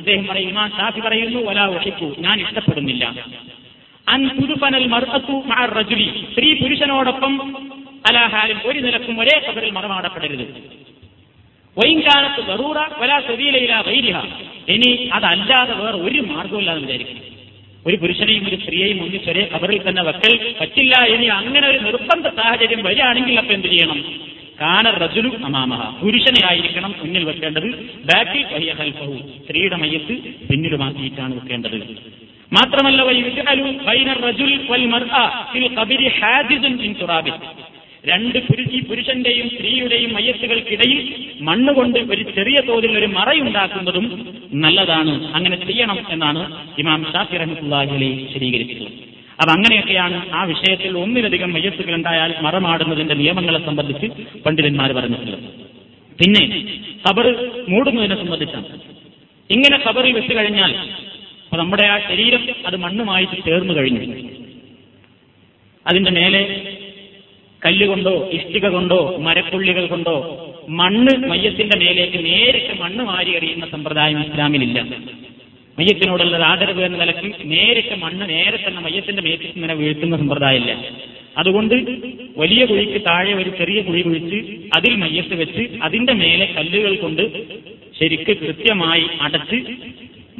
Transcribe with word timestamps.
അദ്ദേഹം 0.00 0.26
പറയും 0.26 0.48
ഇമാം 0.48 0.68
ഷാഫി 0.70 1.00
പറയുന്നു 1.00 1.40
വലാ 1.48 1.64
ഒഷിക്കു 1.66 2.08
ഞാൻ 2.18 2.36
ഇഷ്ടപ്പെടുന്നില്ല. 2.40 3.04
അൻ 4.06 4.20
മറുത്തു 4.86 5.36
റജുലി. 5.78 6.08
സ്ത്രീ 6.32 6.48
പുരുഷനോടൊപ്പം 6.54 7.34
അലാഹാലും 8.08 8.58
ഒരു 8.64 8.78
നിലക്കും 8.80 9.20
ഒരേ 9.20 9.36
കബറിൽ 9.46 9.70
മറമാടപ്പെടരുത് 9.70 10.44
വൈകാലത്ത് 11.76 12.40
ബറൂറ 12.48 12.78
വലാ 13.00 13.18
സബീലയില 13.20 13.74
വൈരിഹ 13.88 14.18
ഇനി 14.68 15.10
അതല്ലാതെ 15.12 15.74
വേറെ 15.74 15.98
ഒരു 15.98 16.20
മാർഗമില്ലാന്ന് 16.20 16.82
വിചാരിക്കും. 16.86 17.18
ഒരു 17.86 17.96
പുരുഷനെയും 17.96 18.44
ഒരു 18.48 18.56
സ്ത്രീയെയും 18.56 18.98
ഒന്നിച്ചൊരേ 19.02 19.42
കബറിൽ 19.52 19.78
തന്നെ 19.88 20.02
വെക്കൽ 20.02 20.32
പറ്റില്ല 20.60 20.94
ഇനി 21.14 21.26
അങ്ങനെ 21.38 21.66
ഒരു 21.68 21.78
നിർബന്ധ 21.78 22.26
സാഹചര്യം 22.28 22.80
വരികയാണെങ്കിൽ 22.84 23.38
അപ്പൊ 23.38 23.54
എന്ത് 23.54 23.68
ചെയ്യണം? 23.68 24.00
കാന 24.60 24.90
റജുലു 24.90 25.28
അമാമഹ. 25.44 26.02
പുരുഷനെ 26.02 26.46
ആയിരിക്കണം 26.46 26.94
മുന്നിൽ 26.98 27.24
വെക്കേണ്ടത്. 27.24 27.68
ബാക്കി 28.04 28.54
വയ്യ 28.54 28.72
ഹൽഫഹു 28.72 29.18
സ്ത്രീയുടെ 29.44 29.76
മയ്യത്ത് 29.76 30.18
പിന്നിലുമാക്കിയിട്ടാണ് 30.50 31.34
വെക്കേണ്ടത്. 31.34 31.76
മാത്രമല്ല 32.52 33.02
രണ്ട് 38.06 38.38
പുരുഷി 38.38 38.80
പുരുഷന്റെയും 38.80 39.50
സ്ത്രീയുടെയും 39.50 40.14
മയ്യത്തുകൾക്കിടയിൽ 40.14 41.14
മണ്ണുകൊണ്ട് 41.40 41.98
ഒരു 41.98 42.22
ചെറിയ 42.22 42.56
തോതിൽ 42.68 42.98
ഒരു 42.98 43.06
മറയുണ്ടാക്കുന്നതും 43.06 44.34
നല്ലതാണ്. 44.52 45.34
അങ്ങനെ 45.34 45.56
ചെയ്യണം 45.56 45.98
എന്നാണ് 46.10 46.68
ഇമാം 46.78 47.06
ഷാഫി 47.12 47.36
റഹ്മുല്ലാഹിലെ 47.36 48.08
വിശദീകരിച്ചിട്ടുള്ളത്. 48.08 49.09
അപ്പൊ 49.40 49.52
അങ്ങനെയൊക്കെയാണ് 49.52 50.16
ആ 50.34 50.44
വിഷയത്തിൽ 50.44 50.98
ഒന്നിലധികം 50.98 51.52
മയ്യത്തുകൾ 51.52 51.94
ഉണ്ടായാൽ 51.94 52.34
മറമാടുന്നതിന്റെ 52.46 53.14
നിയമങ്ങളെ 53.14 53.60
സംബന്ധിച്ച് 53.68 54.06
പണ്ഡിതന്മാർ 54.46 54.92
പറഞ്ഞിട്ടുള്ളത്. 54.92 55.46
പിന്നെ 56.18 56.42
ഖബർ 57.06 57.26
മൂടുന്നതിനെ 57.68 58.16
സംബന്ധിച്ചാണ്. 58.16 58.66
ഇങ്ങനെ 59.50 59.76
ഖബറിൽ 59.86 60.12
വെച്ച് 60.12 60.34
കഴിഞ്ഞാൽ 60.38 60.72
അപ്പൊ 61.44 61.58
നമ്മുടെ 61.62 61.84
ആ 61.92 61.96
ശരീരം 62.10 62.42
അത് 62.66 62.76
മണ്ണുമായിട്ട് 62.76 63.36
ചേർന്നു 63.46 63.72
കഴിഞ്ഞു. 63.78 64.02
അതിന്റെ 65.86 66.10
മേലെ 66.10 66.42
കല്ലുകൊണ്ടോ 67.62 68.12
ഇഷ്ടിക 68.32 68.66
കൊണ്ടോ 68.68 69.00
മരപ്പുള്ളികൾ 69.26 69.86
കൊണ്ടോ 69.86 70.14
മണ്ണ് 70.80 71.12
മയ്യത്തിന്റെ 71.30 71.76
മേലേക്ക് 71.78 72.18
നേരിട്ട് 72.26 72.74
മണ്ണ് 72.82 73.02
മാരി 73.04 73.30
എറിയുന്ന 73.38 73.66
സമ്പ്രദായം 73.66 74.20
ഇസ്ലാമിലില്ല. 74.20 74.78
മയ്യത്തിനോടുള്ള 75.80 76.36
ആദരവ് 76.46 76.82
എന്ന 76.86 76.96
നിലയ്ക്ക് 77.02 77.28
നേരിട്ട് 77.52 77.94
മണ്ണ് 78.02 78.24
നേരെ 78.32 78.58
തന്നെ 78.58 78.80
മയ്യത്തിന്റെ 78.86 79.22
മേത്തിൽ 79.26 79.50
ഇങ്ങനെ 79.54 79.74
വീഴ്ത്തുന്ന 79.80 80.14
സമ്പ്രദായമില്ല. 80.20 80.72
അതുകൊണ്ട് 81.36 81.74
വലിയ 82.38 82.62
കുഴിക്ക് 82.70 83.00
താഴെ 83.06 83.32
ഒരു 83.40 83.50
ചെറിയ 83.58 83.80
കുഴി 83.82 84.00
കുഴിച്ച് 84.06 84.38
അതിൽ 84.76 84.92
മയ്യത്ത് 85.02 85.34
വെച്ച് 85.40 85.64
അതിന്റെ 85.86 86.14
മേലെ 86.20 86.46
കല്ലുകൾ 86.56 86.94
കൊണ്ട് 86.96 87.24
ശരിക്ക് 87.98 88.32
കൃത്യമായി 88.40 89.06
അടച്ച് 89.26 89.58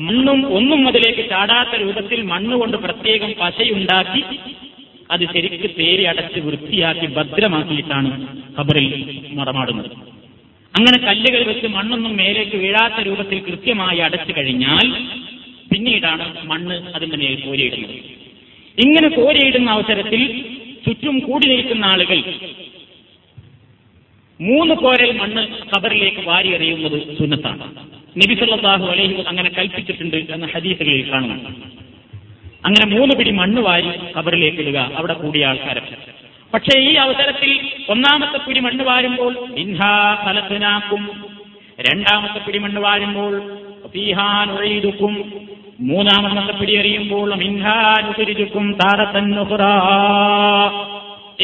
മണ്ണും 0.07 0.41
ഒന്നും 0.59 0.83
അതിലേക്ക് 0.89 1.25
ചാടാത്ത 1.31 1.73
രൂപത്തിൽ 1.83 2.21
മണ്ണുകൊണ്ട് 2.31 2.77
പ്രത്യേകം 2.85 3.33
പശയുണ്ടാക്കി 3.41 4.23
അത് 5.11 5.25
ശരിക്ക് 5.33 5.69
പേരി 5.79 6.05
അടച്ച് 6.11 6.41
വൃത്തിയാക്കി 6.47 7.07
ഭദ്രമാക്കിയിട്ടാണ് 7.17 8.11
ഖബറിൽ 8.59 8.87
മറമാടുന്നത് 9.39 9.91
അങ്ങനെ 10.75 10.99
കല്ലുകൾ 11.07 11.43
വെച്ച് 11.49 11.69
മണ്ണൊന്നും 11.69 12.13
മേലേക്ക് 12.17 12.57
വീഴാത്ത 12.57 12.99
രൂപത്തിൽ 13.09 13.39
കൃത്യമായി 13.47 14.01
അടച്ചു 14.07 14.33
കഴിഞ്ഞാൽ 14.37 14.87
പിന്നീടാണ് 15.71 16.25
മണ്ണ് 16.51 16.77
അതിന്റെ 16.97 17.17
മേൽ 17.23 17.37
കോരിയിടുന്നത്. 17.47 17.95
ഇങ്ങനെ 18.79 19.09
കോരിയിടുന്ന 19.19 19.71
അവസരത്തിൽ 19.77 20.23
ചുറ്റും 20.85 21.17
കൂടി 21.27 21.47
നിൽക്കുന്ന 21.53 21.85
ആളുകൾ 21.93 22.19
മൂന്ന് 24.41 24.75
കോരൽ 24.83 25.11
മണ്ണ് 25.21 25.43
ഖബറിലേക്ക് 25.73 26.23
വാരി 26.29 26.49
എറിയുന്നത് 26.57 26.99
സുന്നത്താണ്. 27.19 27.65
നബി 28.21 28.35
സല്ലല്ലാഹു 28.41 28.87
അലൈഹി 28.93 29.17
അങ്ങനെ 29.31 29.51
കൽപ്പിച്ചിട്ടുണ്ട് 29.59 30.17
എന്ന 30.37 30.47
ഹദീസുകളിൽ 30.55 31.03
കാണുന്നു 31.11 31.53
അങ്ങനെ 32.69 32.87
മൂന്ന് 32.95 33.15
പിടി 33.19 33.33
മണ്ണ് 33.41 33.61
വാരി 33.67 33.93
ഖബറിലേക്ക് 34.17 34.61
ഇടുക 34.65 34.79
അവിടെ 35.01 35.15
കൂടിയ 35.21 35.45
ആൾക്കാരെ. 35.51 35.83
പക്ഷേ 36.53 36.75
ഈ 36.89 36.91
അവസരത്തിൽ 37.05 37.51
ഒന്നാമത്തെ 37.95 38.39
പിടി 38.47 38.61
മണ്ണ് 38.67 38.85
വാരുമ്പോൾ 38.91 39.33
രണ്ടാമത്തെ 41.89 42.41
പിടി 42.47 42.59
മണ്ണ് 42.65 42.81
വാരുമ്പോൾ 42.87 43.35
മൂന്നാമത്തെ 45.89 46.53
പിടിയറിയുമ്പോൾ 46.53 47.35
മിൻഹാനുസരിച്ചുക്കും 47.35 48.73
താരത്തന്നുഹുറാ 48.73 49.75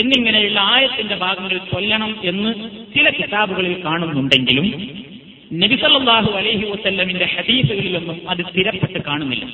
എന്നിങ്ങനെയുള്ള 0.01 0.61
ആയത്തിന്റെ 0.61 1.15
ഭാഗങ്ങൾ 1.15 1.59
ചൊല്ലണം 1.73 2.17
എന്ന് 2.25 2.51
ചില 2.97 3.11
കിതാബുകളിൽ 3.11 3.83
കാണുന്നുണ്ടെങ്കിലും 3.85 4.67
നബിസല്ലാഹു 5.63 6.31
അലഹി 6.39 6.65
വസ്ല്ലമിന്റെ 6.65 7.25
ഹദീസുകളിലൊന്നും 7.25 8.31
അത് 8.31 8.43
സ്ഥിരപ്പെട്ട് 8.43 9.03
കാണുന്നില്ല. 9.03 9.47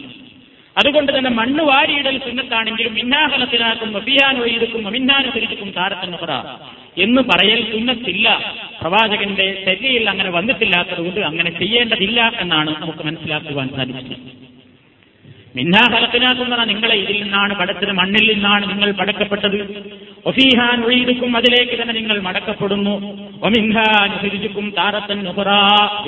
അതുകൊണ്ട് 0.77 1.19
തന്നെ 1.19 1.31
മണ്ണ് 1.31 1.63
വാരിയിടൽ 1.63 2.19
സുന്നത്താണെങ്കിലും 2.19 2.95
മിന്നാഹലത്തിനാക്കും 2.95 3.93
വഫിയാനൊയ്തുക്കും 3.93 4.87
അമിന്നാനുസരിച്ചും 4.87 5.71
താരത്തന്നുഹുറ 5.71 6.33
എന്ന് 6.99 7.23
പറയൽ 7.23 7.73
സുന്നത്തില്ല. 7.73 8.29
പ്രവാചകന്റെ 8.81 9.65
ശരിയിൽ 9.67 10.11
അങ്ങനെ 10.11 10.31
വന്നിട്ടില്ലാത്തതുകൊണ്ട് 10.31 11.21
അങ്ങനെ 11.21 11.51
ചെയ്യേണ്ടതില്ല 11.51 12.33
എന്നാണ് 12.41 12.71
നമുക്ക് 12.81 13.05
മനസ്സിലാക്കുവാൻ 13.05 13.69
സാധിച്ചത്. 13.69 14.42
മിന്നാഹലത്തിനാക്കുന്ന 15.57 16.65
നിങ്ങളെ 16.65 16.95
ഇതിൽ 16.95 17.23
നിന്നാണ് 17.23 17.55
പടച്ചത് 17.55 17.93
മണ്ണിൽ 17.93 18.35
നിന്നാണ് 18.35 18.71
നിങ്ങൾ 18.71 18.91
പടക്കപ്പെട്ടത്. 18.93 19.59
ഒഫീഹാൻ 20.27 20.85
ഒഴിയിരിക്കും 20.85 21.37
അതിലേക്ക് 21.37 21.83
തന്നെ 21.83 21.95
നിങ്ങൾ 21.95 22.21
മടക്കപ്പെടുന്നു. 22.21 22.95
ഒമിൻഹാൻ 23.43 24.11
ഹിരിജുക്കും 24.23 24.75
താരത്തൻ 24.79 25.25
നുഹറ. 25.25 25.49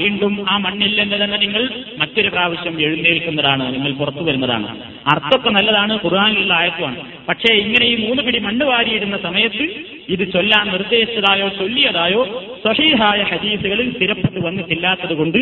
വീണ്ടും 0.00 0.46
ആ 0.50 0.56
മണ്ണിൽ 0.58 1.00
എന്ന് 1.00 1.24
തന്നെ 1.24 1.38
നിങ്ങൾ 1.38 1.68
മറ്റൊരു 1.98 2.28
പ്രാവശ്യം 2.28 2.80
എഴുന്നേൽക്കുന്നതാണ് 2.80 3.74
നിങ്ങൾ 3.74 3.92
പുറത്തു 3.92 4.24
വരുന്നതാണ്. 4.24 4.68
അർത്ഥമൊക്കെ 5.14 5.50
നല്ലതാണ് 5.50 5.98
ഖുർആാനിലുള്ള 6.04 6.54
ആയത്വമാണ് 6.54 6.96
പക്ഷേ 7.28 7.54
ഇങ്ങനെ 7.54 7.86
ഈ 7.86 8.06
മൂന്ന് 8.06 8.22
പിടി 8.22 8.38
മണ്ണ് 8.38 8.66
വാരിയിടുന്ന 8.66 9.16
സമയത്ത് 9.16 9.93
ഇത് 10.08 10.32
ചൊല്ലാൻ 10.32 10.66
നിർദ്ദേശിച്ചതായോ 10.72 11.48
ചൊല്ലിയതായോ 11.48 12.22
സ്വഹീഹായ 12.62 13.22
ഹദീസുകളിൽ 13.22 13.96
സ്ഥിരപ്പെട്ട് 13.96 14.40
വന്നിട്ടില്ലാത്തത് 14.46 15.14
കൊണ്ട് 15.14 15.38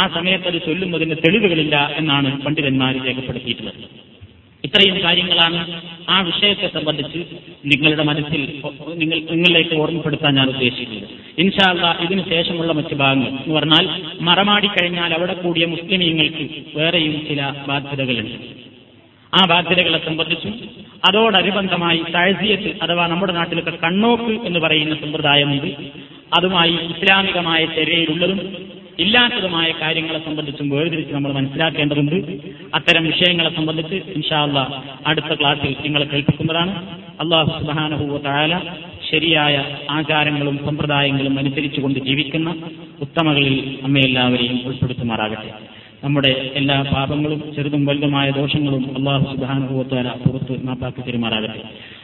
ആ 0.00 0.08
സമയത്ത് 0.14 0.48
അത് 0.48 0.58
ചൊല്ലുന്നതിന് 0.66 1.16
തെളിവുകളില്ല 1.26 1.90
എന്നാണ് 1.96 2.42
പണ്ഡിതന്മാർ 2.42 2.94
രേഖപ്പെടുത്തിയിട്ടുള്ളത്. 3.06 3.80
ഇത്രയും 4.64 5.02
കാര്യങ്ങളാണ് 5.04 5.82
ആ 6.08 6.20
വിഷയത്തെ 6.20 6.68
സംബന്ധിച്ച് 6.68 7.18
നിങ്ങളുടെ 7.64 8.02
മനസ്സിൽ 8.02 8.60
നിങ്ങൾ 8.94 9.18
നിങ്ങളിലേക്ക് 9.30 9.74
ഓർമ്മപ്പെടുത്താൻ 9.74 10.34
ഞാൻ 10.34 10.48
ഉദ്ദേശിക്കുന്നത്. 10.48 11.08
ഇൻഷാല്ല 11.38 11.98
ഇതിനു 12.00 12.22
ശേഷമുള്ള 12.30 12.72
മറ്റ് 12.72 12.94
ഭാഗങ്ങൾ 12.94 13.28
എന്ന് 13.28 13.54
പറഞ്ഞാൽ 13.54 13.88
മറമാടി 14.20 14.66
കഴിഞ്ഞാൽ 14.66 15.14
അവിടെ 15.14 15.32
കൂടിയ 15.32 15.64
മുസ്ലിമീങ്ങൾക്ക് 15.64 16.48
വേറെയും 16.78 17.26
ചില 17.28 17.52
ബാധ്യതകളുണ്ട്. 17.68 18.38
ആ 19.32 19.46
ബാധ്യതകളെ 19.50 19.98
സംബന്ധിച്ചും 20.04 20.83
അതോടനുബന്ധമായി 21.04 22.02
താഴ്സിയത്ത് 22.14 22.70
അഥവാ 22.82 23.06
നമ്മുടെ 23.06 23.32
നാട്ടിലൊക്കെ 23.32 23.72
കണ്ണോക്ക് 23.84 24.46
എന്ന് 24.46 24.58
പറയുന്ന 24.58 24.94
സമ്പ്രദായമുണ്ട്. 24.94 25.74
അതുമായി 26.36 26.72
ഇസ്ലാമികമായ 26.72 27.66
ചര്യയിലുള്ളതും 27.66 28.56
ഇല്ലാത്തതുമായ 28.98 29.74
കാര്യങ്ങളെ 29.80 30.18
സംബന്ധിച്ചും 30.18 30.70
വേർതിരിച്ച് 30.70 31.14
നമ്മൾ 31.14 31.32
മനസ്സിലാക്കേണ്ടതുണ്ട്. 31.32 32.14
അത്തരം 32.74 33.04
വിഷയങ്ങളെ 33.04 33.50
സംബന്ധിച്ച് 33.56 33.94
ഇൻഷാല്ല 33.94 34.84
അടുത്ത 35.06 35.34
ക്ലാസ്സിൽ 35.40 35.76
നിങ്ങളെ 35.84 36.04
കേൾപ്പിക്കുന്നതാണ്. 36.04 36.88
അള്ളാഹു 37.20 37.60
സുബാനഹുവ 37.60 38.18
തായാല 38.18 38.60
ശരിയായ 39.10 39.64
ആചാരങ്ങളും 39.90 40.58
സമ്പ്രദായങ്ങളും 40.64 41.38
അനുസരിച്ചുകൊണ്ട് 41.38 41.98
ജീവിക്കുന്ന 41.98 42.54
ഉത്തമകളിൽ 43.00 43.78
നമ്മയെല്ലാവരെയും 43.82 44.60
ഉൾപ്പെടുത്തുമാറാകട്ടെ. 44.66 45.52
നമ്മുടെ 46.03 46.31
എല്ലാ 46.53 46.75
പാപങ്ങളും 46.91 47.39
ചെറുതും 47.55 47.81
വലുതുമായ 47.85 48.27
ദോഷങ്ങളും 48.31 48.83
അള്ളാഹു 48.97 49.25
സുബാനുഭവത്താല 49.31 50.09
പുറത്ത് 50.25 50.55
മാപ്പാക്കി 50.67 51.03
പെരുമാറാകട്ടെ 51.07 51.63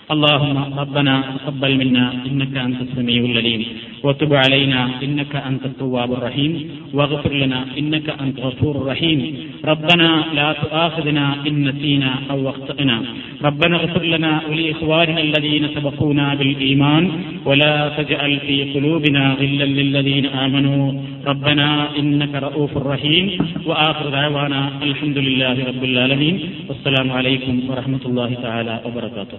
اللهم 0.10 0.58
ربنا 0.76 1.14
تقبل 1.38 1.72
منا 1.82 2.06
انك 2.28 2.54
انت 2.60 2.80
السميع 2.82 3.22
العليم 3.26 3.62
وتب 4.05 4.35
علينا 4.35 4.91
إنك 5.03 5.37
أنت 5.37 5.67
التواب 5.67 6.13
الرحيم 6.13 6.71
واغفر 6.95 7.33
لنا 7.33 7.65
إنك 7.79 8.09
أنت 8.21 8.39
الغفور 8.39 8.77
الرحيم. 8.77 9.37
ربنا 9.65 10.25
لا 10.35 10.53
تؤاخذنا 10.53 11.35
إن 11.47 11.69
نسينا 11.69 12.11
أو 12.31 12.49
أخطأنا. 12.51 13.03
ربنا 13.43 13.77
اغفر 13.77 14.05
لنا 14.05 14.41
ولإخواننا 14.51 15.21
الذين 15.21 15.69
سبقونا 15.75 16.35
بالإيمان 16.35 17.11
ولا 17.45 17.89
تجعل 17.99 18.39
في 18.47 18.73
قلوبنا 18.75 19.37
غلا 19.41 19.65
للذين 19.65 20.27
آمنوا. 20.27 20.93
ربنا 21.27 21.69
إنك 21.99 22.35
رؤوف 22.35 22.77
رحيم 22.77 23.27
وآخر 23.67 24.11
دعوانا 24.11 24.71
الحمد 24.83 25.19
لله 25.19 25.57
رب 25.71 25.85
العالمين. 25.85 26.37
والسلام 26.69 27.13
عليكم 27.13 27.55
ورحمة 27.69 28.01
الله 28.07 28.35
تعالى 28.35 28.81
وبركاته. 28.87 29.39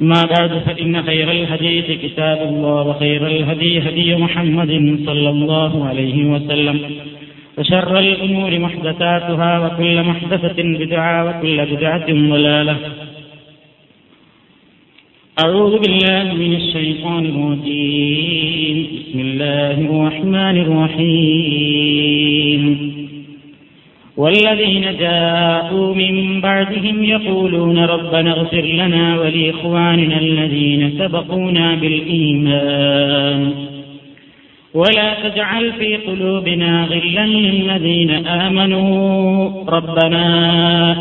أما 0.00 0.24
بعد 0.38 0.58
فإن 0.58 1.02
خير 1.02 1.30
الحديث 1.30 1.84
كتاب 2.02 2.48
الله 2.48 2.82
وخير 2.82 3.26
الهدي 3.26 3.78
هدي 3.78 4.16
محمد 4.16 4.98
صلى 5.06 5.30
الله 5.30 5.86
عليه 5.88 6.24
وسلم 6.24 6.80
وشر 7.58 7.98
الأمور 7.98 8.58
محدثاتها 8.58 9.66
وكل 9.66 10.02
محدثة 10.02 10.62
بدعة 10.62 11.28
وكل 11.28 11.66
بدعة 11.66 12.06
ضلالة. 12.06 12.76
أعوذ 15.44 15.78
بالله 15.78 16.34
من 16.34 16.54
الشيطان 16.56 17.24
الرجيم. 17.26 18.86
بسم 18.96 19.20
الله 19.20 19.80
الرحمن 19.80 20.56
الرحيم. 20.66 22.29
والذين 24.17 24.97
جاءوا 24.99 25.95
من 25.95 26.41
بعدهم 26.41 27.03
يقولون 27.03 27.79
ربنا 27.79 28.31
اغفر 28.31 28.61
لنا 28.61 29.19
ولإخواننا 29.19 30.17
الذين 30.19 30.93
سبقونا 30.99 31.75
بالإيمان 31.75 33.53
ولا 34.73 35.13
تجعل 35.23 35.71
في 35.71 35.95
قلوبنا 35.95 36.85
غلا 36.85 37.25
للذين 37.25 38.11
آمنوا 38.27 39.49
ربنا 39.69 40.25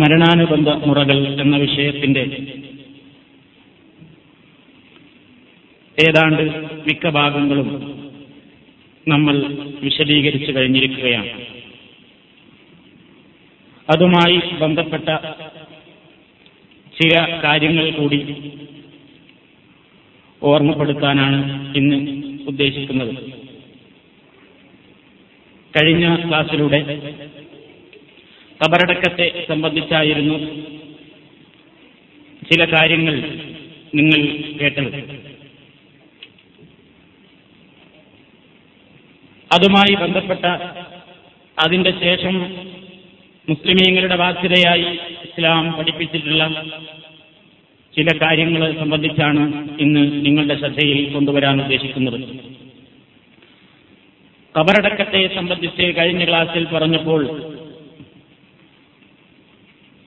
മരണാനുബന്ധ 0.00 0.68
മുറകൾ 0.68 1.40
എന്ന 1.40 1.56
വിഷയത്തിന്റെ 1.56 2.22
ഏതാണ്ട് 5.98 6.42
മിക്ക 6.88 7.08
ഭാഗങ്ങളും 7.08 7.68
നമ്മൾ 9.08 9.36
വിശദീകരിച്ചു 9.82 10.52
കഴിഞ്ഞിരിക്കുകയാണ്. 10.52 11.32
അതുമായി 13.92 14.40
ബന്ധപ്പെട്ട 14.60 15.08
ചില 16.96 17.40
കാര്യങ്ങൾ 17.44 17.90
കൂടി 17.90 18.20
ഓർമ്മപ്പെടുത്താനാണ് 20.42 21.40
ഇന്ന് 21.76 21.98
ഉദ്ദേശിക്കുന്നത്. 22.48 23.14
കഴിഞ്ഞ 25.74 26.28
ക്ലാസ്സിലൂടെ 26.28 26.80
കബറടക്കത്തെ 28.62 29.44
സംബന്ധിച്ചായിരുന്നു 29.48 30.38
ചില 32.50 32.64
കാര്യങ്ങൾ 32.64 33.14
നിങ്ങൾ 33.94 34.20
കേട്ടത്. 34.58 35.20
അതുമായി 39.52 39.94
ബന്ധപ്പെട്ട 39.94 40.44
അതിന്റെ 41.64 41.90
ശേഷം 41.90 42.34
മുസ്ലിമീങ്ങളുടെ 43.48 44.16
ബാധ്യതയായി 44.16 44.84
ഇസ്ലാം 45.24 45.72
പഠിപ്പിച്ചിട്ടുള്ള 45.72 46.64
ചില 47.96 48.18
കാര്യങ്ങളെ 48.22 48.72
സംബന്ധിച്ചാണ് 48.78 49.42
ഇന്ന് 49.80 50.26
നിങ്ങളുടെ 50.26 50.58
ശ്രദ്ധയിൽ 50.58 51.12
കൊണ്ടുവരാൻ 51.12 51.62
ഉദ്ദേശിക്കുന്നത്. 51.62 52.20
കബറടക്കത്തെ 54.58 55.34
സംബന്ധിച്ച് 55.34 55.94
കഴിഞ്ഞ 55.98 56.24
ക്ലാസ്സിൽ 56.24 56.64
പറഞ്ഞപ്പോൾ 56.64 57.50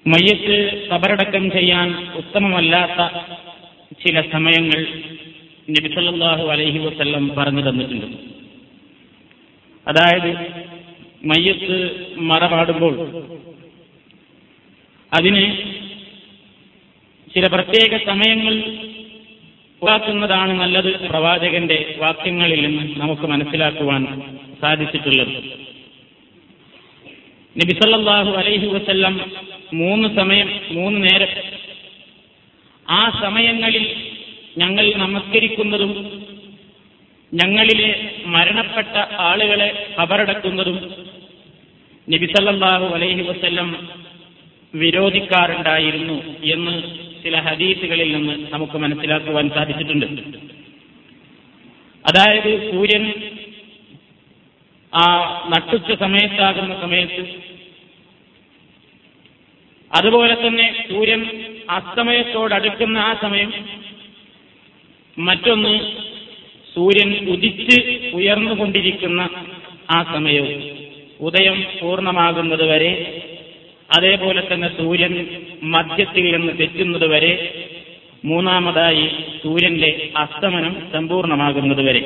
മയ്യത്ത് 0.07 0.87
കബറടക്കം 0.87 1.51
ചെയ്യാൻ 1.51 2.13
ഉത്തമമല്ലാത്ത 2.15 3.01
ചില 4.05 4.21
സമയങ്ങൾ 4.21 4.79
നബിസല്ലാഹു 5.69 6.47
അലൈഹി 6.47 6.77
വസ്ല്ലം 6.77 7.29
പറഞ്ഞു 7.29 7.69
തന്നിട്ടുണ്ട്. 7.69 8.05
അതായത് 9.87 10.31
മയ്യത്ത് 11.25 11.77
മറപാടുമ്പോൾ 12.17 12.95
അതിന് 15.11 15.43
ചില 17.35 17.47
പ്രത്യേക 17.47 18.05
സമയങ്ങൾ 18.05 18.55
ഉറാക്കുന്നതാണ് 19.81 20.59
നല്ലത് 20.59 21.09
പ്രവാചകന്റെ 21.09 21.95
വാക്യങ്ങളിൽ 21.97 22.61
നിന്ന് 22.65 22.99
നമുക്ക് 22.99 23.21
മനസ്സിലാക്കുവാൻ 23.21 24.21
സാധിച്ചിട്ടുള്ളത്. 24.61 25.33
നബിസല്ലാഹു 27.55 28.31
അലൈഹി 28.31 28.65
വസ്ല്ലം 28.65 29.31
മൂന്ന് 29.73 30.07
സമയം 30.15 30.49
മൂന്ന് 30.71 31.03
നേരം. 31.03 31.31
ആ 32.89 33.19
സമയങ്ങളിൽ 33.21 33.85
ഞങ്ങൾ 34.57 34.93
നമസ്കരിക്കുന്നതും 34.95 35.91
ഞങ്ങളിലെ 37.33 38.09
മരണപ്പെട്ട 38.25 38.95
ആളുകളെ 39.19 39.69
കബറടക്കുന്നതും 40.01 40.77
നബിസല്ലാഹു 42.07 42.85
അലൈഹി 42.85 43.21
വസ്ല്ലം 43.21 43.87
വിരോധിക്കാറുണ്ടായിരുന്നു 44.73 46.17
എന്ന് 46.43 46.75
ചില 47.23 47.37
ഹദീസുകളിൽ 47.39 48.15
നിന്ന് 48.15 48.53
നമുക്ക് 48.53 48.77
മനസ്സിലാക്കുവാൻ 48.77 49.49
സാധിച്ചിട്ടുണ്ട്. 49.49 50.05
അതായത് 52.05 52.71
സൂര്യൻ 52.71 53.13
ആ 54.93 55.05
നട്ടുച്ച 55.47 55.91
സമയത്താകുന്ന 55.99 56.81
സമയത്ത് 56.81 57.23
അതുപോലെ 59.93 60.47
തന്നെ 60.47 60.85
സൂര്യൻ 60.89 61.21
അസ്തമയത്തോടടുക്കുന്ന 61.69 62.97
ആ 62.97 63.13
സമയം 63.21 63.51
മറ്റൊന്ന് 65.17 65.73
സൂര്യൻ 66.75 67.29
ഉദിച്ച് 67.29 67.77
ഉയർന്നുകൊണ്ടിരിക്കുന്ന 68.13 69.21
ആ 69.91 70.03
സമയവും 70.03 70.53
ഉദയം 71.19 71.65
പൂർണമാകുന്നത് 71.79 72.63
വരെ 72.63 72.91
അതേപോലെ 73.89 74.53
തന്നെ 74.53 74.67
സൂര്യൻ 74.77 75.13
മധ്യത്തിൽ 75.63 76.31
നിന്ന് 76.31 76.59
തെറ്റുന്നത് 76.59 77.07
വരെ 77.07 77.33
മൂന്നാമതായി 78.23 79.05
സൂര്യന്റെ 79.43 80.11
അസ്തമനം 80.17 80.91
സമ്പൂർണമാകുന്നത് 80.93 81.81
വരെ. 81.81 82.01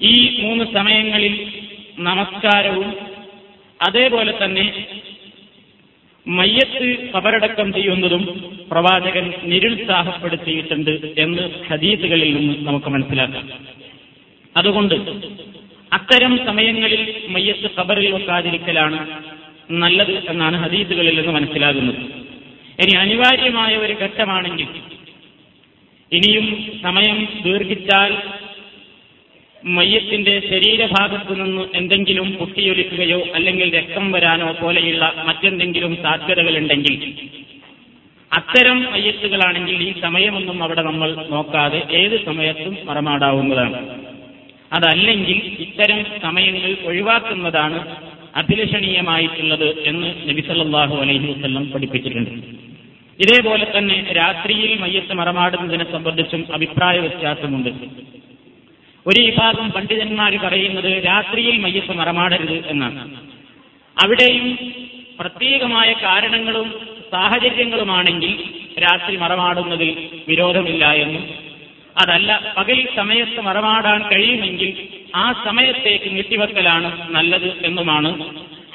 ഈ 0.00 0.38
മൂന്ന് 0.42 0.64
സമയങ്ങളിൽ 0.72 1.34
നമസ്കാരവും 1.98 2.88
അതേപോലെ 3.80 4.34
തന്നെ 4.44 4.64
മയ്യത്ത് 6.26 7.12
കബറടക്കം 7.12 7.72
ചെയ്യുന്നതും 7.72 8.22
പ്രവാചകൻ 8.70 9.32
നിരുത്സാഹപ്പെടുത്തിയിട്ടുണ്ട് 9.44 10.90
എന്ന് 11.18 11.42
ഹദീസുകളിൽ 11.66 12.36
നിന്ന് 12.36 12.66
നമുക്ക് 12.66 12.90
മനസ്സിലാക്കാം. 12.90 13.50
അതുകൊണ്ട് 14.56 14.94
അത്തരം 15.92 16.46
സമയങ്ങളിൽ 16.46 17.24
മയ്യത്ത് 17.28 17.70
കബറിൽ 17.80 18.12
വെക്കാതിരിക്കലാണ് 18.14 18.98
നല്ലത് 19.70 20.30
എന്നാണ് 20.30 20.56
ഹദീസുകളിൽ 20.56 21.16
നിന്ന് 21.16 21.32
മനസ്സിലാകുന്നത്. 21.32 22.00
ഇനി 22.82 22.96
അനിവാര്യമായ 22.96 23.76
ഒരു 23.76 23.92
ഘട്ടമാണെങ്കിൽ 23.92 24.68
ഇനിയും 26.12 26.46
സമയം 26.82 27.28
ദീർഘിച്ചാൽ 27.42 28.12
മയ്യത്തിന്റെ 29.64 30.40
ശരീരഭാഗത്തു 30.40 31.34
നിന്ന് 31.34 31.62
എന്തെങ്കിലും 31.74 32.32
പൊട്ടിയൊലിക്കുകയോ 32.32 33.20
അല്ലെങ്കിൽ 33.34 33.76
രക്തം 33.76 34.12
വരാനോ 34.12 34.52
പോലെയുള്ള 34.52 35.14
മറ്റെന്തെങ്കിലും 35.26 35.96
സാധ്യതകളുണ്ടെങ്കിൽ 36.02 37.14
അത്തരം 38.32 38.92
മയ്യത്തുകളാണെങ്കിൽ 38.92 39.88
ഈ 39.88 40.00
സമയമൊന്നും 40.00 40.62
അവിടെ 40.62 40.82
നമ്മൾ 40.82 41.16
നോക്കാതെ 41.30 41.82
ഏത് 41.90 42.24
സമയത്തും 42.24 42.78
മറമാടാവുന്നതാണ്. 42.84 43.78
അതല്ലെങ്കിൽ 44.72 45.38
ഇത്തരം 45.58 46.06
സമയങ്ങൾ 46.22 46.76
ഒഴിവാക്കുന്നതാണ് 46.84 47.96
അഭിലഷണീയമായിട്ടുള്ളത് 48.36 49.68
എന്ന് 49.86 50.28
നബിസല്ലാഹു 50.28 50.94
അലൈഹി 50.94 51.26
വസ്ല്ലം 51.26 51.70
പഠിപ്പിച്ചിട്ടുണ്ട്. 51.70 52.30
ഇതേപോലെ 53.20 53.66
തന്നെ 53.78 54.12
രാത്രിയിൽ 54.16 54.78
മയ്യത്ത് 54.80 55.12
മറമാടുന്നതിനെ 55.12 55.92
സംബന്ധിച്ചും 55.92 56.54
അഭിപ്രായ 56.54 56.98
വ്യത്യാസമുണ്ട്. 56.98 57.70
ഒരു 59.06 59.20
വിഭാഗം 59.20 59.70
പണ്ഡിതന്മാർ 59.70 60.36
പറയുന്നത് 60.36 61.04
രാത്രിയിൽ 61.06 61.56
മയ്യത്ത് 61.58 61.92
മറമാടരുത് 61.92 62.66
എന്നാണ്. 62.66 63.02
അവിടെയും 63.96 64.58
പ്രത്യേകമായ 65.20 65.92
കാരണങ്ങളും 65.92 66.68
സാഹചര്യങ്ങളുമാണെങ്കിൽ 67.10 68.32
രാത്രി 68.82 69.16
മറമാടുന്നതിൽ 69.16 70.08
വിരോധമില്ല 70.28 70.92
എന്നും. 70.92 71.24
അതല്ല 72.02 72.54
പകൽ 72.56 72.88
സമയത്ത് 72.96 73.40
മറമാടാൻ 73.40 74.00
കഴിയുമെങ്കിൽ 74.12 74.88
ആ 75.14 75.32
സമയത്തേക്ക് 75.44 76.16
നീട്ടിവെക്കലാണ് 76.16 77.10
നല്ലത് 77.10 77.66
എന്നുമാണ് 77.66 78.10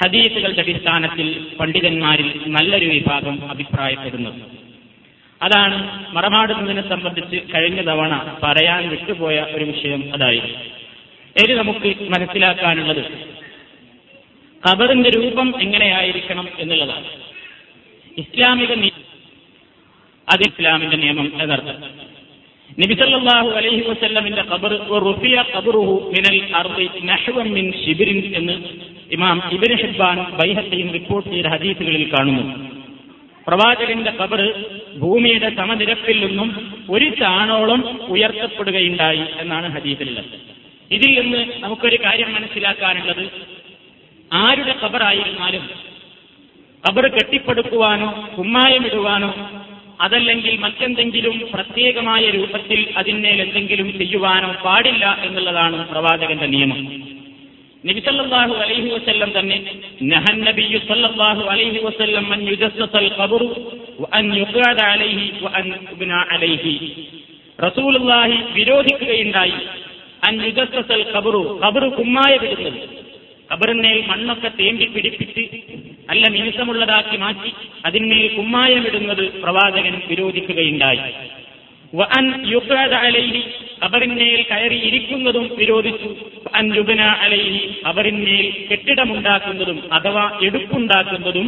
ഹദീസുകളുടെ 0.04 0.62
അടിസ്ഥാനത്തിൽ 0.62 1.28
പണ്ഡിതന്മാരിൽ 1.60 2.30
നല്ലൊരു 2.48 2.86
വിഭാഗം 2.86 3.50
അഭിപ്രായപ്പെടുന്നത്. 3.50 4.69
അതാണ് 5.42 6.06
മറമാടുന്നതിനെ 6.14 6.90
സംബന്ധിച്ച് 6.90 7.36
കഴിഞ്ഞ 7.56 7.82
തവണ 7.82 8.38
പറയാൻ 8.44 8.90
വിട്ടുപോയ 8.90 9.46
ഒരു 9.52 9.64
വിഷയം 9.64 10.14
അതായി 10.14 10.42
ഇനി 11.44 11.54
നമുക്ക് 11.54 11.96
മനസ്സിലാക്കാനുള്ളത് 12.10 13.30
ഖബറിന്റെ 14.70 15.10
രൂപം 15.10 15.62
എങ്ങനെയായിരിക്കണം 15.62 16.48
എന്നുള്ളതാണ്. 16.60 17.06
ഇസ്ലാമിക 18.18 18.72
അത് 20.30 20.42
ഇസ്ലാമിന്റെ 20.42 20.98
നിയമം 20.98 21.32
എന്നർത്ഥം. 21.42 22.10
നബിസല്ലാഹു 22.80 23.50
അലൈഹി 23.50 23.82
വസ്ല്ലമിന്റെ 23.82 24.42
ഖബർ 24.42 24.74
മിനൽ 26.10 26.42
മിൻ 27.50 27.74
ഷിബിരിൻ 27.86 28.36
എന്ന് 28.36 28.54
ഇമാം 29.12 29.42
ഇബിൻ 29.52 29.78
ഹിബ്ബാൻ 29.78 30.24
ബൈഹത്തെയും 30.24 30.94
റിപ്പോർട്ട് 30.94 31.30
ചെയ്ത 31.30 31.46
ഹദീസുകളിൽ 31.46 32.12
കാണുന്നു. 32.14 32.69
പ്രവാചകന്റെ 33.50 34.12
കബർ 34.12 34.66
ഭൂമിയുടെ 34.98 35.56
സമനിരപ്പിൽ 35.56 36.26
നിന്നും 36.26 36.50
ഒരു 36.90 37.10
ചാണോളം 37.10 38.00
ഉയർത്തപ്പെടുകയുണ്ടായി 38.08 39.24
എന്നാണ് 39.38 39.76
ഹദീസിലുള്ളത്. 39.76 40.26
ഇതിൽ 40.92 41.22
നിന്ന് 41.22 41.54
നമുക്കൊരു 41.60 41.96
കാര്യം 42.06 42.34
മനസ്സിലാക്കാനുള്ളത്. 42.34 43.30
ആരുടെ 44.34 44.76
കബറായിരുന്നാലും 44.84 45.70
കബർ 46.90 47.08
കെട്ടിപ്പടുക്കുവാനോ 47.08 48.30
കുമ്മായമിടുവാനോ 48.38 49.32
അതല്ലെങ്കിൽ 50.02 50.58
മറ്റെന്തെങ്കിലും 50.58 51.50
പ്രത്യേകമായ 51.54 52.30
രൂപത്തിൽ 52.30 52.94
അതിന്മേൽ 52.98 53.42
എന്തെങ്കിലും 53.42 53.98
ചെയ്യുവാനോ 53.98 54.56
പാടില്ല 54.66 55.18
എന്നുള്ളതാണ് 55.24 55.90
പ്രവാചകന്റെ 55.90 56.46
നിയമം. 56.46 56.80
അലൈഹി 58.54 58.90
തന്നെ 59.40 59.58
സല്ലല്ലാഹു 60.88 61.44
അലൈഹി 61.44 61.78
വസല്ലം 61.78 62.34
അൻ 62.34 62.40
അലൈഹി 64.84 65.32
അലൈഹി. 66.32 66.74
റസൂലുള്ളാഹി 67.66 68.38
വിരോധിക്കുകയുണ്ടായി 68.54 69.54
അൻ 70.28 70.38
കുമ്മായ 71.90 72.38
വിടുന്നത്. 72.38 72.80
ഖബറിന്മേൽ 73.54 74.04
മണ്ണൊക്കെ 74.08 74.52
തേമ്പി 74.60 74.86
പിടിപ്പിച്ച് 74.86 75.44
അല്ല 76.10 76.30
മിനുസമുള്ളതാക്കി 76.30 77.18
മാറ്റി 77.18 77.54
അതിന്മേൽ 77.86 78.28
കുമ്മായമിടുന്നത് 78.36 79.42
പ്രവാചകൻ 79.42 80.02
വിരോധിക്കുകയുണ്ടായി. 80.08 81.00
അലൈഹി 81.94 83.42
ഖബറിന്മേൽ 83.84 84.42
കയറി 84.52 84.76
ഇരിക്കുന്നതും 84.76 85.46
വിരോധിച്ചു 85.58 86.10
അൻ 86.54 86.66
അലൈഹി 87.02 87.82
അവരിന്മേൽ 87.86 88.68
കെട്ടിടമുണ്ടാക്കുന്നതും 88.72 89.80
അഥവാ 89.94 90.40
എടുപ്പുണ്ടാക്കുന്നതും 90.42 91.48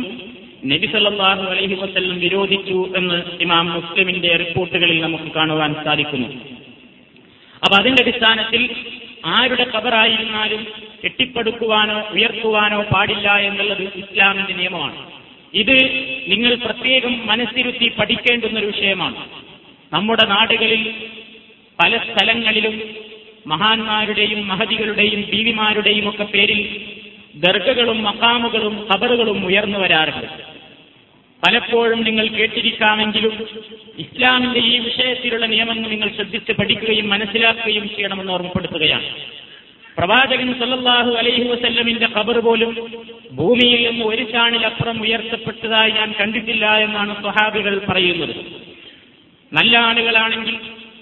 നബി 0.65 0.87
സല്ലല്ലാഹു 0.87 1.43
അലൈഹി 1.51 1.73
വസല്ലം 1.73 2.19
വിരോധിച്ചു 2.19 2.79
എന്ന് 2.97 3.17
ഇമാം 3.41 3.67
മുസ്ലിമിന്റെ 3.67 4.31
റിപ്പോർട്ടുകളിൽ 4.37 5.01
നമുക്ക് 5.01 5.29
കാണുവാൻ 5.35 5.75
സാധിക്കുന്നു. 5.85 6.29
അപ്പൊ 7.63 7.75
അതിന്റെ 7.77 8.01
അടിസ്ഥാനത്തിൽ 8.03 8.69
ആരുടെ 9.25 9.65
ഖബറായിരുന്നാലും 9.73 10.67
കെട്ടിപ്പടുക്കുവാനോ 11.03 11.97
ഉയർത്തുവാനോ 12.13 12.81
പാടില്ല 12.93 13.29
എന്നുള്ളത് 13.37 13.83
ഇസ്ലാമിന്റെ 13.83 14.53
നിയമമാണ്. 14.53 14.97
ഇത് 15.53 15.77
നിങ്ങൾ 16.27 16.55
പ്രത്യേകം 16.55 17.27
മനസ്സിരുത്തി 17.27 17.91
പഠിക്കേണ്ടുന്ന 17.99 18.59
ഒരു 18.59 18.65
വിഷയമാണ്. 18.65 19.15
നമ്മുടെ 19.93 20.25
നാടുകളിൽ 20.25 20.93
പല 21.83 21.97
സ്ഥലങ്ങളിലും 21.97 22.81
മഹാന്മാരുടെയും 23.47 24.47
മഹതികളുടെയും 24.47 25.21
ബീവിമാരുടെയും 25.21 26.09
ഒക്കെ 26.09 26.23
പേരിൽ 26.23 26.79
ദർഗകളും 27.35 28.03
മക്കാമുകളും 28.03 28.87
ഖബറുകളും 28.91 29.45
ഉയർന്നു 29.45 29.79
വരാറുണ്ട്. 29.79 30.27
പലപ്പോഴും 31.47 32.03
നിങ്ങൾ 32.03 32.27
കേട്ടിരിക്കാമെങ്കിലും 32.27 33.47
ഇസ്ലാമിന്റെ 33.99 34.59
ഈ 34.59 34.79
വിഷയത്തിലുള്ള 34.79 35.45
നിയമങ്ങൾ 35.45 35.89
നിങ്ങൾ 35.89 36.09
ശ്രദ്ധിച്ച് 36.09 36.51
പഠിക്കുകയും 36.51 37.09
മനസ്സിലാക്കുകയും 37.09 37.89
ചെയ്യണമെന്ന് 37.89 38.33
ഓർമ്മപ്പെടുത്തുകയാണ്. 38.33 39.05
പ്രവാചകൻ 39.97 40.53
സല്ലാഹു 40.59 41.11
അലൈഹി 41.11 41.43
വസല്ലമിന്റെ 41.43 42.07
ഖബർ 42.17 42.39
പോലും 42.39 42.91
ഭൂമിയിൽ 43.31 43.89
നിന്ന് 43.89 44.05
ഒരു 44.05 44.23
ചാണിലപ്പുറം 44.23 45.01
ഉയർത്തപ്പെട്ടതായി 45.01 45.91
ഞാൻ 45.91 46.13
കണ്ടിട്ടില്ല 46.19 46.77
എന്നാണ് 46.77 47.21
സ്വഹാബികൾ 47.21 47.77
പറയുന്നത്. 47.89 48.60
നല്ല 49.51 49.73
ആളുകളാണെങ്കിൽ 49.87 50.55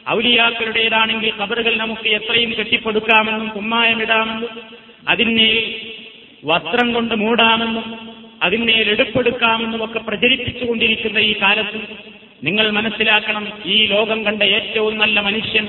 ഔലിയാക്കളുടേതാണെങ്കിൽ 0.10 1.32
കബറുകൾ 1.40 1.74
നമുക്ക് 1.76 2.10
എത്രയും 2.10 2.52
കെട്ടിപ്പടുക്കാമെന്നും 2.54 3.50
കുമ്മായമിടാമെന്നും 3.50 4.54
അതിന്മേൽ 5.10 5.58
വസ്ത്രം 6.44 6.88
കൊണ്ട് 6.94 7.16
മൂടാമെന്നും 7.16 7.86
അതിന്മേൽ 8.42 8.88
എടുപ്പെടുക്കാമെന്നും 8.90 9.82
ഒക്കെ 9.86 10.00
പ്രചരിപ്പിച്ചുകൊണ്ടിരിക്കുന്ന 10.00 11.20
ഈ 11.22 11.34
കാലത്ത് 11.42 11.80
നിങ്ങൾ 12.44 12.66
മനസ്സിലാക്കണം 12.72 13.46
ഈ 13.66 13.78
ലോകം 13.86 14.20
കണ്ട 14.26 14.44
ഏറ്റവും 14.58 14.94
നല്ല 14.98 15.20
മനുഷ്യൻ 15.20 15.66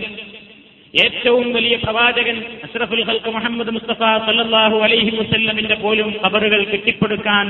ഏറ്റവും 0.95 1.47
വലിയ 1.53 1.75
പ്രവാചകൻ 1.77 2.37
അഷ്റഫുൽ 2.65 3.03
ഹൽക്ക് 3.05 3.31
മുഹമ്മദ് 3.31 3.73
മുസ്തഫ 3.75 4.03
സല്ലാഹു 4.29 4.79
അലൈഹി 4.79 5.13
വസ്ല്ലമിന്റെ 5.19 5.77
പോലും 5.77 6.09
കബറുകൾ 6.25 6.63
കെട്ടിപ്പടുക്കാൻ 6.65 7.47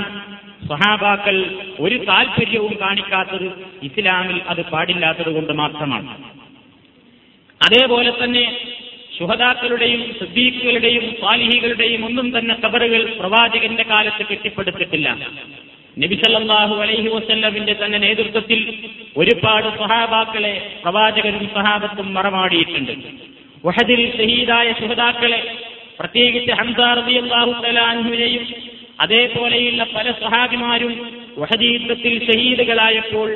സഹാബാക്കൾ 0.70 1.36
ഒരു 1.80 1.96
താല്പര്യവും 2.08 2.76
കാണിക്കാത്തത് 2.80 3.46
ഇസ്ലാമിൽ 3.82 4.40
അത് 4.48 4.62
പാടില്ലാത്തത് 4.64 5.34
കൊണ്ട് 5.34 5.52
മാത്രമാണ്. 5.52 6.10
അതേപോലെ 7.60 8.12
തന്നെ 8.24 8.44
ശുഹദാക്കളുടെയും 9.18 10.02
സിദ്ദീഖുകളുടെയും 10.18 11.16
സ്വാലിഹികളുടെയും 11.20 12.04
ഒന്നും 12.04 12.38
തന്നെ 12.38 12.54
കബറുകൾ 12.54 13.02
പ്രവാചകന്റെ 13.20 13.82
കാലത്ത് 13.82 14.26
കെട്ടിപ്പടുത്തിട്ടില്ല. 14.26 15.08
നബിസല്ലാഹു 15.98 16.74
അലൈഹി 16.74 17.08
വസ്ല്ലമിന്റെ 17.08 17.74
തന്നെ 17.84 17.98
നേതൃത്വത്തിൽ 17.98 18.60
ഒരുപാട് 19.16 19.68
സഹാബാക്കളെ 19.78 20.54
പ്രവാചകരും 20.84 21.48
സഹാബത്തും 21.54 22.14
മറമാടിയിട്ടുണ്ട്. 22.14 22.92
വഹദിൽ 23.66 24.02
ഷഹീദായ 24.18 24.72
ശുഹദാക്കളെ 24.72 25.40
പ്രത്യേകിച്ച് 26.00 26.52
ഹംസ 26.52 26.80
റളിയല്ലാഹു 26.98 27.52
തലാൻഹുവിനെയും 27.64 28.44
അതേപോലെയുള്ള 29.00 29.84
പല 29.94 30.12
സഹാബിമാരും 30.12 30.92
വഹദീദത്തിൽ 31.38 32.26
ഷഹീദുകളായപ്പോൾ 32.26 33.28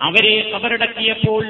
അവരെ 0.00 0.52
കബറടക്കിയപ്പോൾ 0.54 1.42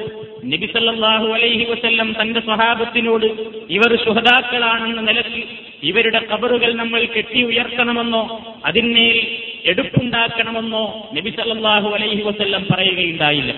നബിസല്ലാഹു 0.45 1.27
അലൈഹി 1.27 1.63
വസ്ല്ലം 1.63 2.15
തന്റെ 2.21 2.39
സ്വഹാബത്തിനോട് 2.39 3.25
ഇവർ 3.69 3.95
സുഹതാക്കളാണെന്ന 4.05 5.01
നിലയ്ക്ക് 5.01 5.41
ഇവരുടെ 5.83 6.19
കബറുകൾ 6.33 6.73
നമ്മൾ 6.73 7.05
കെട്ടി 7.05 7.43
ഉയർത്തണമെന്നോ 7.43 8.23
അതിന്മേൽ 8.65 9.17
എടുപ്പുണ്ടാക്കണമെന്നോ 9.65 10.83
നബിസല്ലാഹു 11.15 11.89
അലൈഹി 11.89 12.21
വസ്ല്ലം 12.21 12.65
പറയുകയുണ്ടായില്ല. 12.71 13.53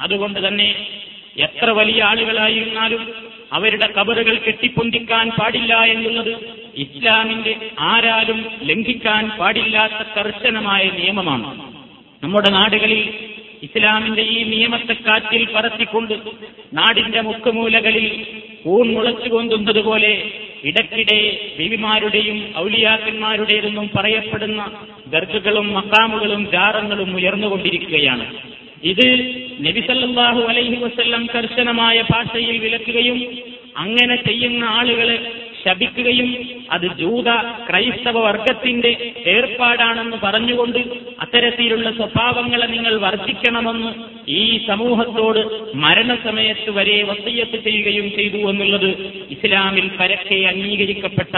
അതുകൊണ്ട് 0.00 0.48
തന്നെ 0.48 0.68
എത്ര 1.36 1.70
വലിയ 1.70 2.02
ആളുകളായിരുന്നാലും 2.02 3.02
അവരുടെ 3.52 3.88
കബറുകൾ 3.98 4.38
കെട്ടിപ്പൊന്തിക്കാൻ 4.38 5.30
പാടില്ല 5.30 5.74
എന്നുള്ളത് 5.84 6.32
ഇസ്ലാമിന്റെ 6.78 7.70
ആരാലും 7.80 8.44
ലംഘിക്കാൻ 8.62 9.30
പാടില്ലാത്ത 9.38 10.00
കർശനമായ 10.16 10.90
നിയമമാണ്. 10.98 11.48
നമ്മുടെ 12.22 12.50
നാടുകളിൽ 12.50 13.02
ഇസ്ലാമിന്റെ 13.62 14.22
ഈ 14.22 14.42
നിയമത്തെ 14.44 14.96
കാറ്റിൽ 15.06 15.48
പറത്തിക്കൊണ്ട് 15.54 16.14
നാടിന്റെ 16.72 17.20
മുക്കുമൂലകളിൽ 17.20 18.26
ഊൺ 18.66 18.94
മുളച്ചു 18.94 19.28
കൊണ്ടുന്നതുപോലെ 19.28 20.12
ഇടയ്ക്കിടെ 20.64 21.18
ബിവിമാരുടെയും 21.58 22.38
ഔലിയാക്കന്മാരുടേതെന്നും 22.58 23.90
പറയപ്പെടുന്ന 23.96 24.60
ദർഗകളും 25.06 25.74
മക്കാമുകളും 25.74 26.50
ജാറങ്ങളും 26.52 27.16
ഉയർന്നുകൊണ്ടിരിക്കുകയാണ്. 27.16 28.26
ഇത് 28.84 29.08
നബിസല്ലാഹു 29.66 30.40
അലൈഹി 30.40 30.76
വസ്ല്ലം 30.76 31.26
കർശനമായ 31.34 32.02
ഭാഷയിൽ 32.02 32.58
വിലക്കുകയും 32.58 33.18
അങ്ങനെ 33.76 34.16
ചെയ്യുന്ന 34.16 34.64
ആളുകളെ 34.64 35.45
ശപിക്കുകയും 35.66 36.28
അത് 36.70 36.86
ജൂത 36.98 37.28
ക്രൈസ്തവ 37.70 38.18
വർഗത്തിന്റെ 38.20 38.92
ഏർപ്പാടാണെന്ന് 39.26 40.16
പറഞ്ഞുകൊണ്ട് 40.16 40.78
അത്തരത്തിലുള്ള 41.20 41.90
സ്വഭാവങ്ങളെ 41.90 42.66
നിങ്ങൾ 42.66 42.94
വർദ്ധിക്കണമെന്ന് 42.96 43.90
ഈ 44.28 44.66
സമൂഹത്തോട് 44.66 45.40
മരണസമയത്ത് 45.74 46.70
വരെ 46.70 47.02
വസയ്യത്ത് 47.02 47.64
ചെയ്യുകയും 47.64 48.10
ചെയ്തു 48.10 48.36
എന്നുള്ളത് 48.50 48.90
ഇസ്ലാമിൽ 49.30 49.90
പരക്കെ 50.00 50.38
അംഗീകരിക്കപ്പെട്ട 50.44 51.34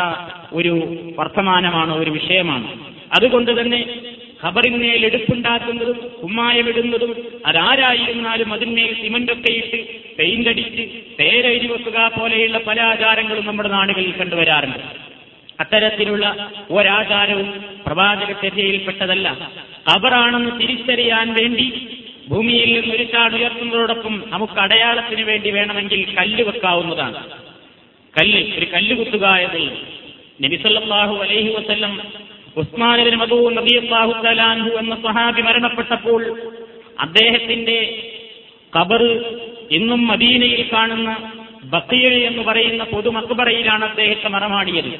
ഒരു 0.52 0.74
വർത്തമാനമാണ് 1.18 1.92
ഒരു 1.94 2.10
വിഷയമാണ്. 2.10 2.68
അതുകൊണ്ട് 3.12 3.60
തന്നെ 3.60 3.80
ഖബറിന്മേൽ 4.44 5.06
എടുപ്പുണ്ടാക്കുന്നതും 5.06 5.98
കുമ്മായമിടുന്നതും 6.22 7.42
അതാരായിരുന്നാലും 7.46 8.52
അതിന്മേൽ 8.52 9.02
സിമന്റൊക്കെ 9.02 9.52
ഇട്ട് 9.52 9.80
പെയിന്റ് 10.16 10.48
അടിച്ച് 10.48 10.82
പേരെഴുതി 11.18 11.66
വെക്കുക 11.66 12.12
പോലെയുള്ള 12.18 12.58
പല 12.58 12.80
ആചാരങ്ങളും 12.80 13.46
നമ്മുടെ 13.46 13.68
നാടുകളിൽ 13.68 14.12
കണ്ടുവരാറുണ്ട്. 14.12 14.78
അത്തരത്തിലുള്ള 15.60 16.50
ഒരാചാരവും 16.70 17.64
പ്രവാചക 17.86 18.32
ചര്യയിൽപ്പെട്ടതല്ല. 18.32 19.50
ഖബറാണെന്ന് 19.90 20.60
തിരിച്ചറിയാൻ 20.60 21.32
വേണ്ടി 21.32 21.66
ഭൂമിയിൽ 22.28 22.80
നിന്ന് 22.80 22.94
ഒരു 22.94 23.04
ചാട് 23.04 23.34
ഉയർത്തുന്നതോടൊപ്പം 23.34 24.24
നമുക്ക് 24.26 24.60
അടയാളത്തിന് 24.60 25.22
വേണ്ടി 25.22 25.50
വേണമെങ്കിൽ 25.50 26.14
കല്ല് 26.14 26.42
വെക്കാവുന്നതാണ്. 26.42 27.30
കല്ല് 28.20 28.58
ഒരു 28.58 28.66
കല്ല് 28.74 28.96
കുത്തുക 28.96 29.26
എന്നുള്ളത് 29.26 29.78
നബിസല്ലാഹു 30.44 31.16
അലൈഹി 31.16 31.48
വസല്ലം 31.48 32.00
ഉസ്മാൻ 32.58 33.14
മധു 33.14 33.52
തലാൻഹു 34.24 34.68
എന്ന 34.78 34.94
സഹാബി 34.96 35.42
മരണപ്പെട്ടപ്പോൾ 35.42 36.22
അദ്ദേഹത്തിന്റെ 37.00 37.78
കബർ 38.72 39.02
ഇന്നും 39.70 40.06
മദീനയിൽ 40.06 40.68
കാണുന്ന 40.72 41.10
ബക്കീർ 41.64 42.12
എന്ന് 42.26 42.42
പറയുന്ന 42.42 42.84
പൊതു 42.84 43.10
മക്ബറയിലാണ് 43.10 43.84
അദ്ദേഹത്തെ 43.84 44.28
മറമാടിയത് 44.28 44.92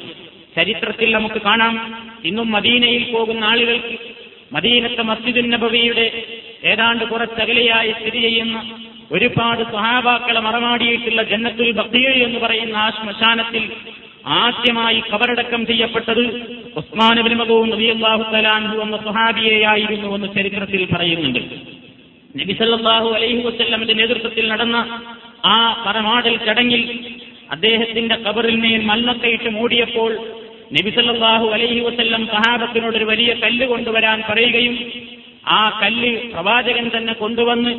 ചരിത്രത്തിൽ 0.55 1.11
നമുക്ക് 1.11 1.41
കാണാം. 1.41 1.75
ഇന്നും 2.23 2.51
മദീനയിൽ 2.51 3.13
പോകുന്ന 3.13 3.45
ആളുകൾക്ക് 3.45 3.95
മദീനത്തെ 4.51 5.01
മസ്ജിദുൻ 5.01 5.49
നബവിയുടെ 5.49 6.05
ഏതാണ്ട് 6.63 7.05
കുറച്ചകലെയായി 7.05 7.91
സ്ഥിതി 7.91 8.21
ചെയ്യുന്ന 8.21 8.57
ഒരുപാട് 9.11 9.63
സഹാബാക്കളെ 9.63 10.39
മറമാടിയിട്ടുള്ള 10.39 11.23
ജന്നത്തുൽ 11.23 11.71
ബക്കീർ 11.71 12.23
എന്ന് 12.23 12.39
പറയുന്ന 12.39 12.77
ആ 12.77 12.89
ശ്മശാനത്തിൽ 12.89 13.63
ആദ്യമായി 14.25 15.03
കബറടക്കം 15.13 15.65
ചെയ്യപ്പെട്ടത് 15.65 16.23
ഉസ്മാനബിൻ 16.77 17.37
മകവും 17.37 17.69
നബിയല്ലാഹു 17.69 18.31
തലാൻഹു 18.31 18.77
എന്ന 18.77 18.97
സ്വഹാബിയെയായിരുന്നു 18.97 20.15
എന്ന് 20.15 20.27
ചരിത്രത്തിൽ 20.35 20.87
പറയുന്നുണ്ട്. 20.95 21.39
നബി 22.39 22.53
സല്ലല്ലാഹു 22.53 23.09
അലൈഹി 23.09 23.37
വസല്ലമിന്റെ 23.37 23.93
നേതൃത്വത്തിൽ 23.93 24.47
നടന്ന 24.47 25.01
ആ 25.45 25.83
പറമാടൽ 25.87 26.37
ചടങ്ങിൽ 26.37 26.99
അദ്ദേഹത്തിന്റെ 27.51 28.15
കബറിൽ 28.15 28.55
മേൽ 28.55 28.83
മല്ലക്കയിട്ട് 28.83 29.49
മൂടിയപ്പോൾ 29.49 30.17
നബി 30.73 30.89
സല്ലല്ലാഹു 30.89 31.47
അലൈഹി 31.47 31.79
വസല്ലം 31.79 32.27
സഹാബത്തിനോട് 32.27 32.97
ഒരു 32.97 33.05
വലിയ 33.05 33.33
കല്ല് 33.33 33.65
കൊണ്ടുവരാൻ 33.65 34.23
പറയുകയും 34.29 34.91
ആ 35.47 35.79
കല്ല് 35.83 36.31
പ്രവാചകൻ 36.31 36.91
തന്നെ 36.97 37.13
കൊണ്ടുവന്ന് 37.13 37.69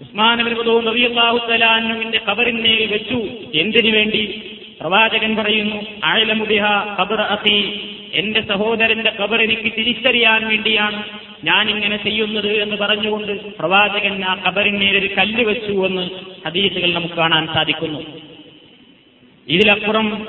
ഉസ്മാനബിൻ 0.00 0.54
നബിയല്ലാഹു 0.84 1.38
തലാനുവിന്റെ 1.38 2.20
കബറിന്മേൽ 2.30 2.86
വെച്ചു. 2.86 3.28
എന്തിനു 3.58 3.90
വേണ്ടി? 3.90 4.42
പ്രവാചകൻ 4.80 5.36
പറയുന്നു 5.36 5.76
ആയലമുബിഹ 6.04 6.64
കബർ 7.00 7.20
അഖി. 7.20 7.80
എന്റെ 8.14 8.40
സഹോദരന്റെ 8.40 9.10
കബർ 9.10 9.42
എനിക്ക് 9.42 9.76
തിരിച്ചറിയാൻ 9.78 10.48
വേണ്ടിയാണ് 10.48 11.04
ഞാൻ 11.44 11.70
ഇങ്ങനെ 11.70 11.96
ചെയ്യുന്നത് 11.96 12.62
എന്ന് 12.62 12.76
പറഞ്ഞുകൊണ്ട് 12.76 13.56
പ്രവാചകൻ 13.56 14.24
ആ 14.24 14.42
ഖബറിന്മേൽ 14.46 14.98
ഒരു 14.98 15.14
കല്ല് 15.18 15.44
വെച്ചു 15.44 15.86
എന്ന് 15.86 16.10
ഹദീസുകൾ 16.46 16.92
നമുക്ക് 16.92 17.14
കാണാൻ 17.14 17.46
സാധിക്കുന്നു. 17.46 18.00
ഇതിലപ്പുറം 19.48 20.26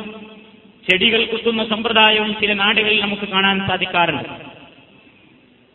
ചെടികൾ 0.90 1.26
കുത്തുന്ന 1.26 1.66
സമ്പ്രദായവും 1.66 2.36
ചില 2.42 2.54
നാടുകളിൽ 2.54 3.02
നമുക്ക് 3.02 3.28
കാണാൻ 3.28 3.68
സാധിക്കാറുണ്ട്. 3.68 4.30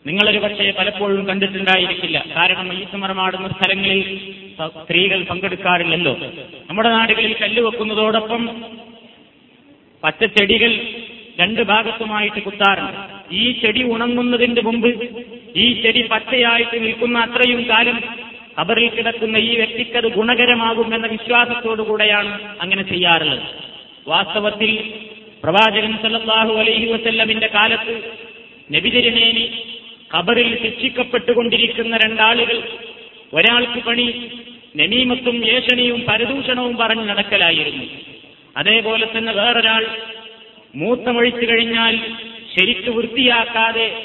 നിങ്ങളൊരു 0.07 0.37
പക്ഷേ 0.37 0.73
പലപ്പോഴും 0.77 1.27
കണ്ടിട്ടുണ്ടായിരിക്കില്ല. 1.27 2.25
കാരണം 2.35 2.67
മയ്യത്ത് 2.67 2.95
മറമാടുന്ന 2.95 3.47
സ്ഥലങ്ങളിൽ 3.47 4.19
സ്ത്രീകൾ 4.67 5.23
പങ്കെടുക്കാറില്ലല്ലോ. 5.23 6.17
നമ്മുടെ 6.69 6.89
നാടുകളിൽ 6.89 7.35
കല്ല് 7.41 7.61
വെക്കുന്നതോടൊപ്പം 7.61 8.63
പച്ചച്ചെടികൾ 10.03 10.79
രണ്ട് 11.39 11.61
ഭാഗത്തുമായിട്ട് 11.61 12.39
കുത്താറുണ്ട്. 12.39 12.97
ഈ 13.35 13.51
ചെടി 13.51 13.83
ഉണങ്ങുന്നതിന് 13.83 14.61
മുമ്പ് 14.65 14.89
ഈ 15.55 15.81
ചെടി 15.81 16.01
പച്ചയായിട്ട് 16.01 16.83
നിൽക്കുന്ന 16.83 17.19
അത്രയും 17.19 17.69
കാലം 17.69 17.97
കബറിൽ 18.59 18.89
കിടക്കുന്ന 18.89 19.37
ഈ 19.37 19.55
വ്യക്തിക്കത് 19.55 20.07
ഗുണകരമാകുമെന്ന 20.13 21.07
വിശ്വാസത്തോടുകൂടെയാണ് 21.07 22.59
അങ്ങനെ 22.61 22.83
ചെയ്യാറുള്ളത്. 22.83 23.43
വാസ്തവത്തിൽ 24.07 24.93
പ്രവാചകൻ 25.43 25.97
സല്ലാഹു 26.01 26.53
അലൈഹി 26.53 26.85
വസല്ലമിന്റെ 26.85 27.47
കാലത്ത് 27.47 27.95
നബിതിരുമേനി 28.75 29.45
ഖബറിൽ 30.15 30.49
ശിക്ഷിക്കപ്പെട്ടുകൊണ്ടിരിക്കുന്ന 30.61 31.97
രണ്ടാളുകൾ 31.97 32.57
ഒരാൾക്ക് 33.33 33.79
പണി 33.83 34.07
നമീമത്തും 34.75 35.45
ഏഷണിയും 35.45 36.01
പരദൂഷണവും 36.09 36.77
പറഞ്ഞു 36.77 37.03
നടക്കലായിരുന്നു. 37.03 37.85
അതേപോലെ 38.57 39.07
തന്നെ 39.17 39.33
വേറൊരാൾ 39.33 39.85
മൂത്തമൊഴിച്ചു 40.75 41.45
കഴിഞ്ഞാൽ 41.51 41.99
ശരിക്ക് 42.53 42.89
വൃത്തിയാക്കാതെ 42.89 44.03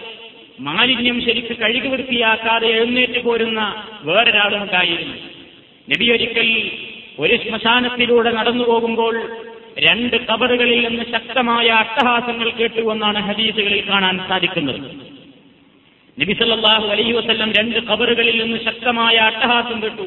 മാലിന്യം 0.61 1.25
ശരിക്ക് 1.25 1.57
കഴുകി 1.57 1.89
വൃത്തിയാക്കാതെ 1.89 2.67
എഴുന്നേറ്റ് 2.67 3.25
പോരുന്ന 3.25 3.61
വേറൊരാളുണ്ടായിരുന്നു 4.05 5.15
നബി 5.89 6.07
ഒരു 7.19 7.37
ശ്മശാനത്തിലൂടെ 7.37 8.31
നടന്നു 8.33 8.65
പോകുമ്പോൾ 8.65 9.15
രണ്ട് 9.79 10.17
കബറുകളിൽ 10.27 10.89
നിന്ന് 10.89 11.05
ശക്തമായ 11.13 11.67
അട്ടഹാസങ്ങൾ 11.67 12.51
കേട്ടുവെന്നാണ് 12.51 13.19
ഹദീസുകളിൽ 13.19 13.83
കാണാൻ 13.89 14.21
സാധിക്കുന്നത്. 14.29 14.81
നബിസല്ലാഹു 16.21 16.87
അലൈഹി 16.87 17.13
വസല്ലം 17.13 17.53
രണ്ട് 17.53 17.79
കബറുകളിൽ 17.79 18.43
നിന്ന് 18.43 18.59
ശക്തമായ 18.65 19.17
അട്ടഹാസം 19.17 19.83
കേട്ടു. 19.83 20.07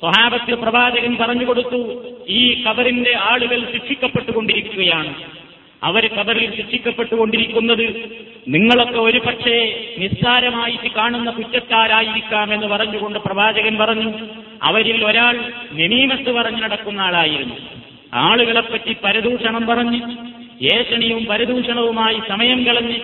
സ്വഹാബത്ത് 0.00 0.54
പ്രവാചകൻ 0.54 1.16
പറഞ്ഞു 1.16 1.44
കൊടുത്തു 1.44 1.80
ഈ 2.28 2.62
കബറിന്റെ 2.62 3.16
ആളുകൾ 3.16 3.72
ശിക്ഷിക്കപ്പെട്ടുകൊണ്ടിരിക്കുകയാണ്. 3.72 5.14
അവർ 5.82 6.06
കബറിൽ 6.06 6.56
ശിക്ഷിക്കപ്പെട്ടുകൊണ്ടിരിക്കുന്നത് 6.56 7.86
നിങ്ങളൊക്കെ 8.48 8.98
ഒരു 8.98 9.18
പക്ഷേ 9.18 9.86
നിസ്സാരമായിട്ട് 9.98 10.94
കാണുന്ന 10.94 11.30
കുറ്റക്കാരായിരിക്കാം 11.30 12.54
എന്ന് 12.54 12.66
പറഞ്ഞുകൊണ്ട് 12.66 13.18
പ്രവാചകൻ 13.18 13.76
പറഞ്ഞു 13.76 14.12
അവരിൽ 14.62 15.04
ഒരാൾ 15.04 15.52
നെമീമത്ത് 15.72 16.32
പറഞ്ഞു 16.32 16.58
നടക്കുന്ന 16.58 17.00
ആളായിരുന്നു. 17.00 17.54
ആളുകളെപ്പറ്റി 18.14 18.96
പരദൂഷണം 19.04 19.66
പറഞ്ഞ് 19.66 20.00
ഏഷണിയും 20.74 21.26
പരദൂഷണവുമായി 21.26 22.20
സമയം 22.28 22.64
കളഞ്ഞ് 22.64 22.98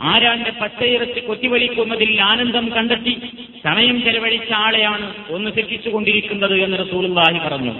ആരാന്റെ 0.00 0.50
പച്ചയിറച്ച് 0.50 1.20
കൊത്തിവലിക്കുന്നതിൽ 1.20 2.20
ആനന്ദം 2.20 2.72
കണ്ടെത്തി 2.76 3.20
സമയം 3.64 4.02
ചെലവഴിച്ച 4.02 4.52
ആളെയാണ് 4.52 5.14
ഒന്ന് 5.30 5.50
ശിക്ഷിച്ചുകൊണ്ടിരിക്കുന്നത് 5.50 6.60
എന്ന് 6.60 6.78
റസൂലുള്ളാഹി 6.78 7.38
പറഞ്ഞു. 7.38 7.74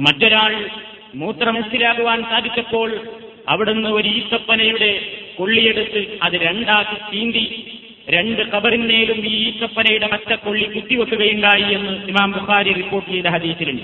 മറ്റൊരാൾ 0.00 0.70
മൂത്രമുസ്സിലാകുവാൻ 1.14 2.22
സാധിച്ചപ്പോൾ 2.22 3.00
അവിടുന്ന് 3.48 3.88
ഒരു 3.88 4.08
ഈത്തപ്പനയുടെ 4.08 4.90
കൊള്ളിയെടുത്ത് 5.38 6.18
അത് 6.22 6.32
രണ്ടാക്കി 6.32 6.98
തീണ്ടി 7.12 7.64
രണ്ട് 8.08 8.42
കബറിന്മേലും 8.50 9.26
ഈ 9.26 9.48
ഈത്തപ്പനയുടെ 9.48 10.08
മറ്റക്കൊള്ളി 10.12 10.64
കുത്തിവെക്കുകയുണ്ടായി 10.64 11.74
എന്ന് 11.74 12.08
ഇമാം 12.08 12.32
ബുഖാരി 12.32 12.72
റിപ്പോർട്ട് 12.72 13.10
ചെയ്ത 13.10 13.26
ഹദീസിലുണ്ട്. 13.26 13.82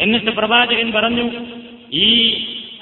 എന്നിട്ട് 0.00 0.30
പ്രവാചകൻ 0.30 0.92
പറഞ്ഞു 0.92 1.26
ഈ 1.92 2.08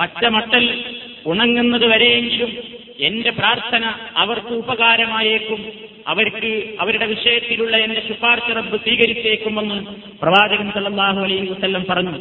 പച്ചമട്ടൽ 0.00 0.84
ഉണങ്ങുന്നത് 1.26 1.86
വരെയെങ്കിലും 1.86 2.58
എന്റെ 3.00 3.30
പ്രാർത്ഥന 3.30 3.94
അവർക്ക് 4.16 4.52
ഉപകാരമായേക്കും. 4.54 5.72
അവർക്ക് 6.06 6.74
അവരുടെ 6.80 7.06
വിഷയത്തിലുള്ള 7.06 7.76
എന്റെ 7.76 8.02
ശുപാർശ 8.08 8.50
റബ്ബ് 8.50 8.76
സ്വീകരിച്ചേക്കുമെന്ന് 8.76 9.78
പ്രവാചകൻ 10.22 10.70
സല്ലാഹു 10.70 11.20
അലൈഹി 11.20 11.46
വസ്ല്ലം 11.46 11.84
പറഞ്ഞു. 11.90 12.18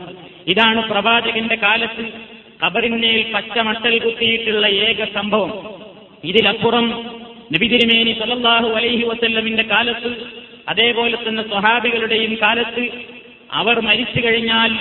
ഇതാണ് 0.47 0.89
പ്രവാചകന്റെ 0.89 1.55
കാലത്ത് 1.55 2.30
കബറിന്മേൽ 2.61 3.21
പച്ചമട്ടൽ 3.33 3.99
കുത്തിയിട്ടുള്ള 3.99 4.65
ഏക 4.87 5.05
സംഭവം. 5.13 5.51
ഇതിലപ്പുറം 6.23 6.87
നബിതിരുമേനി 7.53 8.11
സലല്ലാഹു 8.19 8.67
അലൈഹി 8.69 9.03
വസല്ലമിന്റെ 9.03 9.63
കാലത്ത് 9.63 10.11
അതേപോലെ 10.67 11.17
തന്നെ 11.17 11.43
സ്വഹാബികളുടെയും 11.43 12.33
കാലത്ത് 12.41 12.83
അവർ 13.51 13.77
മരിച്ചു 13.79 14.19
കഴിഞ്ഞാൽ 14.25 14.71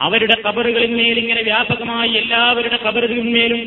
അവരുടെ 0.00 0.36
കബറുകളിന്മേൽ 0.46 1.18
ഇങ്ങനെ 1.18 1.42
വ്യാപകമായി 1.42 2.12
എല്ലാവരുടെ 2.12 2.78
കബറുകളിന്മേലും 2.86 3.60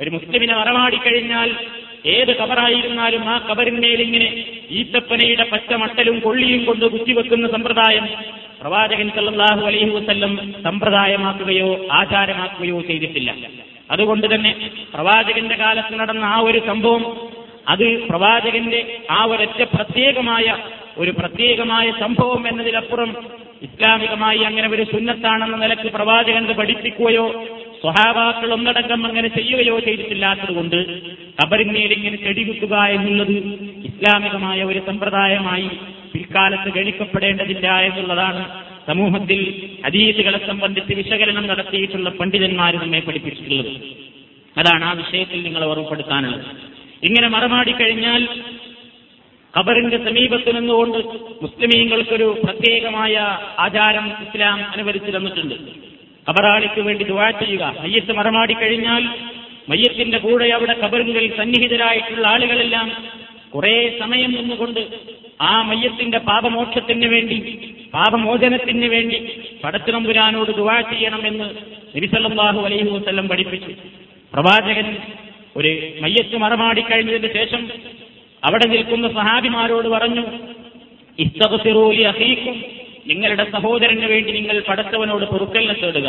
ഒരു 0.00 0.10
മുസ്ലിമിനെ 0.10 0.54
മറമാടിക്കഴിഞ്ഞാൽ 0.54 1.50
ഏത് 2.04 2.32
കബറായിരുന്നാലും 2.36 3.28
ആ 3.28 3.38
കബറിന്മേൽ 3.38 4.02
ഇങ്ങനെ 4.02 4.28
ഈത്തപ്പനയുടെ 4.70 5.42
പച്ചമട്ടലും 5.42 6.20
കൊള്ളിയും 6.20 6.64
കൊണ്ട് 6.64 6.84
കുത്തിവെക്കുന്ന 6.84 7.48
സമ്പ്രദായം 7.48 8.06
പ്രവാചകൻ 8.60 9.08
സല്ലാഹു 9.10 9.60
അലൈഹി 9.66 9.90
വസ്ല്ലം 9.90 10.32
സമ്പ്രദായമാക്കുകയോ 10.62 11.70
ആചാരമാക്കുകയോ 11.90 12.80
ചെയ്തിട്ടില്ല. 12.80 13.30
അതുകൊണ്ട് 13.90 14.34
തന്നെ 14.34 14.52
പ്രവാചകന്റെ 14.94 15.54
കാലത്ത് 15.54 15.94
നടന്ന 16.00 16.24
ആ 16.24 16.36
ഒരു 16.40 16.58
സംഭവം 16.66 17.02
അത് 17.68 17.86
പ്രവാചകന്റെ 18.08 18.80
ആ 19.10 19.24
ഒരൊറ്റ 19.24 19.62
പ്രത്യേകമായ 19.74 20.46
ഒരു 20.98 21.10
പ്രത്യേകമായ 21.10 21.90
സംഭവം 22.00 22.48
എന്നതിലപ്പുറം 22.48 23.10
ഇസ്ലാമികമായി 23.62 24.38
അങ്ങനെ 24.38 24.68
ഒരു 24.68 24.84
സുന്നത്താണെന്ന 24.84 25.56
നിലയ്ക്ക് 25.56 25.88
പ്രവാചകൻ 25.88 26.52
പഠിപ്പിക്കുകയോ 26.54 27.26
സ്വഹാബാക്കൾ 27.84 28.52
ഒന്നടങ്കം 28.52 29.06
അങ്ങനെ 29.06 29.28
ചെയ്യുകയോ 29.28 29.78
ചെയ്തിട്ടില്ലാത്തതുകൊണ്ട് 29.78 30.76
കൊണ്ട് 31.42 31.78
ഇങ്ങനെ 31.94 32.16
ചെടികുത്തുക 32.16 32.74
എന്നുള്ളത് 32.84 33.34
ഇസ്ലാമികമായ 33.88 34.62
ഒരു 34.64 34.78
സമ്പ്രദായമായി 34.86 35.68
പിൽക്കാലത്ത് 36.12 36.68
ഗണിക്കപ്പെടേണ്ടതില്ല 36.74 37.66
എന്നുള്ളതാണ് 37.80 38.42
സമൂഹത്തിൽ 38.86 39.40
അതീതികളെ 39.84 40.46
സംബന്ധിച്ച് 40.46 40.94
വിശകലനം 40.94 41.46
നടത്തിയിട്ടുള്ള 41.46 42.10
പണ്ഡിതന്മാർ 42.10 42.74
നമ്മെ 42.76 43.00
പഠിപ്പിച്ചിട്ടുള്ളത്. 43.00 43.72
അതാണ് 44.56 44.84
ആ 44.84 44.92
വിഷയത്തിൽ 44.92 45.42
നിങ്ങൾ 45.42 45.64
ഓർമ്മപ്പെടുത്താനുള്ളത്. 45.64 46.44
ഇങ്ങനെ 47.04 47.28
മറമാടിക്കഴിഞ്ഞാൽ 47.28 48.28
ഖബറിന്റെ 49.54 49.96
സമീപത്ത് 49.96 50.56
നിന്നുകൊണ്ട് 50.56 50.98
മുസ്ലിമീങ്ങൾക്കൊരു 51.42 52.40
പ്രത്യേകമായ 52.44 53.38
ആചാരം 53.58 54.06
ഇസ്ലാം 54.08 54.58
അനുവദിച്ചു 54.72 55.10
തന്നിട്ടുണ്ട്. 55.10 55.54
ഖബറാളിക്ക് 56.26 56.80
വേണ്ടി 56.80 57.04
ദുവാ 57.04 57.30
ചെയ്യുക. 57.30 57.74
മയ്യത്ത് 57.82 58.12
മറമാടി 58.12 58.54
കഴിഞ്ഞാൽ 58.54 59.02
മയ്യത്തിന്റെ 59.68 60.18
കൂടെ 60.18 60.44
അവിടെ 60.44 60.72
കബറുകളിൽ 60.72 61.36
സന്നിഹിതരായിട്ടുള്ള 61.36 62.26
ആളുകളെല്ലാം 62.26 62.92
കുറെ 63.54 63.96
സമയം 63.98 64.30
നിന്നുകൊണ്ട് 64.32 64.80
ആ 65.40 65.62
മയ്യത്തിന്റെ 65.62 66.18
പാപമോക്ഷത്തിന് 66.18 67.06
വേണ്ടി 67.06 67.38
പാപമോചനത്തിന് 67.94 68.86
വേണ്ടി 68.86 69.18
പടത്തിനമ്പുരാനോട് 69.64 70.50
ദുവാ 70.50 70.80
ചെയ്യണമെന്ന് 70.80 71.44
നബിസല്ലാഹു 71.96 72.60
അലൈഹി 72.60 72.88
വസ്ല്ലം 72.88 73.28
പഠിപ്പിച്ചു. 73.28 73.72
പ്രവാചകൻ 74.32 74.96
ഒരു 75.56 75.68
മയ്യത്ത് 76.00 76.36
മറമാടി 76.36 76.80
മറമാടിക്കഴിഞ്ഞതിന് 76.82 77.32
ശേഷം 77.32 77.62
അവിടെ 78.42 78.66
നിൽക്കുന്ന 78.68 79.08
സഹാബിമാരോട് 79.08 79.88
പറഞ്ഞു 79.88 80.24
ഇസ്തകുസിറൂലി 81.18 82.02
അസീക്കും 82.02 82.56
നിങ്ങളുടെ 83.06 83.44
സഹോദരന് 83.52 84.06
വേണ്ടി 84.12 84.32
നിങ്ങൾ 84.32 84.56
പടച്ചവനോട് 84.68 85.24
പൊറുക്കലിനെ 85.24 85.74
തേടുക 85.82 86.08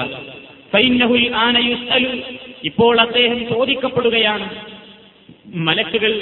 ഫൈനഹുൽ 0.74 1.26
ആനയുസ്തലു 1.36 2.12
ഇപ്പോൾ 2.70 2.96
അദ്ദേഹം 3.02 3.40
ചോദിക്കപ്പെടുകയാണ്. 3.50 4.48
മലക്കുകൾ 5.68 6.14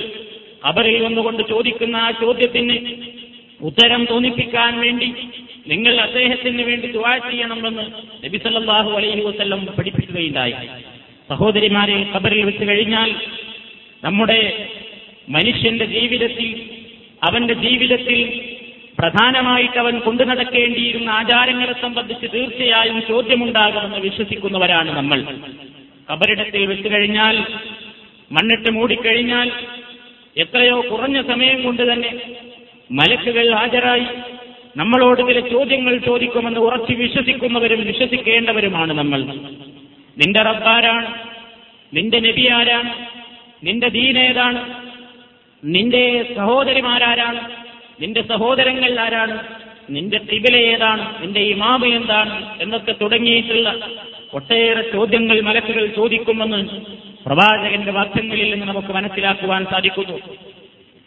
അവരിൽ 0.63 1.03
വന്നുകൊണ്ട് 1.03 1.43
ചോദിക്കുന്ന 1.49 1.95
ആ 1.95 2.11
ചോദ്യത്തിന് 2.11 2.77
ഉത്തരം 3.61 4.05
തോന്നിപ്പിക്കാൻ 4.05 4.79
വേണ്ടി 4.79 5.09
നിങ്ങൾ 5.67 5.95
അദ്ദേഹത്തിന് 6.01 6.63
വേണ്ടി 6.63 6.87
ദുവാ 6.87 7.17
ചെയ്യണമെന്ന് 7.17 7.85
നബി 8.25 8.37
സല്ലല്ലാഹു 8.37 8.89
അലൈഹി 8.91 9.21
വസ്ല്ലം 9.21 9.61
പഠിപ്പിക്കുകയുണ്ടായി. 9.77 10.55
സഹോദരിമാരെ 11.29 11.97
ഖബറിൽ 12.13 12.41
വെച്ച് 12.45 12.65
കഴിഞ്ഞാൽ 12.69 13.09
നമ്മുടെ 14.03 14.67
മനുഷ്യന്റെ 15.29 15.85
ജീവിതത്തിൽ 15.85 16.49
അവന്റെ 17.23 17.53
ജീവിതത്തിൽ 17.53 18.19
പ്രധാനമായിട്ട് 18.99 19.79
അവൻ 19.79 19.99
കൊണ്ടു 19.99 20.23
നടക്കേണ്ടിയിരുന്ന 20.23 21.09
ആചാരങ്ങളെ 21.09 21.73
സംബന്ധിച്ച് 21.81 22.27
തീർച്ചയായും 22.33 23.03
ചോദ്യമുണ്ടാകുമെന്ന് 23.07 23.97
വിശ്വസിക്കുന്നവരാണ് 23.97 24.97
നമ്മൾ. 24.97 25.21
കബറിടത്തിൽ 26.11 26.65
വെച്ചു 26.65 26.89
കഴിഞ്ഞാൽ 26.89 27.45
മണ്ണിട്ട് 28.31 28.71
മൂടിക്കഴിഞ്ഞാൽ 28.71 29.51
എത്രയോ 30.37 30.81
കുറഞ്ഞ 30.91 31.21
സമയം 31.21 31.63
കൊണ്ട് 31.63 31.93
തന്നെ 31.93 32.35
മലക്കുകൾ 32.91 33.55
ഹാജരായി. 33.55 34.05
നമ്മളോട് 34.77 35.19
ചില 35.19 35.39
ചോദ്യങ്ങൾ 35.39 35.97
ചോദിക്കുമെന്ന് 35.97 36.59
ഉറച്ചു 36.59 36.93
വിശ്വസിക്കുന്നവരും 36.93 37.85
വിശ്വസിക്കേണ്ടവരുമാണ് 37.85 38.93
നമ്മൾ. 38.93 39.21
നിന്റെ 40.17 40.39
റബ്ബാരാണ് 40.39 41.13
നിന്റെ 41.93 42.19
നബി 42.19 42.47
ആരാണ്? 42.47 43.05
നിന്റെ 43.63 43.89
ദീനേതാണ് 43.89 44.73
നിന്റെ 45.63 46.33
സഹോദരിമാരാരാണ്? 46.37 47.62
നിന്റെ 48.01 48.21
സഹോദരങ്ങൾ 48.21 48.99
ആരാണ്? 48.99 49.39
നിന്റെ 49.89 50.17
തിബില 50.17 50.55
ഏതാണ്? 50.55 51.21
നിന്റെ 51.21 51.39
ഇമാമ 51.39 51.85
എന്താണ്? 51.85 52.61
എന്നൊക്കെ 52.61 52.95
തുടങ്ങിയിട്ടുള്ള 53.01 53.79
ഒട്ടേറെ 54.33 54.81
ചോദ്യങ്ങൾ 54.93 55.41
മലക്കുകൾ 55.41 55.87
ചോദിക്കുമെന്ന് 55.87 56.81
പ്രവാചകന്റെ 57.25 57.91
വാക്യങ്ങളിൽ 57.91 58.51
നിന്ന് 58.51 58.65
നമുക്ക് 58.65 58.87
മനസ്സിലാക്കുവാൻ 58.87 59.65
സാധിക്കുന്നു. 59.71 60.19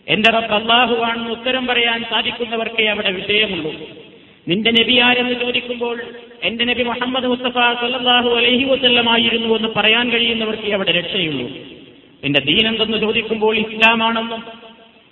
എന്റെ 0.09 0.31
റബ്ബ് 0.31 0.53
അള്ളാഹുവാണെന്ന് 0.53 1.31
ഉത്തരം 1.31 1.67
പറയാൻ 1.67 2.05
സാധിക്കുന്നവർക്കേ 2.11 2.87
അവിടെ 2.87 3.11
വിഷയമുള്ളൂ. 3.11 3.73
നിന്റെ 4.49 4.71
നബി 4.71 4.99
ആരെന്ന് 4.99 5.41
ചോദിക്കുമ്പോൾ 5.41 6.03
എന്റെ 6.43 6.65
നബി 6.65 6.83
മുഹമ്മദ് 6.83 7.27
മുസ്തഫ 7.27 7.53
സല്ലാഹു 7.53 8.31
അലഹി 8.31 8.65
വസല്ലമായിരുന്നു 8.65 9.57
എന്ന് 9.57 9.69
പറയാൻ 9.77 10.11
കഴിയുന്നവർക്കേ 10.11 10.73
അവിടെ 10.73 10.93
രക്ഷയുള്ളൂ. 10.93 11.49
നിന്റെ 12.25 12.41
ദീനെന്തെന്ന് 12.41 12.99
ചോദിക്കുമ്പോൾ 12.99 13.57
ഇസ്ലാമാണെന്നും 13.57 14.66